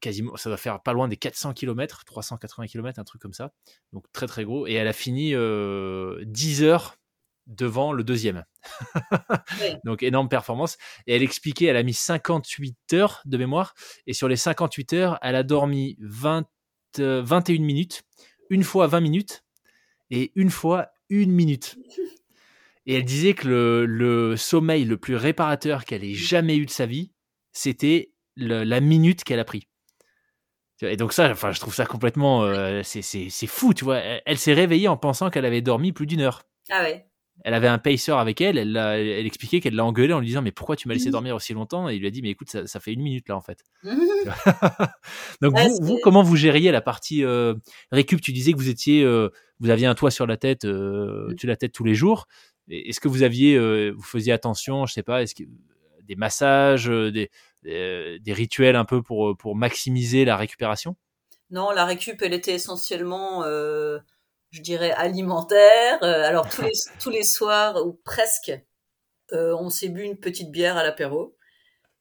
[0.00, 0.36] quasiment.
[0.36, 3.52] Ça doit faire pas loin des 400 km, 380 km, un truc comme ça.
[3.92, 4.66] Donc, très très gros.
[4.66, 6.98] Et elle a fini 10 heures
[7.48, 8.44] devant le deuxième.
[9.84, 10.76] Donc énorme performance.
[11.06, 13.74] Et elle expliquait, elle a mis 58 heures de mémoire.
[14.06, 16.46] Et sur les 58 heures, elle a dormi 20,
[16.98, 18.02] 21 euh, minutes,
[18.50, 19.44] une fois 20 minutes
[20.10, 21.76] et une fois une minute.
[22.88, 23.46] Et elle disait que
[23.86, 27.12] le, sommeil le plus réparateur qu'elle ait jamais eu de sa vie,
[27.52, 29.68] c'était la minute qu'elle a pris.
[30.80, 33.98] Et donc ça, enfin, je trouve ça complètement, euh, c'est fou, tu vois.
[33.98, 36.44] Elle, s'est réveillée en pensant qu'elle avait dormi plus d'une heure.
[36.70, 37.08] Ah ouais
[37.44, 40.42] elle avait un pacer avec elle, elle, elle expliquait qu'elle l'a engueulé en lui disant
[40.42, 41.12] mais pourquoi tu m'as laissé mmh.
[41.12, 41.88] dormir aussi longtemps?
[41.88, 43.64] Et il lui a dit mais écoute ça, fait une minute là en fait.
[45.42, 47.54] Donc vous, comment vous gériez la partie euh,
[47.92, 48.20] récup?
[48.20, 49.28] Tu disais que vous étiez, euh,
[49.60, 51.46] vous aviez un toit sur la tête, euh, mmh.
[51.46, 52.26] la tête tous les jours.
[52.70, 57.30] Est-ce que vous aviez, euh, vous faisiez attention, je sais pas, des massages, des,
[57.62, 60.96] des, rituels un peu pour maximiser la récupération?
[61.50, 63.44] Non, la récup elle était essentiellement
[64.50, 65.98] je dirais alimentaire.
[66.02, 68.52] Euh, alors tous les tous les soirs ou presque,
[69.32, 71.36] euh, on s'est bu une petite bière à l'apéro.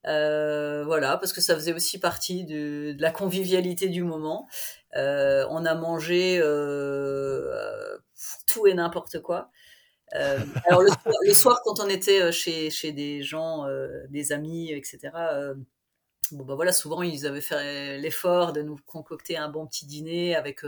[0.05, 4.47] Euh, voilà, parce que ça faisait aussi partie de, la convivialité du moment.
[4.95, 7.97] Euh, on a mangé euh,
[8.47, 9.51] tout et n'importe quoi.
[10.16, 13.66] Euh, alors le soir, quand on était chez, chez des gens,
[14.10, 15.12] des amis, etc.,
[16.32, 20.36] bon bah voilà, souvent ils avaient fait l'effort de nous concocter un bon petit dîner
[20.36, 20.64] avec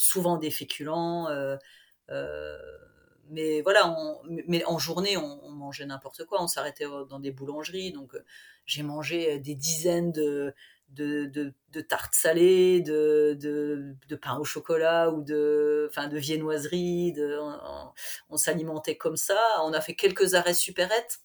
[0.00, 1.28] souvent des féculents.
[1.28, 1.56] Euh,
[2.10, 2.58] euh,
[3.28, 3.96] mais voilà,
[4.48, 6.42] mais en journée, on, mangeait n'importe quoi.
[6.42, 7.92] On s'arrêtait dans des boulangeries.
[7.92, 8.24] Donc, euh,
[8.66, 10.54] j'ai mangé des dizaines de,
[10.90, 17.12] de, de, tartes salées, de, de, de, pain au chocolat ou de, enfin, de viennoiseries.
[17.12, 17.38] De,
[18.28, 19.38] on, s'alimentait comme ça.
[19.62, 21.20] On a fait quelques arrêts supérettes.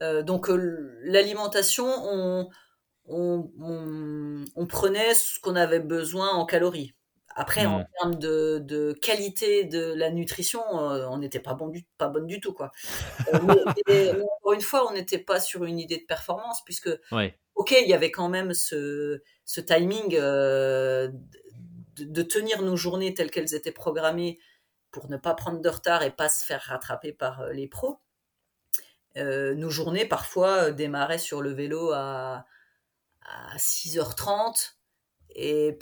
[0.00, 2.48] donc, l'alimentation, on,
[3.08, 6.94] on, on, prenait ce qu'on avait besoin en calories.
[7.34, 11.86] Après, en termes de, de, qualité de la nutrition, euh, on n'était pas bon du,
[11.96, 12.72] pas bonne du tout, quoi.
[13.32, 16.90] Euh, encore une fois, on n'était pas sur une idée de performance, puisque,
[17.58, 21.08] ok, il y avait quand même ce, ce timing euh,
[21.96, 24.38] de, de, tenir nos journées telles qu'elles étaient programmées
[24.90, 28.00] pour ne pas prendre de retard et pas se faire rattraper par les pros.
[29.16, 32.46] nos journées, parfois, démarraient sur le vélo à,
[33.22, 34.78] à 6h30
[35.34, 35.72] et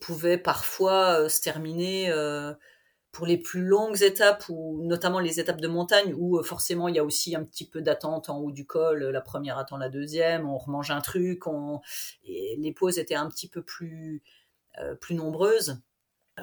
[0.00, 2.52] pouvait parfois euh, se terminer euh,
[3.16, 6.96] pour les plus longues étapes, ou notamment les étapes de montagne, où euh, forcément il
[6.96, 9.04] y a aussi un petit peu d'attente en haut du col.
[9.04, 11.80] La première attend la deuxième, on remange un truc, on...
[12.24, 14.22] et les pauses étaient un petit peu plus,
[15.00, 15.80] plus nombreuses.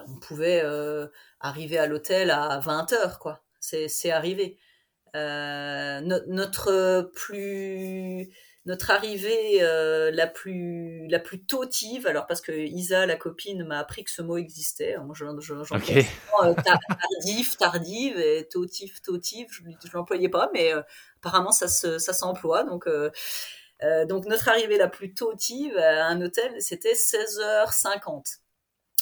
[0.07, 0.63] On pouvait
[1.39, 3.43] arriver à l'hôtel à 20 heures, quoi.
[3.59, 4.57] C'est arrivé.
[5.13, 8.31] notre plus
[8.65, 12.07] notre arrivée euh, la plus la plus tautive.
[12.07, 14.95] Alors parce que Isa la copine m'a appris que ce mot existait.
[15.03, 19.47] Moi j'en je, euh, tardif tardive et tautif tautive.
[19.51, 20.81] Je, je l'employais pas mais euh,
[21.17, 22.63] apparemment ça se ça s'emploie.
[22.63, 22.87] Donc
[24.07, 28.37] donc notre arrivée la plus tautive à un hôtel c'était 16h50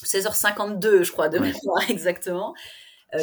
[0.03, 2.55] 16h52 je crois de mémoire exactement.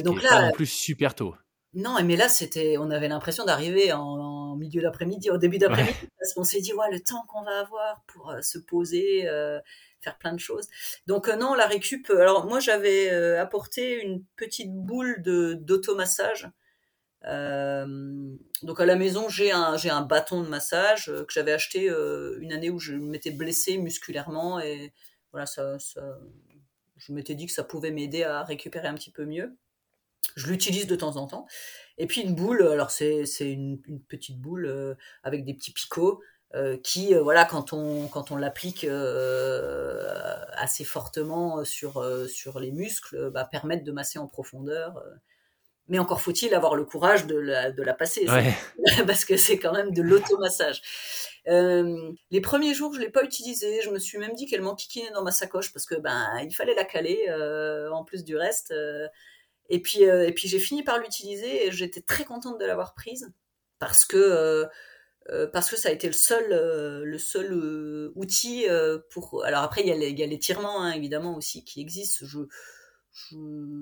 [0.05, 1.35] Donc là en plus super tôt
[1.75, 6.35] non, mais là, c'était, on avait l'impression d'arriver en, milieu d'après-midi, au début d'après-midi, parce
[6.35, 9.61] qu'on s'est dit, ouais, le temps qu'on va avoir pour euh, se poser, euh,
[10.01, 10.69] faire plein de choses.
[11.07, 12.11] Donc euh, non, la récup.
[12.11, 16.51] Alors moi, j'avais apporté une petite boule de d'automassage
[18.63, 21.89] donc à la maison, j'ai un, j'ai un bâton de massage que j'avais acheté
[22.41, 24.93] une année où je m'étais blessée musculairement et
[25.33, 26.19] voilà, ça, ça
[26.97, 29.57] je m'étais dit que ça pouvait m'aider à récupérer un petit peu mieux.
[30.37, 31.47] Je l'utilise de temps en temps.
[31.99, 36.21] Et puis une boule, alors c'est, c'est une, une, petite boule avec des petits picots
[36.55, 42.73] euh, qui, euh, voilà, quand on, quand on l'applique euh, assez fortement sur, sur les
[42.73, 45.03] muscles, bah, permettent de masser en profondeur.
[45.89, 48.27] Mais encore faut-il avoir le courage de la, de la passer,
[49.07, 50.83] parce que c'est quand même de l'automassage.
[51.49, 53.81] Euh, les premiers jours, je l'ai pas utilisée.
[53.83, 56.75] Je me suis même dit qu'elle m'enquiquinait dans ma sacoche parce que ben il fallait
[56.75, 58.75] la caler euh, en plus du reste.
[59.69, 63.33] Et puis et puis j'ai fini par l'utiliser et j'étais très contente de l'avoir prise
[63.79, 64.69] parce que
[65.31, 68.67] euh, parce que ça a été le seul, euh, le seul euh, outil
[69.11, 69.45] pour.
[69.45, 72.25] Alors après, il y a l'étirement hein, évidemment aussi qui existe.
[72.25, 72.41] Je,
[73.13, 73.37] je,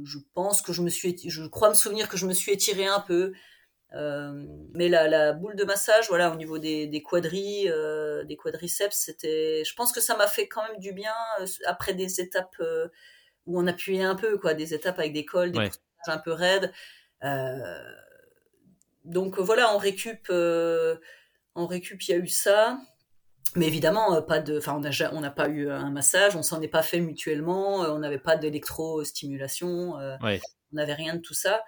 [0.05, 2.87] je, pense que je me suis, je crois me souvenir que je me suis étiré
[2.87, 3.33] un peu.
[3.95, 8.37] Euh, mais la, la, boule de massage, voilà, au niveau des, des quadris, euh, des
[8.37, 9.63] quadriceps, c'était.
[9.65, 11.15] Je pense que ça m'a fait quand même du bien
[11.67, 12.61] après des étapes
[13.47, 15.71] où on appuyait un peu, quoi, des étapes avec des cols, des ouais.
[16.07, 16.73] un peu raides.
[19.05, 20.31] donc voilà, on récup
[21.57, 22.79] en récup, il y a eu ça.
[23.55, 26.43] Mais évidemment, euh, pas de, enfin, on n'a on n'a pas eu un massage, on
[26.43, 31.21] s'en est pas fait mutuellement, euh, on n'avait pas d'électrostimulation, euh, on n'avait rien de
[31.21, 31.63] tout ça.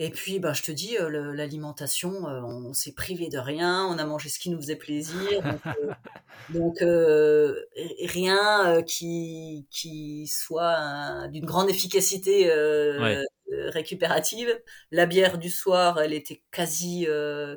[0.00, 4.28] Et puis, ben, je te dis, l'alimentation, on s'est privé de rien, on a mangé
[4.28, 5.42] ce qui nous faisait plaisir.
[6.50, 6.78] Donc,
[8.06, 12.48] rien qui, qui soit d'une grande efficacité
[13.48, 14.56] récupérative.
[14.92, 17.08] La bière du soir, elle était quasi,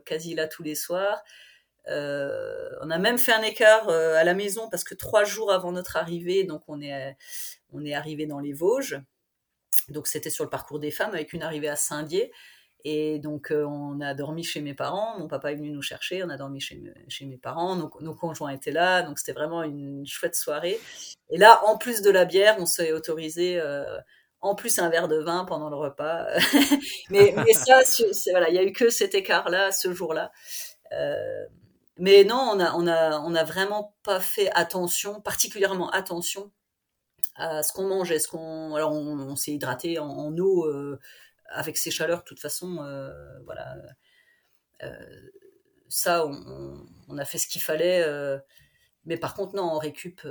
[0.06, 1.22] quasi là tous les soirs.
[1.88, 5.52] Euh, on a même fait un écart euh, à la maison parce que trois jours
[5.52, 7.18] avant notre arrivée, donc on est,
[7.72, 9.02] on est arrivé dans les Vosges.
[9.92, 12.32] Donc c'était sur le parcours des femmes avec une arrivée à Saint-Dié.
[12.84, 15.20] Et donc euh, on a dormi chez mes parents.
[15.20, 16.24] Mon papa est venu nous chercher.
[16.24, 17.76] On a dormi chez, chez mes parents.
[17.76, 19.04] Donc nos conjoints étaient là.
[19.04, 20.80] Donc c'était vraiment une chouette soirée.
[21.30, 23.62] Et là, en plus de la bière, on s'est autorisé
[24.42, 26.28] en plus un verre de vin pendant le repas.
[27.10, 27.80] mais, mais ça,
[28.32, 30.32] voilà, il y a eu que cet écart-là ce jour-là.
[30.92, 31.46] Euh,
[31.98, 36.52] mais non, on a, on a, on a vraiment pas fait attention, particulièrement attention
[37.36, 38.12] à ce qu'on mange.
[38.12, 41.00] Est-ce qu'on, alors on, s'est hydraté en, eau euh,
[41.48, 43.12] avec ces chaleurs de toute façon, euh,
[43.46, 43.76] voilà.
[44.84, 45.30] Euh,
[45.90, 48.06] ça, on, on, a fait ce qu'il fallait.
[49.06, 50.22] mais par contre, non, on récup.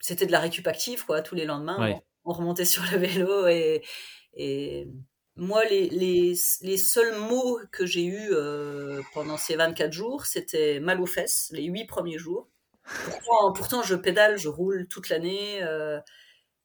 [0.00, 2.00] c'était de la récup active, quoi, tous les lendemains.
[2.24, 3.82] On, remontait sur le vélo et,
[4.34, 4.88] et
[5.36, 10.78] moi, les, les, les, seuls mots que j'ai eus euh, pendant ces 24 jours, c'était
[10.78, 12.48] mal aux fesses, les 8 premiers jours.
[13.54, 15.62] Pourtant, je pédale, je roule toute l'année.
[15.62, 16.00] Euh,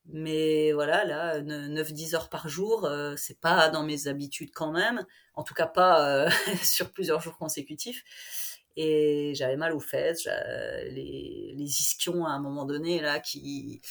[0.05, 5.05] mais voilà, là, 9-10 heures par jour, euh, c'est pas dans mes habitudes quand même.
[5.33, 6.29] En tout cas, pas
[6.63, 8.03] sur plusieurs jours consécutifs.
[8.75, 10.27] Et j'avais mal aux fesses,
[10.83, 13.81] les, les ischions à un moment donné, là, qui,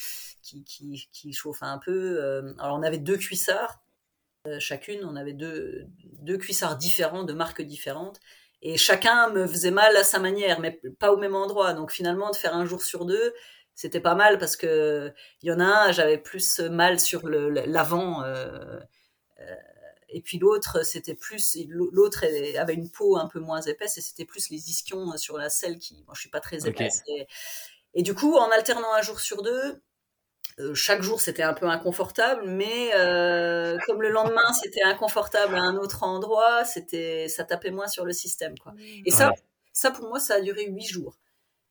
[0.41, 2.55] qui, qui, qui chauffaient un peu.
[2.59, 3.81] alors, on avait deux cuissards
[4.47, 5.03] euh, chacune.
[5.03, 5.87] On avait deux,
[6.21, 8.19] deux cuissards différents, de marques différentes.
[8.61, 11.73] Et chacun me faisait mal à sa manière, mais pas au même endroit.
[11.73, 13.33] Donc finalement, de faire un jour sur deux,
[13.75, 18.23] c'était pas mal parce que il y en a un, j'avais plus mal sur l'avant.
[18.23, 18.79] Euh,
[19.39, 19.55] euh,
[20.09, 22.25] et puis l'autre, c'était plus, l'autre
[22.57, 25.77] avait une peau un peu moins épaisse et c'était plus les ischions sur la selle
[25.77, 27.03] qui, moi je suis pas très épaisse.
[27.07, 27.27] Et,
[27.93, 29.81] et, du coup, en alternant un jour sur deux,
[30.59, 35.61] euh, chaque jour c'était un peu inconfortable, mais euh, comme le lendemain c'était inconfortable à
[35.61, 38.73] un autre endroit, c'était ça tapait moins sur le système quoi.
[39.05, 39.33] Et ça,
[39.71, 41.19] ça pour moi ça a duré huit jours.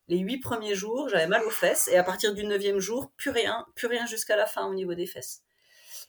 [0.07, 3.31] Les huit premiers jours j'avais mal aux fesses et à partir du neuvième jour plus
[3.31, 5.43] rien, plus rien jusqu'à la fin au niveau des fesses.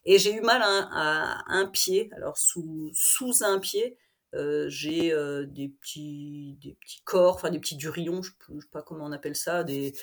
[0.04, 3.98] Et j'ai eu mal à, un pied, alors sous sous un pied.
[4.34, 8.68] Euh, j'ai euh, des petits des petits corps, enfin des petits durillons, je, je sais
[8.70, 9.94] pas comment on appelle ça, des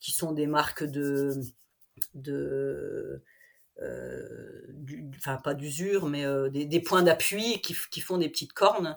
[0.00, 1.32] qui sont des marques de
[2.14, 3.22] de
[3.82, 4.66] euh,
[5.18, 8.96] enfin pas d'usure, mais euh, des, points d'appui qui, qui, font des petites cornes.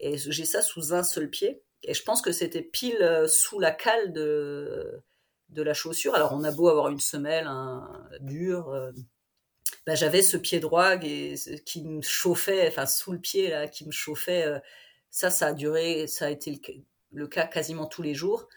[0.00, 1.62] Et j'ai ça sous un seul pied.
[1.84, 5.02] Et je pense que c'était pile euh, sous la cale de,
[5.50, 6.14] de la chaussure.
[6.14, 8.92] Alors on a beau avoir une semelle un, dure,
[9.86, 13.86] ben, j'avais ce pied droit qui, qui, me chauffait, enfin sous le pied là, qui
[13.86, 14.60] me chauffait.
[15.10, 16.60] ça, ça a duré, ça a été
[17.12, 18.48] le cas quasiment tous les jours.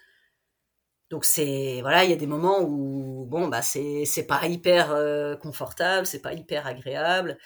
[1.09, 4.91] Donc c'est voilà, il y a des moments où bon bah c'est c'est pas hyper
[4.91, 7.37] euh, confortable, c'est pas hyper agréable.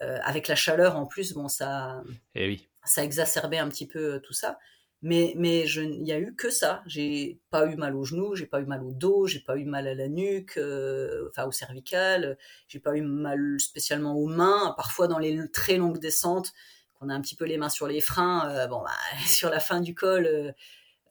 [0.00, 2.02] Euh, avec la chaleur en plus, bon ça
[2.36, 2.68] eh oui.
[2.84, 4.58] ça exacerbait un petit peu euh, tout ça.
[5.02, 6.82] Mais, mais je, il n'y a eu que ça.
[6.86, 9.64] J'ai pas eu mal au genou, j'ai pas eu mal au dos, j'ai pas eu
[9.64, 12.36] mal à la nuque, euh, enfin au cervical,
[12.68, 14.72] j'ai pas eu mal spécialement aux mains.
[14.76, 16.52] Parfois dans les très longues descentes,
[16.94, 18.90] qu'on a un petit peu les mains sur les freins, bon, bah,
[19.26, 20.54] sur la fin du col,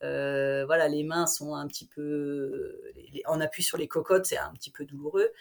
[0.04, 2.82] euh, euh, voilà, les mains sont un petit peu,
[3.26, 5.32] en appui sur les cocottes, c'est un petit peu douloureux.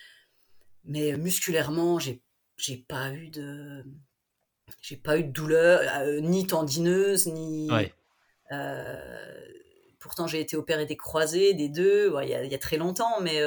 [0.84, 2.22] Mais musculairement, j'ai,
[2.56, 3.84] j'ai pas eu de,
[4.80, 5.80] j'ai pas eu de douleur,
[6.20, 7.68] ni tendineuse, ni.
[9.98, 13.20] pourtant, j'ai été opéré des croisés, des deux, il y, a, y, a, très longtemps,
[13.20, 13.40] mais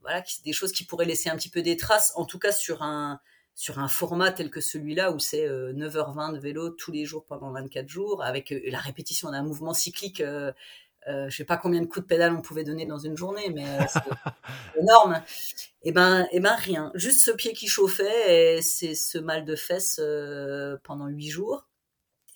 [0.00, 2.82] voilà, des choses qui pourraient laisser un petit peu des traces, en tout cas sur
[2.82, 3.20] un,
[3.58, 7.24] sur un format tel que celui-là où c'est 9h20 euh, de vélo tous les jours
[7.26, 10.52] pendant 24 jours avec euh, la répétition d'un mouvement cyclique euh,
[11.08, 13.50] euh, je sais pas combien de coups de pédale on pouvait donner dans une journée,
[13.50, 14.00] mais c'est
[14.80, 15.22] énorme.
[15.82, 19.16] Et eh ben, et eh ben rien, juste ce pied qui chauffait et c'est ce
[19.16, 20.00] mal de fesses
[20.84, 21.66] pendant huit jours.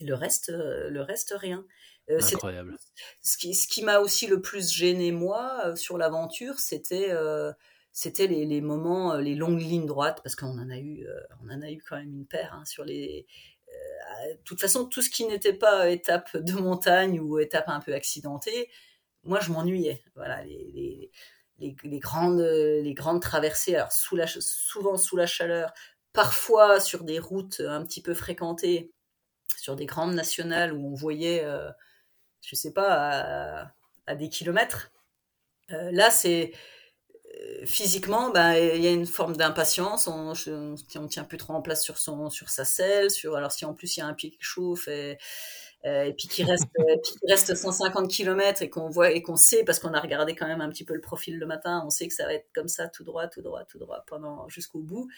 [0.00, 1.66] Et le reste, le reste rien.
[2.08, 2.78] Incroyable.
[3.20, 7.12] Ce qui, ce qui m'a aussi le plus gêné moi sur l'aventure, c'était
[7.92, 11.20] c'était les, les, moments, euh, les longues lignes droites, parce qu'on en a eu, euh,
[11.42, 13.26] on en a eu quand même une paire hein, sur les.
[13.68, 17.80] Euh, de toute façon, tout ce qui n'était pas étape de montagne ou étape un
[17.80, 18.70] peu accidentée,
[19.24, 20.02] moi je m'ennuyais.
[20.14, 21.10] Voilà, les,
[21.58, 25.72] les, les, grandes, les grandes traversées, alors sous la, souvent sous la chaleur,
[26.12, 28.92] parfois sur des routes un petit peu fréquentées,
[29.56, 31.46] sur des grandes nationales où on voyait,
[32.42, 33.72] je sais pas,
[34.06, 34.92] à des kilomètres.
[35.68, 36.52] là, c'est
[37.64, 40.06] physiquement, bah, il y a une forme d'impatience.
[40.06, 43.10] On, on, tient plus trop en place sur son, sur sa selle.
[43.10, 45.18] Sur, alors si en plus il y a un pied qui chauffe et,
[45.84, 49.36] euh, et puis qui reste, puis qui reste 150 km et qu'on voit et qu'on
[49.36, 51.90] sait parce qu'on a regardé quand même un petit peu le profil le matin, on
[51.90, 54.80] sait que ça va être comme ça, tout droit, tout droit, tout droit pendant jusqu'au
[54.80, 55.08] bout.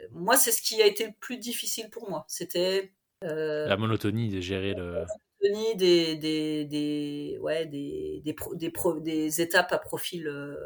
[0.00, 2.24] Euh, moi, c'est ce qui a été le plus difficile pour moi.
[2.28, 2.92] C'était
[3.24, 4.92] euh, la monotonie de gérer le.
[4.92, 5.06] La
[5.40, 10.28] monotonie des, des, des, ouais, des, des, des, des, étapes à profil.
[10.28, 10.56] Euh,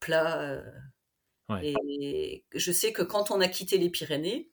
[0.00, 0.40] plat.
[0.40, 0.62] Euh,
[1.62, 4.50] et je sais que quand on a quitté les Pyrénées,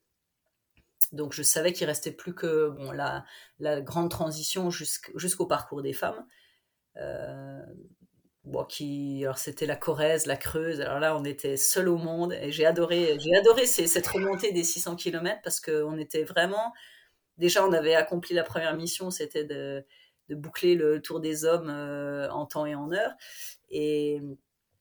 [1.11, 3.25] donc je savais qu'il restait plus que bon, la,
[3.59, 6.25] la grande transition jusqu'au parcours des femmes.
[6.97, 7.61] Euh,
[8.43, 10.81] bon, qui, alors c'était la Corrèze, la Creuse.
[10.81, 14.63] Alors là, on était seul au monde et j'ai adoré, j'ai adoré cette remontée des
[14.63, 16.73] 600 km parce qu'on était vraiment.
[17.37, 19.83] Déjà, on avait accompli la première mission, c'était de,
[20.29, 23.13] de boucler le tour des hommes euh, en temps et en heure.
[23.69, 24.21] Et,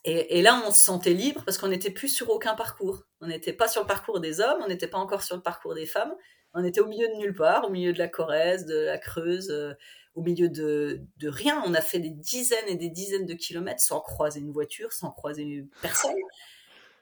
[0.04, 3.04] et, là, on se sentait libre parce qu'on n'était plus sur aucun parcours.
[3.20, 5.74] On n'était pas sur le parcours des hommes, on n'était pas encore sur le parcours
[5.74, 6.12] des femmes.
[6.54, 9.50] On était au milieu de nulle part, au milieu de la Corrèze, de la Creuse,
[9.50, 9.72] euh,
[10.14, 11.62] au milieu de, de, rien.
[11.64, 15.10] On a fait des dizaines et des dizaines de kilomètres sans croiser une voiture, sans
[15.10, 16.14] croiser personne.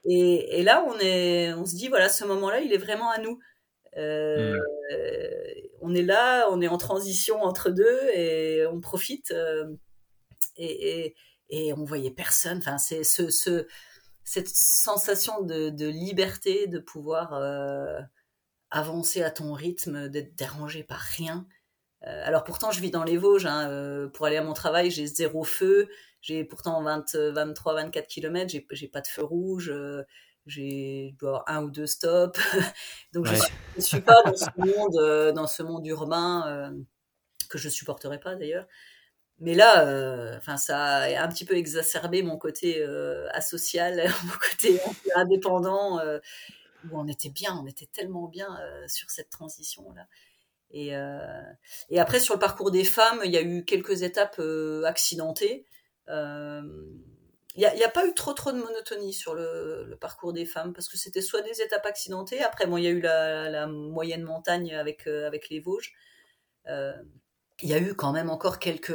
[0.04, 3.18] Et, et là, on, est, on se dit, voilà, ce moment-là, il est vraiment à
[3.18, 3.38] nous.
[3.96, 4.58] Euh,
[5.80, 9.30] on est là, on est en transition entre deux et on profite.
[9.32, 9.66] Euh,
[10.56, 11.14] et,
[11.48, 12.58] et, on voyait personne.
[12.58, 13.66] Enfin, c'est ce, ce,
[14.24, 18.00] cette sensation de, de, liberté, de pouvoir euh,
[18.70, 21.46] avancer à ton rythme, d'être dérangé par rien.
[22.02, 23.46] alors pourtant, je vis dans les Vosges.
[23.46, 25.88] Hein, pour aller à mon travail, j'ai zéro feu.
[26.20, 28.54] J'ai pourtant 20, 23, 24 km.
[28.70, 29.72] J'ai pas de feu rouge
[30.46, 32.38] j'ai avoir un ou deux stops.
[33.12, 33.34] Donc je,
[33.76, 36.70] ne suis pas dans ce monde euh, dans ce monde urbain euh,
[37.48, 38.66] que je supporterais pas d'ailleurs.
[39.38, 42.84] Mais là euh, enfin ça a un petit peu exacerbé mon côté
[43.32, 44.80] asocial mon côté
[45.14, 45.98] indépendant
[46.84, 48.48] où on était bien on était tellement bien
[48.86, 50.06] sur cette transition là
[50.72, 50.92] et,
[51.88, 54.42] et après sur le parcours des femmes il y a eu quelques étapes
[54.84, 55.64] accidentées
[57.56, 60.46] il n'y a, a, pas eu trop trop de monotonie sur le, le parcours des
[60.46, 63.50] femmes parce que c'était soit des étapes accidentées, après bon il y a eu la,
[63.50, 65.92] la moyenne montagne avec euh, avec les Vosges.
[66.68, 66.92] Euh,
[67.62, 68.90] il y a eu quand même encore quelques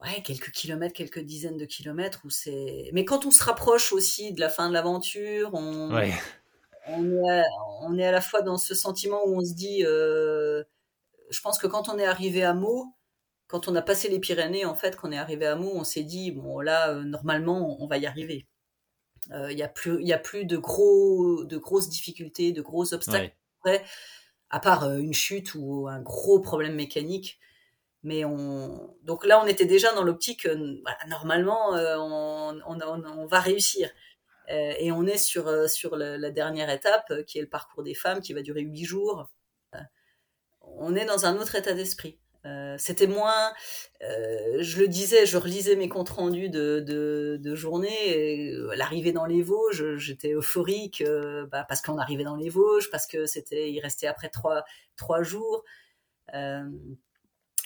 [0.00, 2.90] ouais quelques kilomètres, quelques dizaines de kilomètres où c'est.
[2.92, 5.90] Mais quand on se rapproche aussi de la fin de l'aventure, on
[6.90, 7.44] on, est à,
[7.82, 10.64] on est à la fois dans ce sentiment où on se dit, euh,
[11.30, 12.94] je pense que quand on est arrivé à Meaux
[13.48, 16.04] quand on a passé les Pyrénées, en fait, qu'on est arrivé à Meaux, on s'est
[16.04, 18.46] dit bon là, euh, normalement, on va y arriver.
[19.30, 23.34] Il euh, n'y a plus, a plus de gros, de grosses difficultés, de gros obstacles.
[24.50, 27.38] à part euh, une chute ou un gros problème mécanique.
[28.02, 30.46] Mais on, donc là, on était déjà dans l'optique,
[31.08, 33.90] normalement, on, on, on, va réussir.
[34.48, 38.34] et on est sur sur la, dernière étape, qui est le parcours des femmes, qui
[38.34, 39.28] va durer huit jours.
[40.62, 42.20] on est dans un autre état d'esprit.
[42.46, 43.52] Euh, c'était moins,
[44.02, 48.54] euh, je le disais, je relisais mes comptes rendus de, de, journée.
[48.54, 51.02] Euh, l'arrivée dans les Vosges, j'étais euphorique
[51.50, 54.64] bah, parce qu'on arrivait dans les Vosges, parce que c'était, il restait après trois,
[54.96, 55.64] trois jours.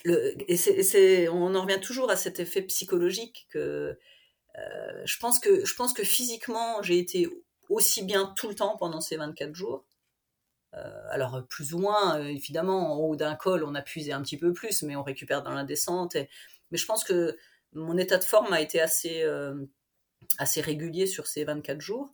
[0.04, 3.98] et c'est, on en revient toujours à cet effet psychologique que
[5.04, 7.26] je pense que je pense que physiquement j'ai été
[7.68, 9.84] aussi bien tout le temps pendant ces 24 jours.
[11.10, 14.52] Alors plus ou moins, évidemment, en haut d'un col, on a puisé un petit peu
[14.52, 16.14] plus, mais on récupère dans la descente.
[16.14, 17.36] mais je pense que
[17.72, 19.22] mon état de forme a été assez,
[20.38, 22.12] assez régulier sur ces 24 jours.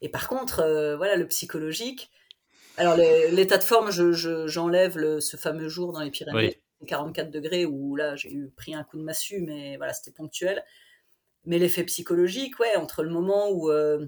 [0.00, 2.10] Et par contre, euh, voilà, le psychologique.
[2.76, 7.94] Alors, l'état de forme, j'enlève je, ce fameux jour dans les Pyrénées, 44 degrés, où
[7.96, 10.64] là, j'ai eu pris un coup de massue, mais voilà, c'était ponctuel.
[11.44, 14.06] Mais l'effet psychologique, ouais, entre le moment où, euh,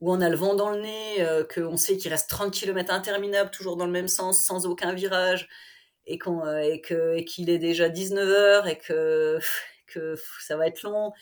[0.00, 2.92] où on a le vent dans le nez, euh, qu'on sait qu'il reste 30 km
[2.92, 5.48] interminables, toujours dans le même sens, sans aucun virage,
[6.06, 9.38] et et qu'il est déjà 19h, et que,
[9.86, 11.12] que ça va être long,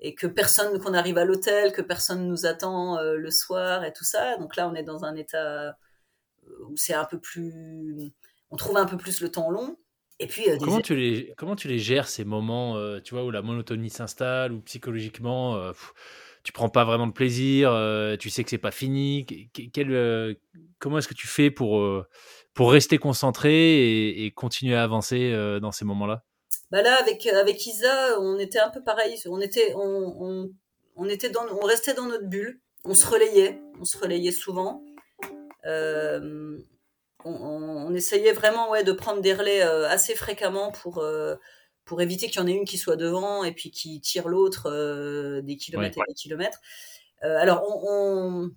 [0.00, 3.92] et que personne, qu'on arrive à l'hôtel, que personne nous attend euh, le soir et
[3.92, 4.36] tout ça.
[4.36, 5.72] Donc là, on est dans un état euh,
[6.68, 8.12] où c'est un peu plus,
[8.50, 9.78] on trouve un peu plus le temps long.
[10.20, 13.30] Et puis euh, comment tu les comment tu les gères ces moments, tu vois, où
[13.30, 15.72] la monotonie s'installe, où psychologiquement
[16.44, 17.70] tu prends pas vraiment de plaisir,
[18.20, 19.26] tu sais que c'est pas fini.
[19.72, 20.36] Quel,
[20.78, 21.82] comment est-ce que tu fais pour
[22.54, 26.22] pour rester concentré et continuer à avancer dans ces moments-là?
[26.70, 29.18] Bah là avec avec Isa on était un peu pareil.
[29.26, 30.50] On était on, on,
[30.96, 32.60] on restait dans notre bulle.
[32.84, 33.60] On se relayait.
[33.80, 34.84] On se relayait souvent.
[35.66, 36.58] Euh,
[37.24, 41.36] on, essayait vraiment ouais de prendre des relais euh, assez fréquemment pour euh,
[41.84, 45.40] pour éviter qu'il y en ait une qui soit devant et puis qui tire l'autre
[45.40, 46.60] des kilomètres et des kilomètres
[47.22, 48.50] alors on,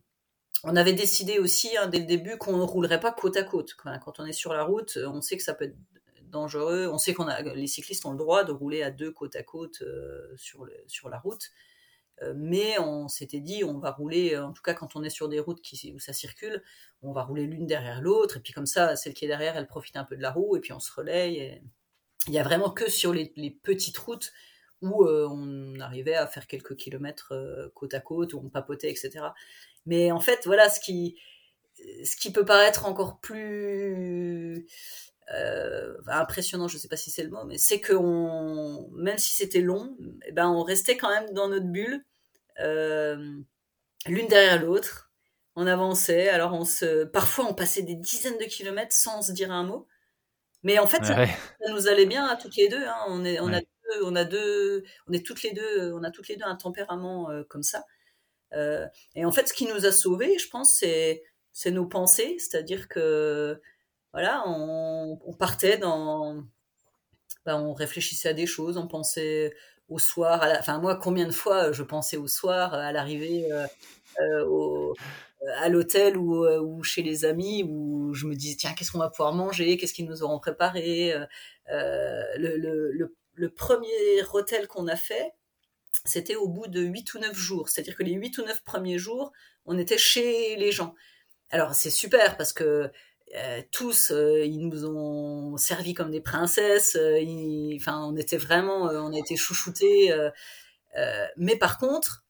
[0.64, 3.76] on, avait décidé aussi hein, dès le début qu'on ne roulerait pas côte à côte.
[3.76, 5.78] Quand on est sur la route, on sait que ça peut être
[6.30, 6.90] dangereux.
[6.92, 9.44] On sait qu'on a les cyclistes ont le droit de rouler à deux côte à
[9.44, 11.52] côte euh, sur, le, sur la route.
[12.24, 15.30] Euh, mais on s'était dit, on va rouler, en tout cas quand on est sur
[15.30, 16.64] des routes qui, où ça circule,
[17.02, 19.68] on va rouler l'une derrière l'autre, et puis comme ça, celle qui est derrière, elle
[19.68, 21.62] profite un peu de la roue, et puis on se relaye.
[22.28, 24.34] Il y a vraiment que sur les, petites routes
[24.82, 27.34] où euh, on arrivait à faire quelques kilomètres
[27.74, 29.26] côte à côte, où on papotait, etc.
[29.86, 31.18] Mais en fait, voilà, ce qui,
[32.04, 34.68] ce qui peut paraître encore plus
[35.34, 37.94] euh, impressionnant, je ne sais pas si c'est le mot, mais c'est que
[38.96, 42.06] même si c'était long, eh ben on restait quand même dans notre bulle,
[42.60, 43.40] euh,
[44.08, 45.12] l'une derrière l'autre.
[45.56, 49.52] On avançait, alors on se, parfois on passait des dizaines de kilomètres sans se dire
[49.52, 49.88] un mot.
[50.68, 51.26] Mais en fait, ça,
[51.70, 52.86] nous allait bien à toutes les deux.
[52.86, 53.06] Hein.
[53.08, 56.12] On est, on a deux, on a deux, on est toutes les deux, on a
[56.12, 57.86] toutes les deux un tempérament euh, comme ça.
[58.52, 62.36] Euh, et en fait, ce qui nous a sauvés, je pense, c'est, c'est nos pensées,
[62.38, 63.62] c'est-à-dire que
[64.12, 66.44] voilà, on, partait dans,
[67.46, 69.56] ben, on réfléchissait à des choses, on pensait
[69.88, 73.68] au soir, à enfin moi combien de fois je pensais au soir à l'arrivée euh,
[74.20, 74.94] euh,
[75.58, 79.00] à l'hôtel ou, euh, ou, chez les amis où je me disais tiens qu'est-ce qu'on
[79.00, 81.14] va pouvoir manger, qu'est-ce qu'ils nous auront préparé.
[81.70, 85.34] Le, le, le, premier hôtel qu'on a fait,
[86.06, 88.98] c'était au bout de 8 ou 9 jours, c'est-à-dire que les 8 ou 9 premiers
[88.98, 89.32] jours,
[89.66, 90.96] on était chez les gens.
[91.50, 92.92] Alors c'est super parce que
[93.36, 96.96] euh, tous, euh, ils nous ont servi comme des princesses.
[96.96, 97.20] Euh,
[97.76, 100.14] enfin, on était vraiment, on a été chouchoutés.
[101.38, 102.26] mais par contre,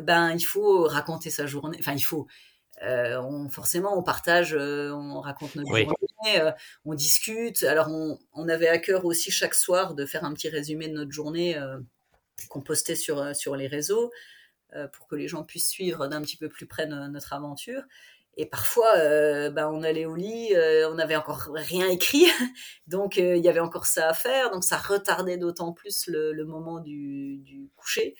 [0.00, 1.76] ben, il faut raconter sa journée.
[1.80, 2.26] Enfin, il faut.
[2.82, 6.52] On, forcément, on partage, on raconte notre journée,
[6.84, 7.62] on discute.
[7.62, 10.94] Alors, on, on, avait à cœur aussi chaque soir de faire un petit résumé de
[10.94, 11.56] notre journée
[12.48, 14.12] qu'on postait sur, sur les réseaux
[14.92, 17.84] pour que les gens puissent suivre d'un petit peu plus près notre aventure.
[18.36, 22.26] Et parfois, euh, ben, on allait au lit, euh, on n'avait encore rien écrit,
[22.86, 26.44] donc euh, il y avait encore ça à faire, donc ça retardait d'autant plus le,
[26.44, 28.16] moment du, coucher.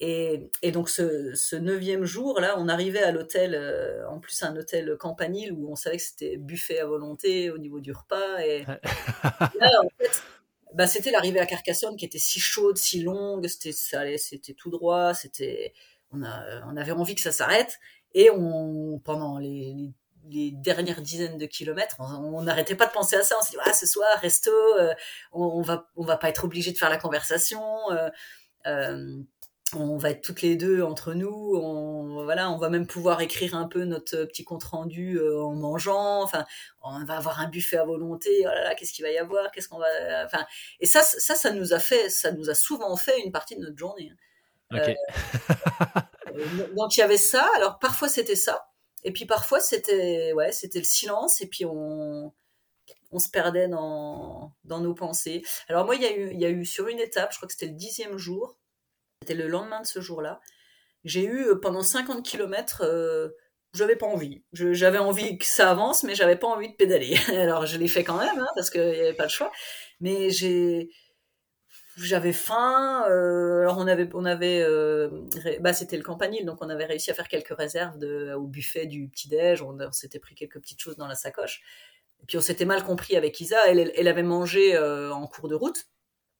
[0.00, 3.60] Et, donc ce, neuvième jour, là, on arrivait à l'hôtel,
[4.08, 7.80] en plus un hôtel campanile où on savait que c'était buffet à volonté au niveau
[7.80, 8.38] du repas.
[8.44, 10.22] Et là, en fait,
[10.74, 15.14] ben, c'était l'arrivée à Carcassonne qui était si chaude, si longue, c'était, c'était tout droit,
[15.14, 15.72] c'était,
[16.12, 17.78] on, on avait envie que ça s'arrête.
[18.14, 19.92] Et on, pendant les,
[20.30, 23.36] les, dernières dizaines de kilomètres, on n'arrêtait pas de penser à ça.
[23.38, 24.94] On s'est dit, ah, ce soir, resto, euh,
[25.32, 27.62] on, on, va, on va pas être obligé de faire la conversation.
[27.90, 28.08] Euh,
[28.66, 29.22] euh,
[29.74, 31.54] on va être toutes les deux entre nous.
[31.56, 36.22] On, voilà, on va même pouvoir écrire un peu notre petit compte rendu en mangeant.
[36.22, 36.46] Enfin,
[36.82, 38.30] on va avoir un buffet à volonté.
[38.42, 39.86] Oh là là, qu'est-ce qu'il va y avoir Qu'est-ce qu'on va
[40.24, 40.46] Enfin,
[40.80, 43.60] et ça, ça, ça nous a fait, ça nous a souvent fait une partie de
[43.60, 44.10] notre journée.
[44.12, 44.16] Hein.
[44.74, 44.94] Euh,
[46.76, 47.48] donc il y avait ça.
[47.56, 48.68] Alors parfois c'était ça,
[49.04, 52.32] et puis parfois c'était ouais, c'était le silence, et puis on
[53.10, 55.42] on se perdait dans, dans nos pensées.
[55.68, 57.46] Alors moi, il y, a eu, il y a eu sur une étape, je crois
[57.46, 58.57] que c'était le dixième jour,
[59.28, 60.40] c'était le lendemain de ce jour-là,
[61.04, 63.28] j'ai eu euh, pendant 50 km euh,
[63.74, 64.42] j'avais pas envie.
[64.52, 67.16] J'avais envie que ça avance, mais j'avais pas envie de pédaler.
[67.28, 69.52] Alors je l'ai fait quand même, hein, parce qu'il n'y avait pas le choix.
[70.00, 70.88] Mais j'ai,
[71.98, 73.04] j'avais faim.
[73.10, 74.66] Euh, alors on avait, on avait,
[75.60, 77.98] bah c'était le campanile, donc on avait réussi à faire quelques réserves
[78.36, 79.62] au buffet du petit déj.
[79.62, 81.60] On, s'était pris quelques petites choses dans la sacoche.
[82.22, 83.58] Et puis on s'était mal compris avec Isa.
[83.68, 85.86] Elle, elle avait mangé en cours de route.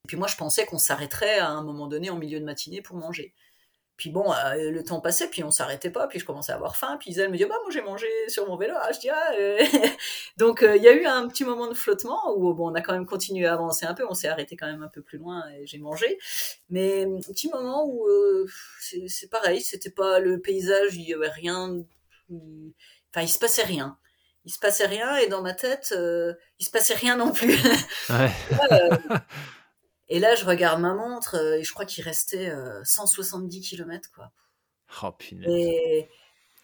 [0.09, 2.81] Et puis moi je pensais qu'on s'arrêterait à un moment donné en milieu de matinée
[2.81, 3.35] pour manger.
[3.99, 6.77] Puis bon, euh, le temps passait, puis on s'arrêtait pas, puis je commençais à avoir
[6.77, 9.11] faim, puis Isabelle me dit, bah moi j'ai mangé sur mon vélo, ah, je dis,
[9.11, 9.59] ah, euh.
[10.37, 12.81] donc euh, il y a eu un petit moment de flottement où bon, on a
[12.81, 15.19] quand même continué à avancer un peu, on s'est arrêté quand même un peu plus
[15.19, 16.17] loin et j'ai mangé,
[16.71, 18.07] mais un petit moment où
[18.81, 21.83] c'est pareil, c'était pas le paysage, il y avait rien,
[22.31, 23.99] enfin il se passait rien.
[24.45, 25.93] Il se passait rien et dans ma tête,
[26.59, 27.59] il se passait rien non plus.
[28.09, 28.31] Ouais.
[30.09, 32.53] Et là, je regarde ma montre euh, et je crois qu'il restait
[32.85, 34.31] 170 euh, km, quoi.
[35.03, 35.49] Oh, punaise.
[35.49, 36.09] Et,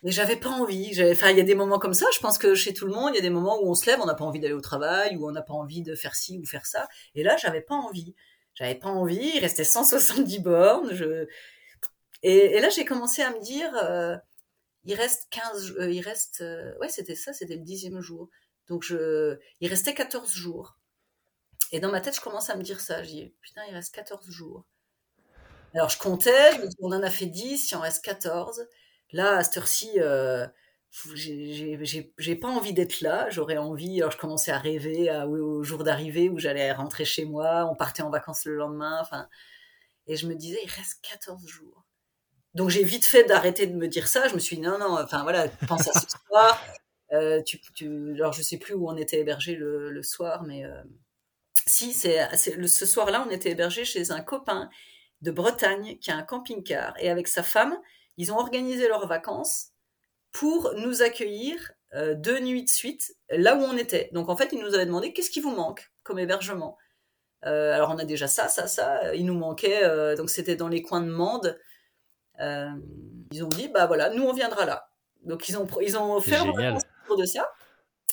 [0.03, 0.92] mais j'avais pas envie.
[1.12, 2.07] Enfin, il y a des moments comme ça.
[2.14, 3.86] Je pense que chez tout le monde, il y a des moments où on se
[3.86, 6.14] lève, on n'a pas envie d'aller au travail, ou on n'a pas envie de faire
[6.14, 6.88] ci ou faire ça.
[7.14, 8.14] Et là, j'avais pas envie.
[8.55, 9.32] J'avais pas envie.
[9.34, 10.95] Il restait 170 bornes.
[10.95, 11.26] Je...
[12.22, 14.16] Et, là, j'ai commencé à me dire, euh,
[14.84, 16.45] il reste 15, il reste,
[16.80, 18.28] ouais, c'était ça, c'était le dixième jour.
[18.68, 20.78] Donc je, il restait 14 jours.
[21.75, 23.03] Et dans ma tête, je commence à me dire ça.
[23.03, 24.64] Je dis, putain, il reste 14 jours.
[25.75, 28.64] Alors je comptais, on en a fait 10, il en reste 14.
[29.11, 30.47] Là, à cette heure-ci, euh,
[31.16, 33.29] j'ai pas envie d'être là.
[33.31, 37.68] J'aurais envie, alors je commençais à rêver au jour d'arrivée où j'allais rentrer chez moi,
[37.68, 39.01] on partait en vacances le lendemain.
[39.01, 39.29] Enfin,
[40.07, 41.85] et je me disais, il reste 14 jours.
[42.55, 44.29] Donc j'ai vite fait d'arrêter de me dire ça.
[44.29, 46.64] Je me suis dit, non, non, enfin voilà, pense à ce soir.
[47.11, 47.61] Euh, tu,
[48.14, 50.81] alors je sais plus où on était hébergé le, soir, mais euh,
[51.67, 54.69] si, c'est ce soir-là, on était hébergé chez un copain
[55.23, 56.95] de Bretagne qui a un camping-car.
[56.99, 57.77] Et avec sa femme,
[58.17, 59.71] ils ont organisé leurs vacances
[60.33, 64.11] pour nous accueillir euh, deux nuits de suite là où on était.
[64.12, 66.77] Donc en fait, ils nous avaient demandé qu'est-ce qui vous manque comme hébergement?
[67.47, 69.15] Euh, alors on a déjà ça, ça, ça.
[69.15, 71.59] Il nous manquait, euh, donc c'était dans les coins de Mende.
[72.41, 74.91] ils ont dit, bah voilà, nous on viendra là.
[75.23, 76.79] Donc ils ont, ils ont fait un
[77.17, 77.51] de ça.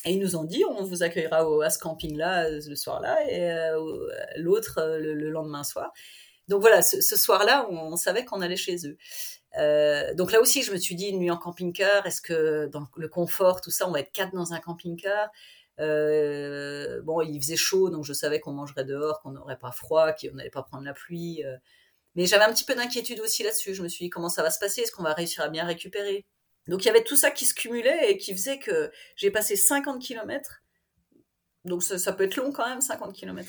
[0.04, 3.18] Et ils nous ont dit, on vous accueillera au, à ce camping-là euh, le soir-là
[3.30, 5.92] et euh, l'autre euh, le, lendemain soir.
[6.48, 8.96] Donc voilà, ce, soir-là, on, savait qu'on allait chez eux.
[10.16, 13.08] donc là aussi, je me suis dit, une nuit en camping-car, est-ce que dans le
[13.08, 15.30] confort, tout ça, on va être quatre dans un camping-car?
[15.78, 20.34] Bon, il faisait chaud, donc je savais qu'on mangerait dehors, qu'on n'aurait pas froid, qu'on
[20.34, 21.42] n'allait pas prendre la pluie.
[22.16, 23.74] mais j'avais un petit peu d'inquiétude aussi là-dessus.
[23.74, 24.82] Je me suis dit, comment ça va se passer?
[24.82, 26.26] Est-ce qu'on va réussir à bien récupérer?
[26.68, 29.56] Donc il y avait tout ça qui se cumulait et qui faisait que j'ai passé
[29.56, 30.62] 50 km.
[31.64, 33.48] Donc ça, peut être long quand même, 50 km.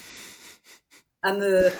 [1.21, 1.71] À me,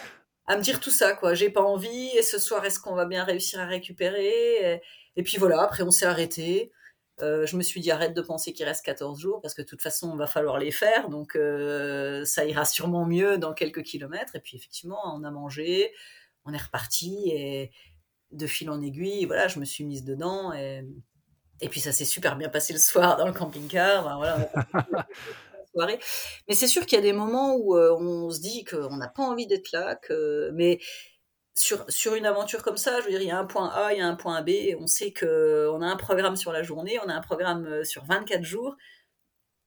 [0.61, 1.33] dire tout ça, quoi.
[1.33, 4.81] J'ai pas envie, et ce soir, est-ce qu'on va bien réussir à récupérer
[5.15, 6.71] et, puis voilà, après on s'est arrêté.
[7.21, 9.67] Euh, je me suis dit arrête de penser qu'il reste 14 jours parce que de
[9.67, 13.83] toute façon on va falloir les faire donc euh, ça ira sûrement mieux dans quelques
[13.83, 15.93] kilomètres et puis effectivement on a mangé
[16.45, 17.71] on est reparti et
[18.31, 20.83] de fil en aiguille voilà je me suis mise dedans et,
[21.61, 24.17] et puis ça s'est super bien passé le soir dans le camping-car.
[24.17, 24.49] voilà,
[25.73, 25.99] soirée.
[26.47, 29.09] Mais c'est sûr qu'il y a des moments où euh, on se dit qu'on n'a
[29.09, 30.51] pas envie d'être là, que...
[30.53, 30.79] mais
[31.55, 33.93] sur, sur une aventure comme ça, je veux dire, il y a un point A,
[33.93, 36.99] il y a un point B, on sait qu'on a un programme sur la journée,
[37.03, 38.75] on a un programme euh, sur 24 jours.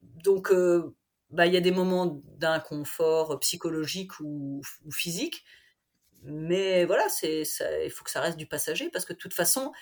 [0.03, 0.95] Donc, euh,
[1.31, 5.45] bah, il y a des moments d'inconfort psychologique ou, ou, physique.
[6.23, 9.73] Mais voilà, il faut que ça reste du passager parce que de toute façon,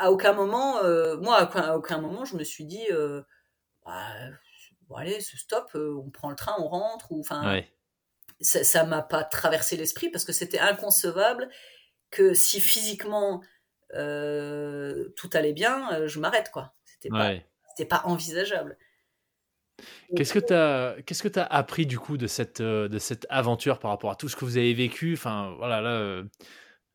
[0.00, 3.22] à aucun moment, euh, moi, à aucun, moment, je me suis dit, euh,
[3.84, 4.06] bah,
[4.88, 7.60] bon, allez, stop, euh, on prend le train, on rentre, ou enfin,
[8.40, 11.50] ça m'a pas traversé l'esprit parce que c'était inconcevable
[12.10, 13.42] que si physiquement
[13.92, 16.72] tout allait bien, je m'arrête, quoi.
[16.84, 17.34] C'était pas,
[17.88, 18.78] pas envisageable.
[20.16, 23.78] Qu'est-ce que tu as, qu'est-ce que as appris du coup de cette, de cette aventure
[23.78, 25.12] par rapport à tout ce que vous avez vécu?
[25.12, 26.22] Enfin, voilà, là,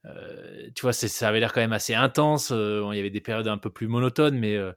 [0.05, 2.51] euh, tu vois, ça avait l'air quand même assez intense.
[2.51, 4.73] Euh, il y avait des périodes un peu plus monotones, mais euh,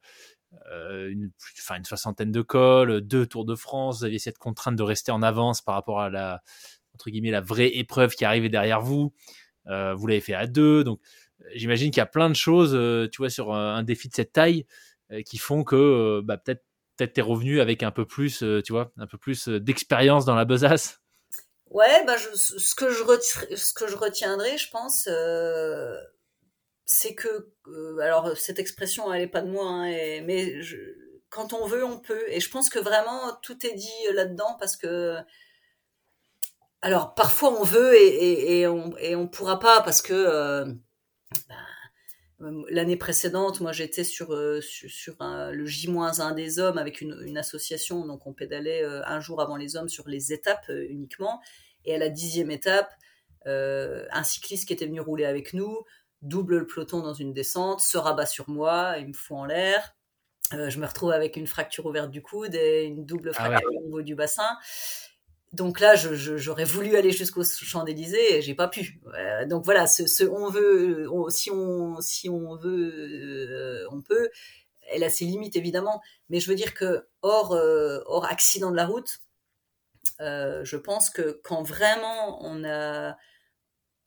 [1.11, 1.31] une,
[1.85, 3.99] soixantaine de cols, deux Tours de France.
[3.99, 6.43] Vous aviez cette contrainte de rester en avance par rapport à la,
[6.95, 9.13] entre guillemets, la vraie épreuve qui arrivait derrière vous.
[9.67, 11.01] vous l'avez fait à deux, donc
[11.55, 12.73] j'imagine qu'il y a plein de choses,
[13.11, 14.67] tu vois, sur un, défi de cette taille
[15.27, 16.65] qui font que bah, peut-être
[16.97, 20.45] peut-être t'es revenu avec un peu plus, tu vois, un peu plus d'expérience dans la
[20.45, 21.01] besace.
[21.71, 23.03] Ouais, bah je, ce que je
[23.57, 25.97] ce que je retiendrai, je pense, euh,
[26.87, 30.77] c'est que euh, alors cette expression elle est pas de moi, hein, mais je,
[31.31, 32.25] quand on veut, on peut.
[32.29, 35.17] Et je pense que vraiment tout est dit là-dedans parce que
[36.83, 40.65] alors parfois on veut et, et, et on et on pourra pas parce que euh,
[41.49, 41.57] bah,
[42.41, 44.29] L'année précédente, moi j'étais sur,
[44.63, 49.57] sur, le J-1 des hommes avec une, une, association, donc on pédalait un jour avant
[49.57, 51.41] les hommes sur les étapes uniquement.
[51.85, 52.93] Et à la dixième étape,
[53.45, 55.85] un cycliste qui était venu rouler avec nous
[56.23, 59.97] double le peloton dans une descente, se rabat sur moi, il me fout en l'air.
[60.53, 63.85] je me retrouve avec une fracture ouverte du coude et une double ah fracture au
[63.85, 64.57] niveau du bassin
[65.53, 69.01] donc là, j'aurais voulu aller jusqu'au Champs-Élysées j'ai pas pu.
[69.15, 74.29] Euh, donc voilà, ce, on veut, si on si on veut, euh, on peut.
[74.91, 78.77] Elle a ses limites évidemment, mais je veux dire que hors euh, hors accident de
[78.77, 79.19] la route,
[80.21, 83.17] je pense que quand vraiment on a,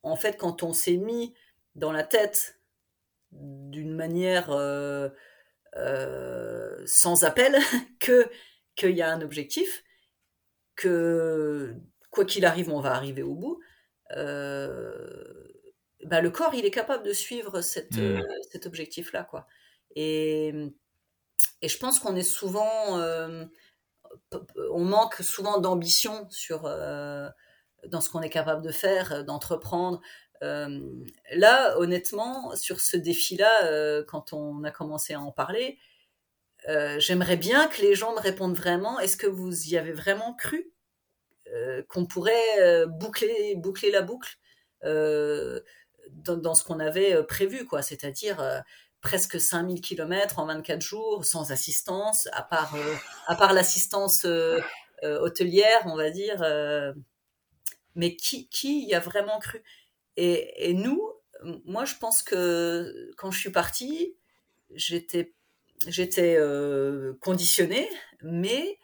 [0.04, 1.34] en fait, quand on s'est mis
[1.76, 2.60] dans la tête
[3.32, 4.50] d'une manière
[6.86, 7.58] sans appel
[8.00, 8.30] que
[8.76, 9.84] qu'il y a un objectif
[10.82, 11.76] que
[12.10, 13.60] quoi qu'il arrive, on va arriver au bout.
[14.18, 15.48] Euh,
[16.06, 18.00] bah, le corps, il est capable de suivre cette, mmh.
[18.00, 18.22] euh,
[18.52, 19.48] cet objectif-là, quoi.
[19.96, 20.54] Et,
[21.62, 23.46] et je pense qu'on est souvent, euh,
[24.72, 30.02] on manque souvent d'ambition sur dans ce qu'on est capable de faire, d'entreprendre.
[30.42, 35.78] là, honnêtement, sur ce défi-là, quand on a commencé à en parler,
[36.70, 39.00] euh, j'aimerais bien que les gens me répondent vraiment.
[39.00, 40.72] Est-ce que vous y avez vraiment cru
[41.54, 44.38] euh, qu'on pourrait euh, boucler, boucler la boucle
[44.84, 47.82] dans, ce qu'on avait prévu, quoi?
[47.82, 48.64] C'est-à-dire
[49.02, 52.76] presque 5000 km en 24 jours sans assistance, à part,
[53.28, 54.26] à part l'assistance
[55.04, 56.44] hôtelière, on va dire.
[57.96, 59.64] mais qui, qui y a vraiment cru?
[60.18, 61.08] Et, et nous,
[61.66, 64.16] moi, je pense que quand je suis partie,
[64.74, 65.36] j'étais
[65.88, 67.90] j'étais euh, conditionnée,
[68.22, 68.80] mais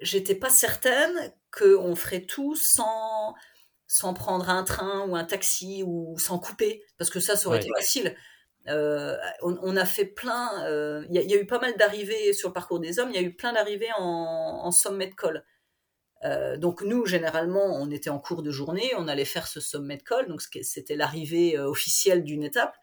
[0.00, 3.34] j'étais pas certaine qu'on ferait tout sans,
[3.86, 7.58] sans prendre un train ou un taxi ou sans couper, parce que ça, ça aurait
[7.58, 8.14] été facile.
[8.68, 12.52] Euh, on, a fait plein, euh, il y, a eu pas mal d'arrivées sur le
[12.52, 15.42] parcours des hommes, il y a eu plein d'arrivées en, sommet de col.
[16.58, 20.02] donc nous, généralement, on était en cours de journée, on allait faire ce sommet de
[20.02, 22.76] col, donc c'était l'arrivée officielle d'une étape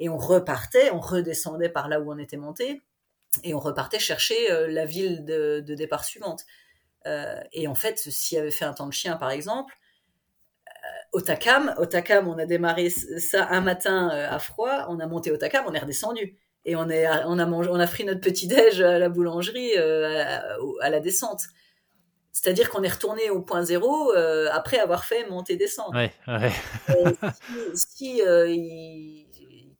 [0.00, 2.82] et on repartait, on redescendait par là où on était monté,
[3.44, 6.44] et on repartait chercher euh, la ville de, départ suivante.
[7.06, 9.74] Euh, et en fait, s'il avait fait un temps de chien, par exemple,
[10.68, 10.72] euh,
[11.12, 15.30] au Takam, au Takam, on a démarré ça un matin à froid, on a monté
[15.30, 16.36] au Takam, on est redescendu.
[16.66, 19.78] Et on, est, on, a mangé, on a pris notre petit déj à la boulangerie
[19.78, 21.44] à, la descente.
[22.32, 24.12] C'est-à-dire qu'on est retourné au point zéro
[24.52, 25.26] après avoir fait.
[25.94, 26.52] Ouais, ouais.
[27.74, 28.20] si,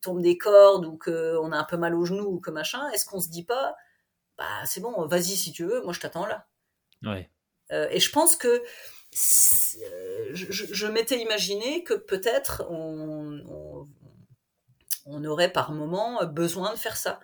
[0.00, 3.04] tombe des cordes ou qu'on a un peu mal au genou ou que machin, est-ce
[3.04, 3.74] qu'on se dit pas,
[4.38, 6.46] bah c'est bon, vas-y si tu veux, moi je t'attends là.
[7.02, 7.30] Ouais.
[7.72, 13.88] Euh, et je pense que euh, je, m'étais imaginé que peut-être on,
[15.06, 17.20] on, aurait par moment besoin de faire ça.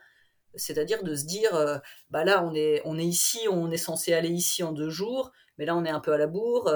[0.54, 1.78] C'est-à-dire de se dire, euh,
[2.10, 5.32] bah là on est, on est ici, on est censé aller ici en deux jours,
[5.58, 6.72] mais là on est un peu à la bourre,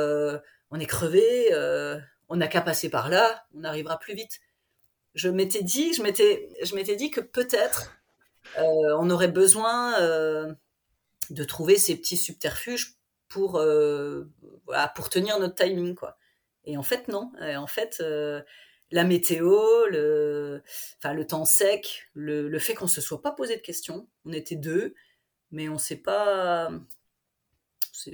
[0.70, 1.50] on est crevé,
[2.28, 4.40] on n'a qu'à passer par là, on arrivera plus vite
[5.14, 8.00] je m'étais dit, je m'étais, je m'étais dit que peut-être
[8.58, 10.52] euh, on aurait besoin euh,
[11.30, 12.96] de trouver ces petits subterfuges
[13.28, 14.24] pour euh,
[14.94, 16.16] pour tenir notre timing quoi.
[16.64, 17.32] Et en fait non.
[17.40, 18.02] en fait
[18.92, 20.62] la météo, le,
[20.98, 24.08] enfin le temps sec, le, le fait qu'on se soit pas posé de questions.
[24.24, 24.94] On était deux,
[25.52, 26.70] mais on s'est pas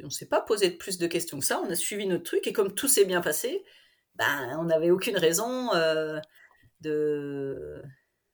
[0.02, 1.60] on s'est pas posé de plus de questions que ça.
[1.64, 3.64] On a suivi notre truc et comme tout s'est bien passé,
[4.16, 5.70] ben on n'avait aucune raison
[6.80, 7.82] de,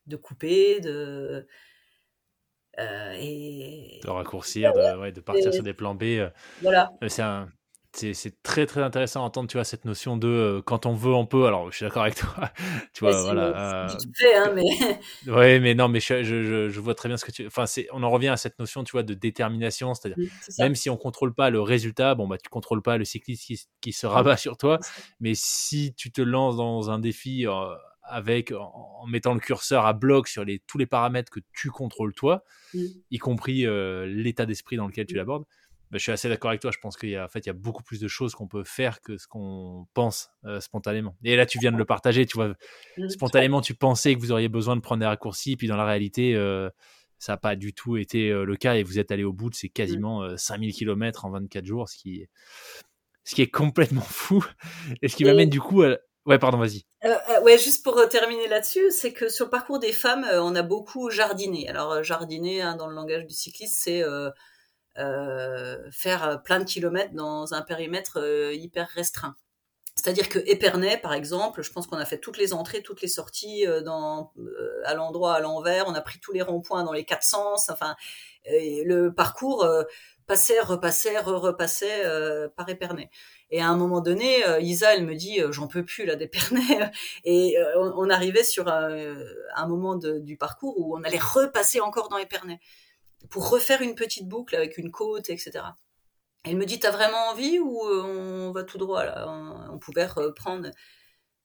[0.07, 1.47] de couper, de.
[2.78, 4.01] Euh, et...
[4.03, 6.05] De raccourcir, de, ouais, de partir sur des plans B.
[6.05, 6.30] Euh,
[6.62, 6.93] voilà.
[7.03, 7.49] Euh, c'est un
[7.95, 11.47] c'est très très intéressant d'entendre tu vois cette notion de quand on veut on peut
[11.47, 12.51] alors je suis d'accord avec toi
[12.94, 14.62] tu vois voilà euh, fais, hein, mais
[15.31, 17.86] ouais mais non mais je, je, je, vois très bien ce que tu enfin c'est
[17.93, 20.27] on en revient à cette notion tu vois de détermination c'est-à-dire
[20.59, 23.60] même si on contrôle pas le résultat bon bah tu contrôles pas le cycliste qui,
[23.81, 24.78] qui se rabat sur toi
[25.20, 27.47] mais si tu te lances dans un défi
[28.03, 32.15] avec en, mettant le curseur à bloc sur les, tous les paramètres que tu contrôles
[32.15, 32.81] toi, mmh.
[33.11, 35.19] y compris euh, l'état d'esprit dans lequel tu mmh.
[35.19, 35.45] l'abordes.
[35.91, 36.70] Bah, je suis assez d'accord avec toi.
[36.70, 38.49] Je pense qu'il y a, en fait, il y a beaucoup plus de choses qu'on
[38.49, 41.16] peut faire que ce qu'on pense euh, spontanément.
[41.23, 42.24] Et là, tu viens de le partager.
[42.24, 42.55] Tu vois,
[42.97, 43.09] mmh.
[43.11, 46.35] spontanément, tu pensais que vous auriez besoin de prendre des raccourcis, puis dans la réalité,
[46.35, 46.70] euh,
[47.19, 48.74] ça n'a pas du tout été le cas.
[48.74, 51.97] Et vous êtes allé au bout de ces quasiment 5000 km en 24 jours, ce
[51.97, 52.27] qui,
[53.24, 54.45] ce qui est complètement fou.
[55.03, 56.85] Et ce qui m'amène du coup à, Ouais, pardon, vas-y.
[57.05, 60.24] Euh, euh, ouais, juste pour euh, terminer là-dessus, c'est que sur le parcours des femmes,
[60.35, 61.69] on a beaucoup jardiné.
[61.69, 64.05] Alors, jardiner, hein, dans le langage du cycliste, c'est
[65.90, 68.19] faire plein de kilomètres dans un périmètre
[68.55, 69.35] hyper restreint.
[69.97, 73.09] C'est-à-dire que Épernay, par exemple, je pense qu'on a fait toutes les entrées, toutes les
[73.09, 75.86] sorties à l'endroit, à l'envers.
[75.89, 77.69] On a pris tous les ronds-points dans les quatre sens.
[77.69, 77.97] Enfin,
[78.47, 79.66] le parcours
[80.27, 82.05] passait, repassait, repassait
[82.57, 83.11] par Épernay.
[83.55, 86.16] Et à un moment donné, euh, Isa, elle me dit, euh, j'en peux plus là
[86.16, 86.91] d'Épernay.
[87.24, 92.16] Et euh, on, arrivait sur un, moment du parcours où on allait repasser encore dans
[92.16, 92.59] Épernay
[93.29, 95.61] pour refaire une petite boucle avec une côte, etc.
[96.45, 99.27] Elle me dit, t'as vraiment envie ou on va tout droit là?
[99.70, 100.70] On, pouvait reprendre.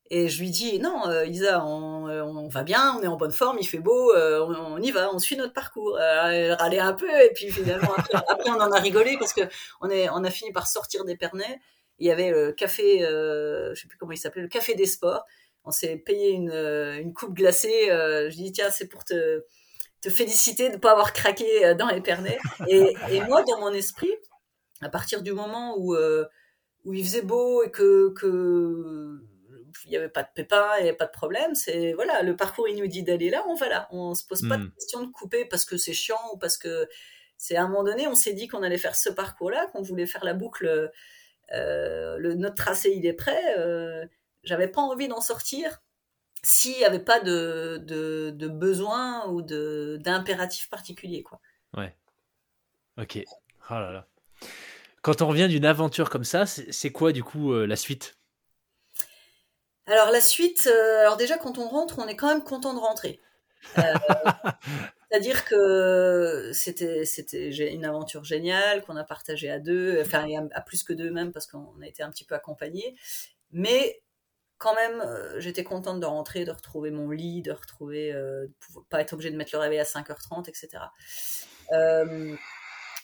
[0.10, 3.68] Et je lui dis, non, Isa, on, va bien, on est en bonne forme, il
[3.68, 6.00] fait beau, on, y va, on suit notre parcours.
[6.00, 7.94] elle râlait un peu, et puis finalement,
[8.30, 9.42] après, on en a rigolé parce que
[9.82, 11.60] on, est, on a fini par sortir d'Épernay
[12.00, 14.86] il y avait le café, euh, je sais plus comment il s'appelait, le café des
[14.86, 15.24] sports.
[15.64, 17.90] On s'est payé une, euh, une coupe glacée.
[17.90, 19.44] Euh, je dis tiens, c'est pour te,
[20.02, 22.38] te féliciter de ne pas avoir craqué dans Épernay.
[22.68, 24.14] Et, et moi, dans mon esprit,
[24.82, 25.96] à partir du moment où,
[26.86, 29.20] où il faisait beau et que, que
[29.86, 31.56] il n'y avait pas de pépins, il n'y avait pas de problème.
[31.56, 33.88] C'est voilà, le parcours il nous dit d'aller là, on va là.
[33.92, 34.72] On se pose pas de hmm.
[34.72, 36.88] question de couper parce que c'est chiant ou parce que
[37.38, 40.08] c'est à un moment donné, on s'est dit qu'on allait faire ce parcours-là, qu'on voulait
[40.08, 40.92] faire la boucle
[41.52, 44.06] le, notre tracé il est prêt, euh,
[44.44, 45.82] j'avais pas envie d'en sortir
[46.44, 51.24] s'il n'y avait pas de, de, besoin ou d'impératif particulier.
[51.24, 51.40] Quoi.
[51.76, 51.96] Ouais.
[52.98, 53.20] Ok.
[53.70, 54.08] Oh là là.
[55.02, 58.18] Quand on revient d'une aventure comme ça, c'est quoi du coup euh, la suite?
[59.86, 60.68] Alors la suite,
[61.02, 63.22] alors déjà quand on rentre, on est quand même content de rentrer.
[65.10, 70.84] C'est-à-dire que c'était c'était une aventure géniale qu'on a partagée à deux, enfin à plus
[70.84, 72.96] que deux même parce qu'on a été un petit peu accompagnés.
[73.52, 74.02] Mais
[74.58, 78.48] quand même, euh, j'étais contente de rentrer, de retrouver mon lit, de retrouver, euh,
[78.90, 80.84] pas être obligée de mettre le réveil à 5h30, etc.
[81.72, 82.36] Euh,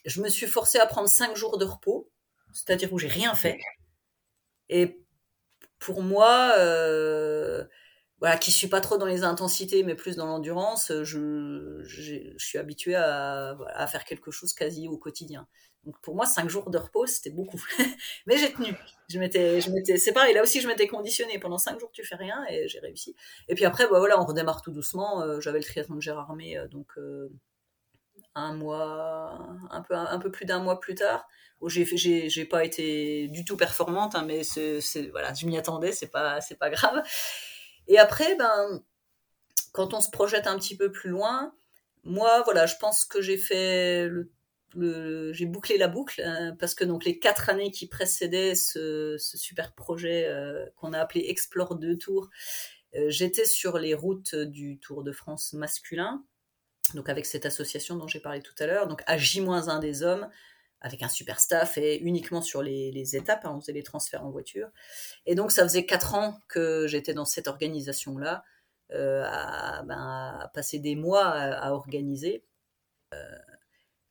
[0.06, 2.10] je me suis forcée à prendre 5 jours de repos,
[2.54, 3.60] c'est-à-dire où j'ai rien fait.
[4.70, 5.00] Et
[5.80, 6.56] pour moi,
[8.24, 12.34] voilà, qui suis pas trop dans les intensités, mais plus dans l'endurance, euh, je, je,
[12.38, 15.46] suis habituée à, à, faire quelque chose quasi au quotidien.
[15.84, 17.62] Donc pour moi, cinq jours de repos, c'était beaucoup.
[18.26, 18.74] mais j'ai tenu.
[19.10, 20.34] Je m'étais, je m'étais, c'est pareil.
[20.34, 21.38] Là aussi, je m'étais conditionnée.
[21.38, 23.14] Pendant cinq jours, tu fais rien, et j'ai réussi.
[23.50, 25.22] Et puis après, bah voilà, on redémarre tout doucement.
[25.22, 26.94] Euh, j'avais le triathlon de Gérardmer, euh, donc
[28.36, 29.38] un mois,
[29.70, 31.28] un peu, un, peu plus d'un mois plus tard.
[31.60, 34.80] Où j'ai, j'ai, j'ai pas été du tout performante, hein, mais c'est,
[35.12, 35.92] voilà, je m'y attendais.
[35.92, 37.04] C'est pas, c'est pas grave.
[37.88, 38.84] Et après, ben,
[39.72, 41.54] quand on se projette un petit peu plus loin,
[42.04, 44.10] moi, voilà, je pense que j'ai fait
[45.32, 49.74] j'ai bouclé la boucle hein, parce que donc les quatre années qui précédaient ce, super
[49.74, 52.30] projet euh, qu'on a appelé Explore deux tours,
[52.96, 56.24] euh, j'étais sur les routes du Tour de France masculin,
[56.96, 60.28] donc avec cette association dont j'ai parlé tout à l'heure, donc à J-1 des hommes,
[60.84, 63.46] avec un super staff et uniquement sur les, étapes.
[63.46, 64.70] Hein, on faisait les transferts en voiture.
[65.26, 68.44] Et donc, ça faisait quatre ans que j'étais dans cette organisation-là,
[68.92, 72.46] euh, ben, à, passer des mois à, organiser.
[73.14, 73.18] Euh,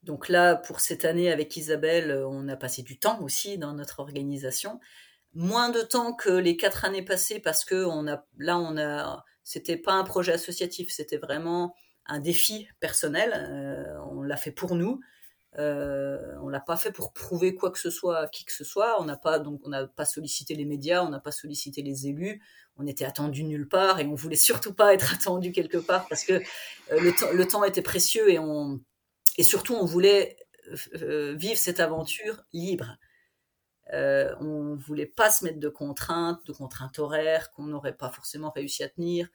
[0.02, 4.00] donc là, pour cette année, avec Isabelle, on a passé du temps aussi dans notre
[4.00, 4.80] organisation.
[5.34, 9.24] Moins de temps que les quatre années passées parce que on a, là, on a,
[9.44, 11.74] c'était pas un projet associatif, c'était vraiment
[12.06, 13.32] un défi personnel.
[13.34, 15.00] Euh, on l'a fait pour nous.
[15.58, 18.64] Euh, on l'a pas fait pour prouver quoi que ce soit à qui que ce
[18.64, 19.00] soit.
[19.00, 22.06] On n'a pas donc on n'a pas sollicité les médias, on n'a pas sollicité les
[22.06, 22.42] élus.
[22.76, 26.24] On était attendu nulle part et on voulait surtout pas être attendu quelque part parce
[26.24, 26.34] que
[26.92, 28.80] euh, le, temps était précieux et on
[29.36, 30.36] et surtout on voulait
[30.94, 32.96] euh, vivre cette aventure libre.
[33.92, 38.50] Euh, on voulait pas se mettre de contraintes, de contraintes horaires qu'on n'aurait pas forcément
[38.50, 39.28] réussi à tenir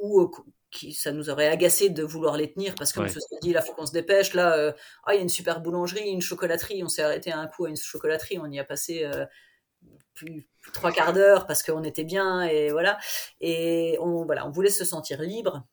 [0.00, 0.30] ou
[0.70, 3.72] qui, ça nous aurait agacé de vouloir les tenir parce qu'on se dit là faut
[3.74, 4.72] qu'on se dépêche là euh,
[5.04, 6.82] ah il y a une super boulangerie une chocolaterie.
[6.84, 8.38] On s'est arrêté un coup à une chocolaterie.
[8.38, 9.26] On y a passé euh,
[10.14, 12.98] plus, trois quarts d'heure parce qu'on était bien et voilà.
[13.40, 15.66] Et on voilà on voulait se sentir libre.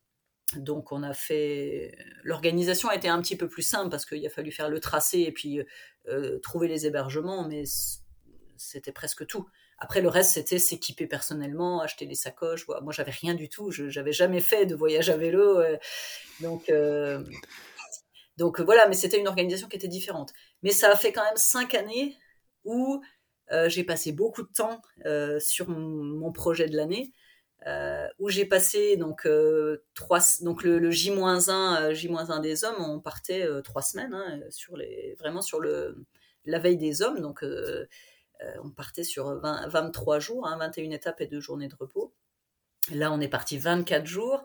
[0.55, 4.29] Donc on a fait l'organisation a été un petit peu plus simple parce qu'il a
[4.29, 5.61] fallu faire le tracé et puis
[6.07, 7.63] euh, trouver les hébergements mais
[8.55, 9.45] c'était presque tout
[9.79, 12.67] après, le reste, c'était s'équiper personnellement, acheter des sacoches.
[12.67, 13.69] Moi, j'avais rien du tout.
[13.71, 15.59] Je n'avais jamais fait de voyage à vélo.
[15.59, 15.77] Euh.
[16.41, 17.23] donc, euh,
[18.37, 20.33] donc voilà, mais c'était une organisation qui était différente.
[20.63, 22.17] Mais ça a fait quand même cinq années
[22.63, 23.01] où
[23.51, 24.81] euh, j'ai passé beaucoup de temps
[25.39, 27.13] sur mon, projet de l'année.
[28.19, 29.27] où j'ai passé donc
[29.93, 35.41] trois donc le, J-1 J-1 des hommes on partait trois semaines hein, sur les vraiment
[35.41, 35.97] sur le
[36.47, 37.87] la veille des hommes donc euh,
[38.63, 42.13] on partait sur 23 jours, 21 hein, étapes et deux journées de repos.
[42.91, 44.43] Là, on est parti 24 jours.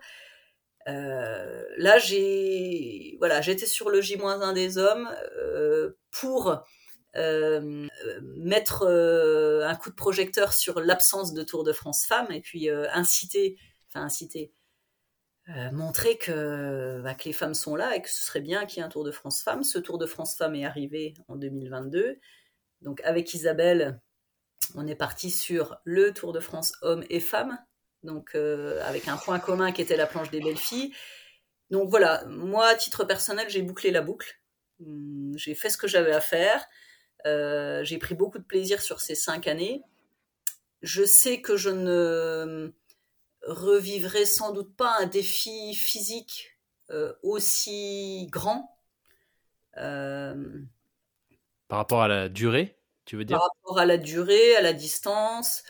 [0.89, 5.09] Euh, là, j'ai voilà, j'étais sur le J-1 des hommes
[5.39, 6.65] euh, pour
[7.15, 13.59] mettre un coup de projecteur sur l'absence de Tour de France femmes et puis inciter,
[13.89, 14.51] enfin inciter,
[15.73, 18.81] montrer que, bah, que, les femmes sont là et que ce serait bien qu'il y
[18.81, 19.63] ait un Tour de France femmes.
[19.63, 22.19] Ce Tour de France femmes est arrivé en 2022.
[22.83, 24.01] Donc avec Isabelle,
[24.75, 27.59] on est parti sur le Tour de France hommes et femmes,
[28.03, 30.93] donc avec un point commun qui était la planche des belles filles.
[31.73, 34.39] Donc voilà, moi, à titre personnel, j'ai bouclé la boucle.
[34.81, 36.65] Hum, j'ai fait ce que j'avais à faire.
[37.27, 39.83] Euh, j'ai pris beaucoup de plaisir sur ces cinq années.
[40.83, 42.73] Je sais que je ne
[43.47, 46.59] revivrai sans doute pas un défi physique
[46.91, 48.77] euh, aussi grand.
[51.73, 52.77] Par rapport à la durée,
[53.07, 53.39] tu veux dire?
[53.39, 55.63] Par rapport à la durée, à la distance,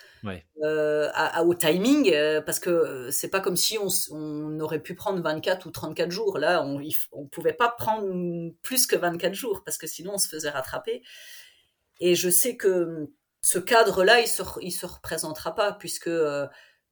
[0.64, 1.08] euh,
[1.44, 5.64] au timing, euh, parce que euh, c'est pas comme si on, aurait pu prendre 24
[5.66, 6.38] ou 34 jours.
[6.38, 10.26] Là, on ne pouvait pas prendre plus que 24 jours, parce que sinon on se
[10.26, 11.04] faisait rattraper.
[12.00, 13.08] Et je sais que
[13.40, 16.10] ce cadre-là, il se, il se représentera pas, puisque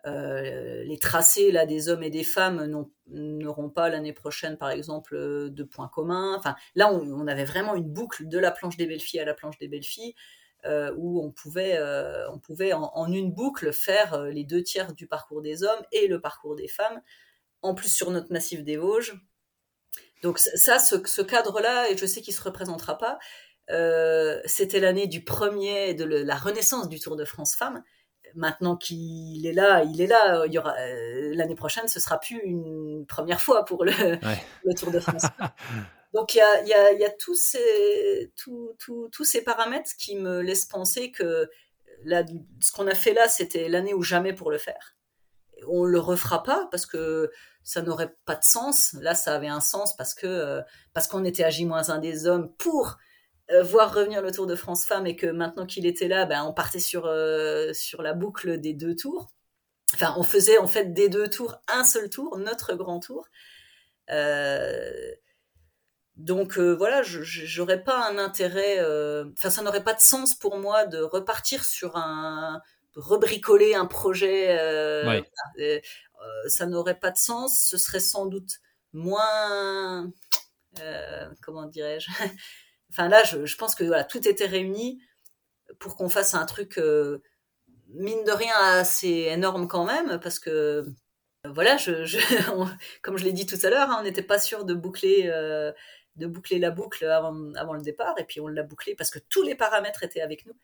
[0.04, 5.62] les tracés là, des hommes et des femmes n'auront pas l'année prochaine, par exemple, de
[5.62, 6.34] points communs.
[6.36, 9.34] Enfin, là, on, avait vraiment une boucle de la planche des belles filles à la
[9.34, 10.14] planche des belles filles.
[10.66, 14.92] Euh, où on pouvait, euh, on pouvait en, une boucle faire euh, les deux tiers
[14.92, 17.00] du parcours des hommes et le parcours des femmes,
[17.62, 19.14] en plus sur notre massif des Vosges.
[20.22, 23.18] Donc ça, ce, cadre-là, et je sais qu'il ne se représentera pas,
[24.44, 27.82] c'était l'année du premier, de la renaissance du Tour de France Femmes.
[28.34, 30.44] Maintenant qu'il est là, il est là.
[30.46, 30.74] Il y aura
[31.32, 33.92] l'année prochaine, ce sera plus une première fois pour le,
[34.64, 35.24] le Tour de France.
[36.12, 40.40] Donc il y a, y, a, y a, tous, ces, tous ces paramètres qui me
[40.40, 41.48] laissent penser que
[42.60, 44.96] ce qu'on a fait là, c'était l'année ou jamais pour le faire.
[45.68, 47.30] On le refera pas parce que
[47.62, 48.94] ça n'aurait pas de sens.
[49.00, 50.62] Là, ça avait un sens parce que euh,
[50.94, 52.94] parce qu'on était à J-1 des hommes pour euh,
[53.62, 56.52] voir revenir le Tour de France femmes et que maintenant qu'il était là, ben, on
[56.52, 59.28] partait sur, euh, sur la boucle des deux tours.
[59.94, 63.26] Enfin, on faisait en fait des deux tours un seul tour, notre grand tour.
[64.10, 65.12] Euh,
[66.20, 70.34] donc euh, voilà, je n'aurais pas un intérêt, euh, enfin ça n'aurait pas de sens
[70.34, 72.60] pour moi de repartir sur un,
[72.94, 74.58] rebricoler un projet.
[74.58, 75.20] Euh,
[76.46, 77.64] ça n'aurait pas de sens.
[77.66, 78.60] Ce serait sans doute
[78.92, 80.12] moins,
[81.40, 82.10] comment dirais-je?
[82.90, 85.02] Enfin là, je, pense que voilà, tout était réuni
[85.78, 86.78] pour qu'on fasse un truc
[87.88, 90.84] mine de rien assez énorme quand même, parce que
[91.44, 92.04] voilà, je,
[93.02, 95.30] comme je l'ai dit tout à l'heure, hein, on n'était pas sûr de boucler
[96.16, 97.32] de boucler la boucle avant,
[97.72, 100.54] le départ, et puis on l'a bouclé parce que tous les paramètres étaient avec nous.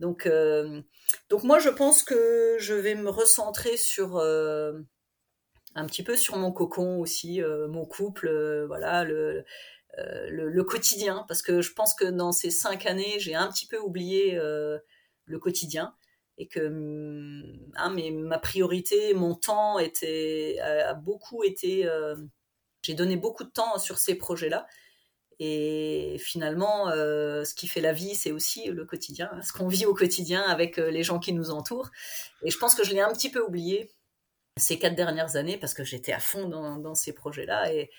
[0.00, 0.80] Donc, euh,
[1.28, 4.80] donc moi, je pense que je vais me recentrer sur euh,
[5.74, 9.44] un petit peu sur mon cocon aussi, euh, mon couple, voilà, le,
[10.30, 13.78] le, quotidien, parce que je pense que dans ces cinq années, j'ai un petit peu
[13.78, 15.94] oublié le quotidien
[16.36, 17.42] et que
[17.76, 21.88] hein, mais ma priorité, mon temps était a beaucoup été
[22.82, 24.66] j'ai donné beaucoup de temps sur ces projets-là.
[25.40, 29.86] Et finalement, euh, ce qui fait la vie, c'est aussi le quotidien, ce qu'on vit
[29.86, 31.90] au quotidien avec euh, les gens qui nous entourent.
[32.42, 33.92] Et je pense que je l'ai un petit peu oublié
[34.56, 37.90] ces quatre dernières années parce que j'étais à fond dans, ces projets-là et,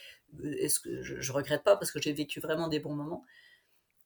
[0.43, 3.25] euh, ce que je, ne regrette pas parce que j'ai vécu vraiment des bons moments.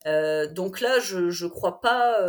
[0.06, 2.22] donc là, je ne crois pas,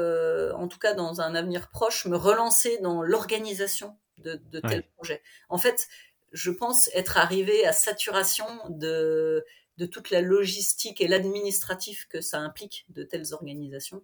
[0.54, 5.22] en tout cas dans un avenir proche, me relancer dans l'organisation de, de tels projets.
[5.48, 5.88] En fait,
[6.32, 9.44] je pense être arrivé à saturation de,
[9.78, 14.02] de toute la logistique et l'administratif que ça implique de telles organisations.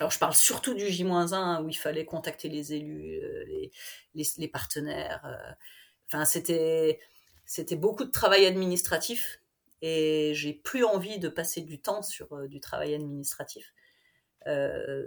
[0.00, 3.44] Alors je parle surtout du J-1 où il fallait contacter les élus, euh,
[4.14, 5.22] les, les, partenaires.
[5.26, 5.52] Euh.
[6.06, 7.00] Enfin, c'était,
[7.44, 9.40] c'était beaucoup de travail administratif
[9.82, 13.72] et j'ai plus envie de passer du temps sur euh, du travail administratif.
[14.46, 15.04] Euh,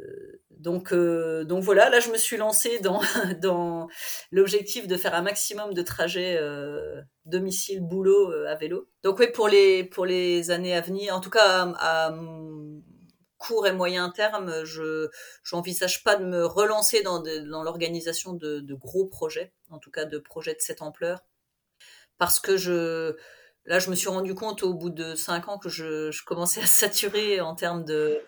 [0.52, 3.02] donc, euh, donc voilà, là je me suis lancée dans,
[4.32, 8.88] l'objectif de faire un maximum de trajets euh, domicile-boulot à vélo.
[9.04, 12.14] Donc oui, pour les, années à venir, en tout cas à,
[13.38, 15.10] court et moyen terme, je
[15.52, 17.22] n'envisage pas de me relancer dans,
[17.64, 21.24] l'organisation de, gros projets, en tout cas de projets de cette ampleur,
[22.18, 23.16] parce que je,
[23.66, 26.66] là je me suis rendu compte au bout de cinq ans que je, commençais à
[26.68, 28.24] saturer en termes de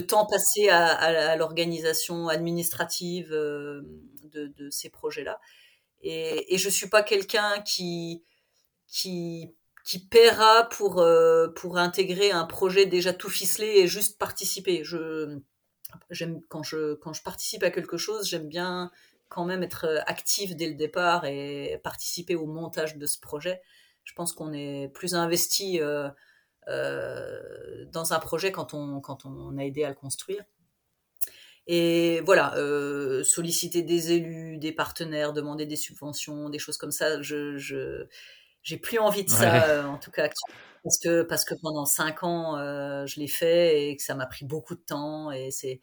[0.00, 3.82] temps passé à, l'organisation administrative euh,
[4.24, 5.40] de, ces projets-là.
[6.00, 8.24] Et, et, je suis pas quelqu'un qui,
[8.88, 9.54] qui,
[9.84, 14.84] qui paiera pour, euh, pour intégrer un projet déjà tout ficelé et juste participer.
[14.84, 15.38] Je,
[16.10, 18.90] j'aime, quand, je, quand je participe à quelque chose, j'aime bien
[19.32, 23.62] quand même être actif dès le départ et participer au montage de ce projet.
[24.04, 25.80] Je pense qu'on est plus investi.
[26.68, 30.44] Euh, dans un projet quand on, quand on a aidé à le construire.
[31.66, 37.20] Et voilà, euh, solliciter des élus, des partenaires, demander des subventions, des choses comme ça,
[37.22, 38.06] je, je
[38.62, 40.28] j'ai plus envie de ça, en tout cas
[40.84, 44.26] parce que parce que pendant cinq ans euh, je l'ai fait et que ça m'a
[44.26, 45.80] pris beaucoup de temps et c'est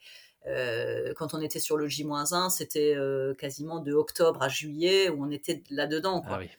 [0.48, 5.24] euh, quand on était sur le J-1, c'était euh, quasiment de octobre à juillet où
[5.24, 6.22] on était là-dedans.
[6.22, 6.36] Quoi.
[6.36, 6.50] Ah oui.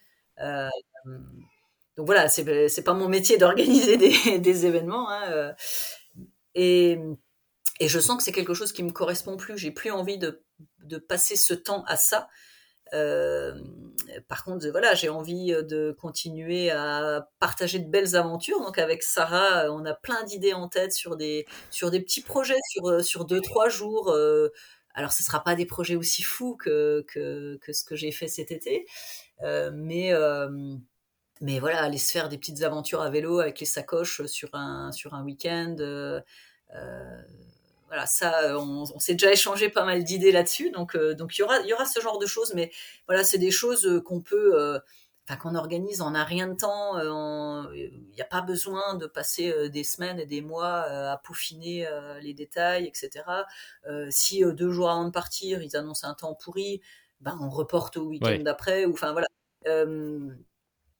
[1.97, 5.09] donc voilà, c'est c'est pas mon métier d'organiser des, des événements.
[5.09, 5.53] Hein,
[6.55, 6.99] et
[7.79, 9.57] et je sens que c'est quelque chose qui me correspond plus.
[9.57, 10.43] J'ai plus envie de,
[10.83, 12.29] de passer ce temps à ça.
[14.11, 18.59] Euh, par contre, voilà, j'ai envie de continuer à partager de belles aventures.
[18.61, 23.25] Donc avec Sarah, on a plein d'idées en tête sur des petits projets sur sur
[23.25, 24.11] deux trois jours.
[24.11, 24.49] Euh,
[24.93, 28.85] alors ce sera pas des projets aussi fous que ce que j'ai fait cet été,
[29.43, 29.71] euh,
[31.41, 34.91] mais voilà, aller se faire des petites aventures à vélo avec les sacoches sur un
[34.91, 35.75] sur week-end.
[35.79, 36.21] Euh,
[37.91, 41.41] voilà, ça, euh, on, s'est déjà échangé pas mal d'idées là-dessus, donc euh, donc il
[41.41, 42.71] y aura il y aura ce genre de choses, mais
[43.05, 44.79] voilà, c'est des choses euh, qu'on peut,
[45.27, 46.97] enfin qu'on organise en un rien de temps.
[47.73, 51.85] Il n'y a pas besoin de passer des semaines et des mois à peaufiner
[52.21, 53.25] les détails, etc.
[54.09, 56.81] si deux jours avant de partir, ils annoncent un temps pourri,
[57.19, 59.27] ben on reporte au week-end d'après, ou enfin voilà.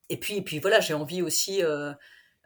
[0.10, 1.62] et puis et puis voilà, j'ai envie aussi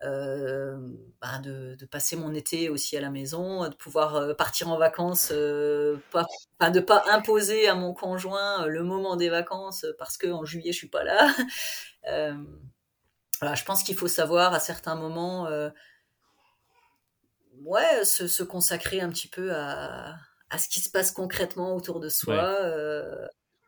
[0.03, 0.77] euh,
[1.21, 5.29] bah, de, passer mon été aussi à la maison, de pouvoir euh, partir en vacances,
[5.31, 10.43] euh, pas, de pas imposer à mon conjoint le moment des vacances parce que en
[10.43, 11.33] juillet je suis pas là.
[13.39, 15.49] voilà, je pense qu'il faut savoir à certains moments,
[17.63, 20.17] ouais, se, consacrer un petit peu à,
[20.57, 22.59] ce qui se passe concrètement autour de soi.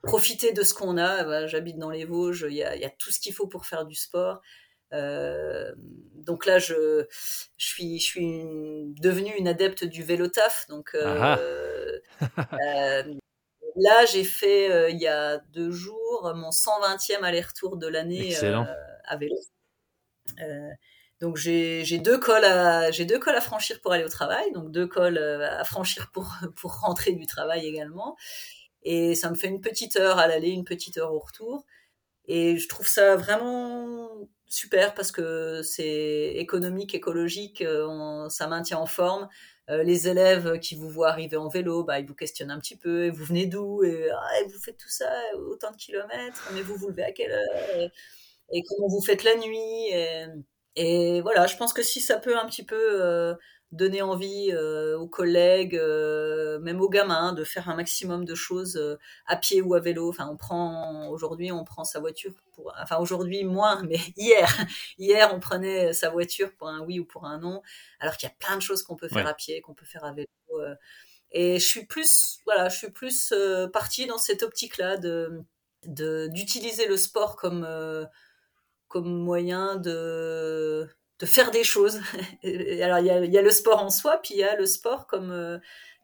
[0.03, 1.23] profiter de ce qu'on a.
[1.23, 3.65] Bah, j'habite dans les Vosges, il y a, y a, tout ce qu'il faut pour
[3.65, 4.41] faire du sport.
[4.93, 5.71] Euh,
[6.15, 7.05] donc là, je,
[7.57, 8.43] je suis, je suis
[9.01, 10.67] devenue une adepte du vélo taf.
[10.67, 13.03] Donc euh, euh,
[13.75, 18.35] là, j'ai fait il y a deux jours mon 120e aller-retour de l'année
[19.05, 19.35] à vélo.
[21.21, 24.71] donc j'ai deux cols à j'ai deux cols à franchir pour aller au travail, donc
[24.71, 28.15] deux cols à franchir pour pour rentrer du travail également.
[28.83, 31.65] Et ça me fait une petite heure à l'aller, une petite heure au retour.
[32.27, 38.85] Et je trouve ça vraiment super parce que c'est économique, écologique, euh, ça maintient en
[38.85, 39.27] forme.
[39.69, 42.77] Euh, les élèves qui vous voient arriver en vélo, bah, ils vous questionnent un petit
[42.77, 45.09] peu, et vous venez d'où et, ah, vous faites tout ça,
[45.49, 47.91] autant de kilomètres, mais vous vous levez à quelle heure
[48.49, 49.91] et, comment vous faites la nuit
[50.77, 53.33] et, voilà, je pense que si ça peut un petit peu euh,
[53.71, 58.77] donner envie euh, aux collègues, euh, même aux gamins, de faire un maximum de choses
[58.77, 60.09] euh, à pied ou à vélo.
[60.09, 64.49] Enfin, on prend aujourd'hui, on prend sa voiture pour, enfin aujourd'hui moins, mais hier,
[64.97, 67.61] hier on prenait sa voiture pour un oui ou pour un non,
[67.99, 70.05] alors qu'il y a plein de choses qu'on peut faire à pied, qu'on peut faire
[70.05, 70.27] à vélo.
[71.31, 73.33] et je suis plus, voilà, je suis plus
[73.73, 75.43] partie dans cette optique-là de
[75.85, 77.65] d'utiliser le sport comme
[78.87, 80.89] comme moyen de
[81.19, 81.99] de faire des choses.
[82.43, 84.65] alors il y a, y a, le sport en soi, puis il y a le
[84.65, 85.57] sport comme euh,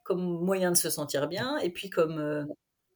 [0.03, 2.43] comme moyen de se sentir bien, et puis comme euh,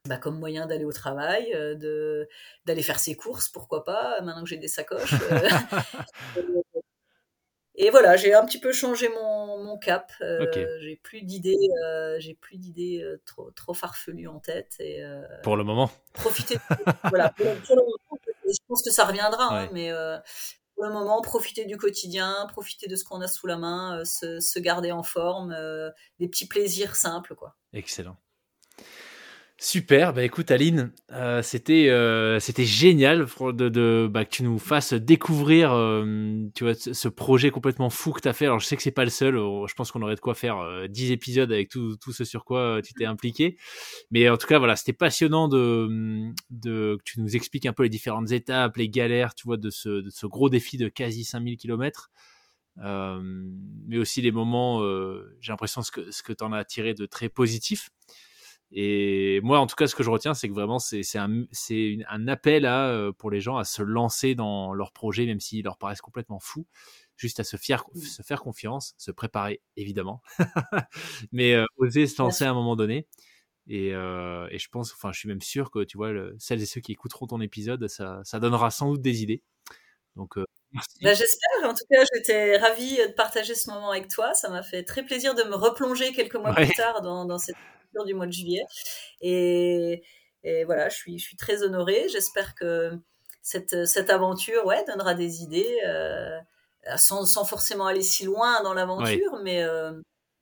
[0.06, 2.28] bah, comme moyen d'aller au travail, euh, de
[2.66, 5.14] d'aller faire ses courses, pourquoi pas, maintenant que j'ai des sacoches.
[7.76, 10.12] et voilà, j'ai un petit peu changé mon, mon cap.
[10.20, 11.56] J'ai plus d'idées,
[12.18, 14.74] j'ai plus d'idées trop trop farfelues en tête.
[14.80, 15.02] Et
[15.42, 15.90] pour le moment.
[16.12, 16.58] Profiter.
[17.04, 17.30] voilà.
[17.30, 19.92] Pour, le moment, je pense que ça reviendra, hein, mais
[20.78, 24.04] pour le moment, profiter du quotidien, profiter de ce qu'on a sous la main, euh,
[24.04, 25.90] se, garder en forme, euh,
[26.20, 27.56] des petits plaisirs simples, quoi.
[27.72, 28.16] Excellent.
[29.60, 34.56] Super, bah écoute Aline, euh, c'était euh, c'était génial de, de bah, que tu nous
[34.60, 38.44] fasses découvrir euh, tu vois ce projet complètement fou que tu as fait.
[38.44, 40.88] Alors je sais que c'est pas le seul, je pense qu'on aurait de quoi faire
[40.88, 43.56] 10 épisodes avec tout, tout ce sur quoi tu t'es impliqué.
[44.12, 47.82] Mais en tout cas voilà, c'était passionnant de de que tu nous expliques un peu
[47.82, 51.24] les différentes étapes, les galères, tu vois de ce de ce gros défi de quasi
[51.24, 52.10] 5000 km.
[52.76, 54.82] mais aussi les moments,
[55.40, 57.90] j'ai l'impression ce que ce que tu en as tiré de très positif.
[58.70, 61.44] Et moi, en tout cas, ce que je retiens, c'est que vraiment, c'est un,
[62.08, 65.64] un, appel à, euh, pour les gens à se lancer dans leurs projets, même s'ils
[65.64, 66.66] leur paraissent complètement fous,
[67.16, 68.00] juste à se, fier, mmh.
[68.00, 70.22] se faire confiance, se préparer, évidemment,
[71.32, 73.06] mais euh, oser se lancer à un moment donné.
[73.68, 76.66] Et, euh, et, je pense, enfin, je suis même sûr que, tu vois, celles et
[76.66, 79.42] ceux qui écouteront ton épisode, ça, ça donnera sans doute des idées.
[80.16, 81.64] Donc, bah, J'espère.
[81.64, 84.34] En tout cas, j'étais ravie de partager ce moment avec toi.
[84.34, 87.56] Ça m'a fait très plaisir de me replonger quelques mois plus tard dans, dans cette
[88.06, 88.64] du mois de juillet.
[89.20, 90.02] Et,
[90.64, 92.08] voilà, je suis, je suis très honorée.
[92.08, 92.92] J'espère que
[93.42, 95.80] cette, cette aventure ouais, donnera des idées.
[95.86, 96.38] Euh,
[96.96, 99.66] sans, sans, forcément aller si loin dans l'aventure, mais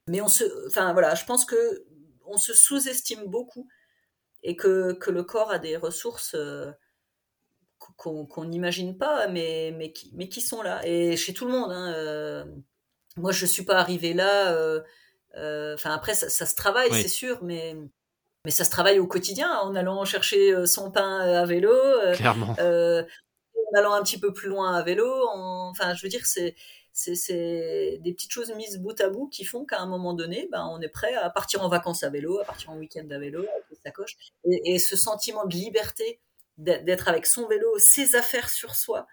[0.09, 1.85] mais on se, enfin voilà, je pense que
[2.27, 3.67] on se sous-estime beaucoup
[4.45, 6.37] et que, que le corps a des ressources
[7.97, 10.87] qu'on n'imagine pas, mais, mais, qui, mais qui sont là.
[10.87, 11.73] Et chez tout le monde.
[11.73, 12.47] Hein,
[13.17, 14.55] moi, je suis pas arrivée là.
[15.37, 17.77] Enfin, après, ça, ça, se travaille, c'est sûr, mais
[18.47, 21.73] mais ça se travaille au quotidien en allant chercher euh, son pain euh, à vélo,
[21.73, 25.29] euh, en allant un petit peu plus loin à vélo.
[25.29, 26.55] Enfin, je veux dire, c'est
[26.93, 30.65] c'est des petites choses mises bout à bout qui font qu'à un moment donné, ben,
[30.71, 33.41] on est prêt à partir en vacances à vélo, à partir en week-end à vélo,
[33.41, 34.17] avec sa coche.
[34.49, 36.21] Et, et, ce sentiment de liberté,
[36.57, 39.09] d'être avec son vélo, ses affaires sur soi,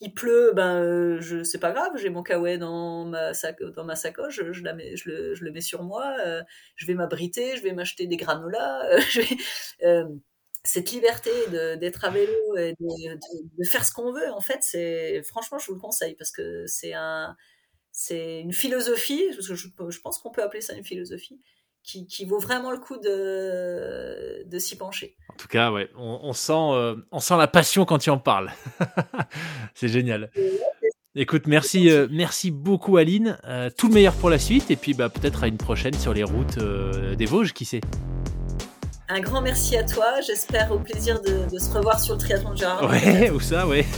[0.00, 4.62] il pleut, ben euh, je c'est pas grave, j'ai mon kawaii dans ma sacoche, je,
[4.62, 6.42] la mets, je, le, mets sur moi, euh,
[6.76, 8.82] je vais m'abriter, je vais m'acheter des granolas.
[9.82, 10.04] Euh,
[10.64, 11.30] cette liberté
[11.78, 15.74] d'être à vélo et de, faire ce qu'on veut, en fait, c'est franchement, je vous
[15.74, 17.36] le conseille parce que c'est un,
[17.92, 19.24] c'est une philosophie.
[19.38, 21.40] Je pense qu'on peut appeler ça une philosophie
[21.82, 25.16] qui, qui, vaut vraiment le coup de, de s'y pencher.
[25.30, 28.18] En tout cas, ouais, on, on sent, euh, on sent la passion quand tu en
[28.18, 28.52] parles.
[29.74, 30.30] c'est génial.
[31.14, 33.38] Écoute, merci, euh, merci beaucoup Aline.
[33.44, 36.14] Euh, tout le meilleur pour la suite et puis bah, peut-être à une prochaine sur
[36.14, 37.80] les routes des Vosges, qui sait.
[39.08, 40.20] Un grand merci à toi.
[40.24, 42.88] J'espère au plaisir de, de, se revoir sur le triathlon de Gérard.
[42.88, 43.84] Ouais, ou ça, ouais.